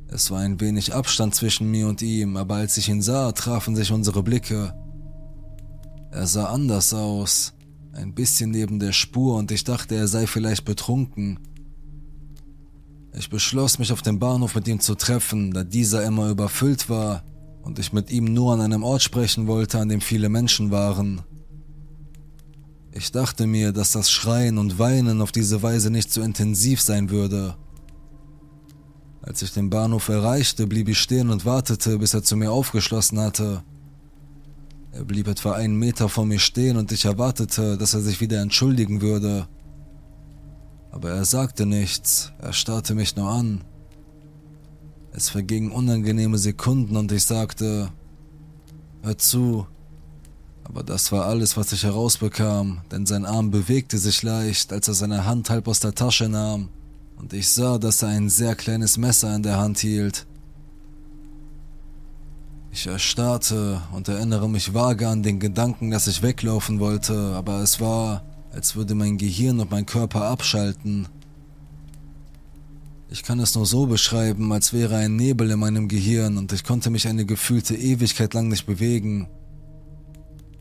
Es 0.07 0.31
war 0.31 0.39
ein 0.39 0.61
wenig 0.61 0.93
Abstand 0.93 1.35
zwischen 1.35 1.69
mir 1.69 1.85
und 1.85 2.01
ihm, 2.01 2.37
aber 2.37 2.55
als 2.55 2.77
ich 2.77 2.87
ihn 2.87 3.01
sah, 3.01 3.33
trafen 3.33 3.75
sich 3.75 3.91
unsere 3.91 4.23
Blicke. 4.23 4.73
Er 6.11 6.27
sah 6.27 6.45
anders 6.45 6.93
aus, 6.93 7.53
ein 7.91 8.13
bisschen 8.15 8.51
neben 8.51 8.79
der 8.79 8.93
Spur, 8.93 9.35
und 9.35 9.51
ich 9.51 9.65
dachte, 9.65 9.95
er 9.95 10.07
sei 10.07 10.27
vielleicht 10.27 10.63
betrunken. 10.63 11.39
Ich 13.19 13.29
beschloss, 13.29 13.79
mich 13.79 13.91
auf 13.91 14.01
dem 14.01 14.17
Bahnhof 14.17 14.55
mit 14.55 14.65
ihm 14.69 14.79
zu 14.79 14.95
treffen, 14.95 15.51
da 15.51 15.65
dieser 15.65 16.05
immer 16.05 16.29
überfüllt 16.29 16.87
war 16.87 17.21
und 17.63 17.77
ich 17.77 17.91
mit 17.91 18.11
ihm 18.11 18.33
nur 18.33 18.53
an 18.53 18.61
einem 18.61 18.81
Ort 18.81 19.01
sprechen 19.01 19.45
wollte, 19.45 19.77
an 19.77 19.89
dem 19.89 19.99
viele 19.99 20.29
Menschen 20.29 20.71
waren. 20.71 21.21
Ich 22.93 23.11
dachte 23.11 23.45
mir, 23.45 23.73
dass 23.73 23.91
das 23.91 24.09
Schreien 24.09 24.57
und 24.57 24.79
Weinen 24.79 25.21
auf 25.21 25.33
diese 25.33 25.61
Weise 25.61 25.91
nicht 25.91 26.13
so 26.13 26.21
intensiv 26.21 26.79
sein 26.79 27.09
würde. 27.09 27.57
Als 29.21 29.41
ich 29.41 29.51
den 29.51 29.69
Bahnhof 29.69 30.07
erreichte, 30.07 30.65
blieb 30.65 30.87
ich 30.87 30.99
stehen 30.99 31.29
und 31.29 31.43
wartete, 31.43 31.99
bis 31.99 32.13
er 32.13 32.23
zu 32.23 32.37
mir 32.37 32.53
aufgeschlossen 32.53 33.19
hatte. 33.19 33.63
Er 34.93 35.03
blieb 35.03 35.27
etwa 35.27 35.51
einen 35.51 35.75
Meter 35.75 36.07
vor 36.07 36.25
mir 36.25 36.39
stehen 36.39 36.77
und 36.77 36.93
ich 36.93 37.03
erwartete, 37.03 37.77
dass 37.77 37.93
er 37.93 37.99
sich 37.99 38.21
wieder 38.21 38.41
entschuldigen 38.41 39.01
würde. 39.01 39.49
Aber 40.91 41.11
er 41.11 41.25
sagte 41.25 41.65
nichts, 41.65 42.31
er 42.39 42.53
starrte 42.53 42.95
mich 42.95 43.15
nur 43.15 43.29
an. 43.29 43.63
Es 45.11 45.29
vergingen 45.29 45.71
unangenehme 45.71 46.37
Sekunden 46.37 46.95
und 46.97 47.11
ich 47.11 47.25
sagte, 47.25 47.89
hör 49.01 49.17
zu. 49.17 49.67
Aber 50.63 50.83
das 50.83 51.11
war 51.11 51.25
alles, 51.25 51.57
was 51.57 51.71
ich 51.71 51.83
herausbekam, 51.83 52.81
denn 52.91 53.05
sein 53.05 53.25
Arm 53.25 53.49
bewegte 53.49 53.97
sich 53.97 54.21
leicht, 54.21 54.71
als 54.71 54.87
er 54.87 54.93
seine 54.93 55.25
Hand 55.25 55.49
halb 55.49 55.67
aus 55.67 55.79
der 55.79 55.95
Tasche 55.95 56.29
nahm, 56.29 56.69
und 57.17 57.33
ich 57.33 57.49
sah, 57.49 57.79
dass 57.79 58.03
er 58.03 58.09
ein 58.09 58.29
sehr 58.29 58.55
kleines 58.55 58.97
Messer 58.97 59.35
in 59.35 59.43
der 59.43 59.57
Hand 59.57 59.79
hielt. 59.79 60.27
Ich 62.71 62.85
erstarrte 62.85 63.81
und 63.93 64.07
erinnere 64.07 64.47
mich 64.47 64.73
vage 64.73 65.07
an 65.07 65.23
den 65.23 65.39
Gedanken, 65.39 65.89
dass 65.89 66.07
ich 66.07 66.21
weglaufen 66.21 66.79
wollte, 66.79 67.33
aber 67.35 67.61
es 67.61 67.81
war, 67.81 68.23
als 68.51 68.75
würde 68.75 68.95
mein 68.95 69.17
Gehirn 69.17 69.59
und 69.59 69.71
mein 69.71 69.85
Körper 69.85 70.23
abschalten. 70.23 71.07
Ich 73.11 73.23
kann 73.23 73.39
es 73.39 73.55
nur 73.55 73.65
so 73.65 73.87
beschreiben, 73.87 74.51
als 74.51 74.71
wäre 74.71 74.97
ein 74.97 75.15
Nebel 75.15 75.49
in 75.49 75.59
meinem 75.59 75.87
Gehirn 75.87 76.37
und 76.37 76.53
ich 76.53 76.63
konnte 76.63 76.89
mich 76.89 77.07
eine 77.07 77.25
gefühlte 77.25 77.75
Ewigkeit 77.75 78.33
lang 78.33 78.49
nicht 78.49 78.65
bewegen. 78.65 79.27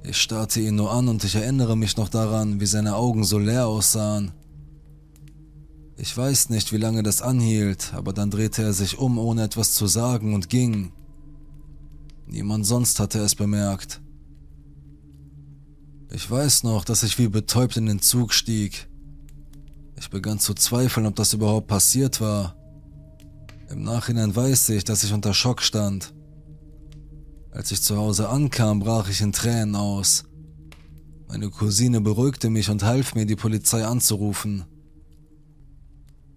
Ich 0.03 0.17
starrte 0.17 0.61
ihn 0.61 0.77
nur 0.77 0.93
an 0.93 1.09
und 1.09 1.25
ich 1.25 1.35
erinnere 1.35 1.77
mich 1.77 1.97
noch 1.97 2.09
daran, 2.09 2.61
wie 2.61 2.67
seine 2.67 2.95
Augen 2.95 3.25
so 3.25 3.39
leer 3.39 3.67
aussahen. 3.67 4.33
Ich 5.99 6.17
weiß 6.17 6.49
nicht, 6.51 6.73
wie 6.73 6.79
lange 6.79 7.03
das 7.03 7.21
anhielt, 7.21 7.93
aber 7.93 8.13
dann 8.13 8.31
drehte 8.31 8.63
er 8.63 8.73
sich 8.73 8.99
um, 8.99 9.19
ohne 9.19 9.43
etwas 9.43 9.75
zu 9.75 9.87
sagen 9.87 10.33
und 10.33 10.49
ging. 10.49 10.93
Niemand 12.27 12.65
sonst 12.65 13.01
hatte 13.01 13.19
es 13.19 13.35
bemerkt. 13.35 14.01
Ich 16.11 16.31
weiß 16.31 16.63
noch, 16.63 16.85
dass 16.85 17.03
ich 17.03 17.19
wie 17.19 17.29
betäubt 17.29 17.77
in 17.77 17.87
den 17.87 18.01
Zug 18.01 18.33
stieg. 18.33 18.89
Ich 19.99 20.09
begann 20.09 20.39
zu 20.39 20.55
zweifeln, 20.55 21.07
ob 21.07 21.17
das 21.17 21.35
überhaupt 21.35 21.67
passiert 21.67 22.21
war. 22.21 22.57
Im 23.69 23.83
Nachhinein 23.83 24.35
weiß 24.35 24.71
ich, 24.71 24.85
dass 24.85 25.05
ich 25.05 25.13
unter 25.13 25.35
Schock 25.35 25.61
stand. 25.61 26.15
Als 27.51 27.73
ich 27.73 27.83
zu 27.83 27.97
Hause 27.97 28.31
ankam, 28.31 28.81
brach 28.81 29.09
ich 29.11 29.21
in 29.21 29.33
Tränen 29.33 29.77
aus. 29.77 30.25
Meine 31.29 31.51
Cousine 31.51 32.01
beruhigte 32.01 32.49
mich 32.49 32.71
und 32.71 32.85
half 32.85 33.15
mir, 33.15 33.27
die 33.27 33.37
Polizei 33.37 33.85
anzurufen. 33.85 34.65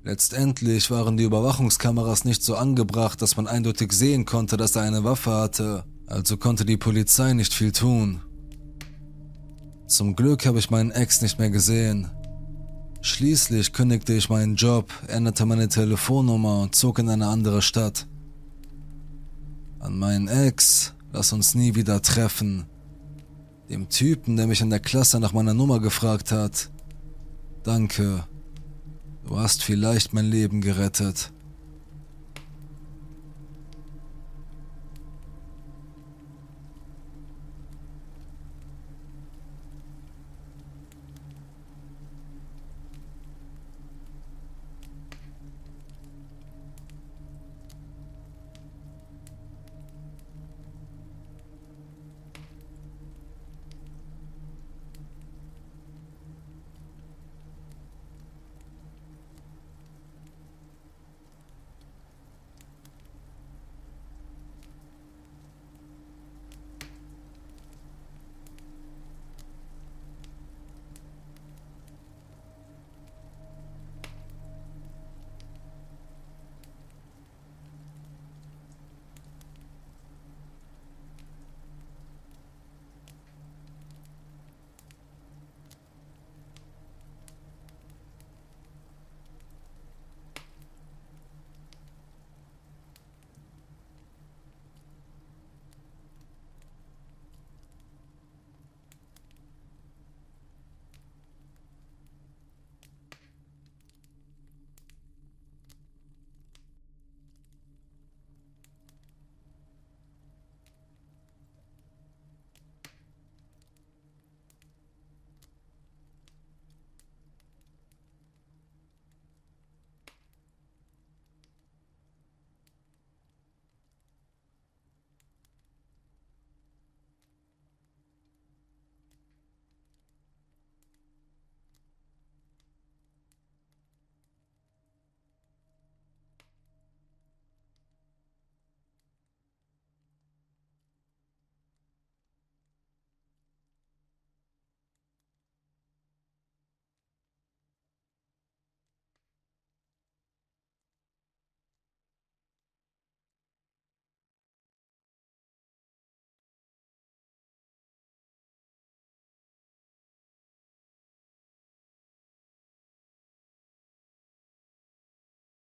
Letztendlich 0.04 0.92
waren 0.92 1.16
die 1.16 1.24
Überwachungskameras 1.24 2.26
nicht 2.26 2.44
so 2.44 2.56
angebracht, 2.56 3.22
dass 3.22 3.38
man 3.38 3.48
eindeutig 3.48 3.94
sehen 3.94 4.26
konnte, 4.26 4.58
dass 4.58 4.76
er 4.76 4.82
eine 4.82 5.06
Waffe 5.06 5.32
hatte, 5.32 5.86
also 6.08 6.36
konnte 6.36 6.66
die 6.66 6.78
Polizei 6.78 7.34
nicht 7.34 7.54
viel 7.54 7.72
tun. 7.72 8.22
Zum 9.92 10.16
Glück 10.16 10.46
habe 10.46 10.58
ich 10.58 10.70
meinen 10.70 10.92
Ex 10.92 11.22
nicht 11.22 11.38
mehr 11.38 11.50
gesehen. 11.50 12.10
Schließlich 13.02 13.74
kündigte 13.74 14.14
ich 14.14 14.30
meinen 14.30 14.56
Job, 14.56 14.90
änderte 15.10 15.46
meine 15.46 15.68
Telefonnummer 15.68 16.62
und 16.62 16.76
zog 16.76 17.00
in 17.00 17.10
eine 17.10 17.28
andere 17.28 17.62
Stadt. 17.62 18.08
An 19.80 20.00
meinen 20.00 20.30
Ex, 20.30 20.94
lass 21.12 21.34
uns 21.34 21.56
nie 21.56 21.76
wieder 21.76 22.02
treffen. 22.02 22.68
Dem 23.70 23.90
Typen, 23.90 24.38
der 24.38 24.48
mich 24.48 24.62
in 24.62 24.70
der 24.70 24.80
Klasse 24.80 25.20
nach 25.20 25.34
meiner 25.34 25.54
Nummer 25.54 25.82
gefragt 25.82 26.32
hat. 26.32 26.72
Danke. 27.64 28.24
Du 29.26 29.38
hast 29.38 29.62
vielleicht 29.62 30.14
mein 30.14 30.30
Leben 30.32 30.62
gerettet. 30.62 31.34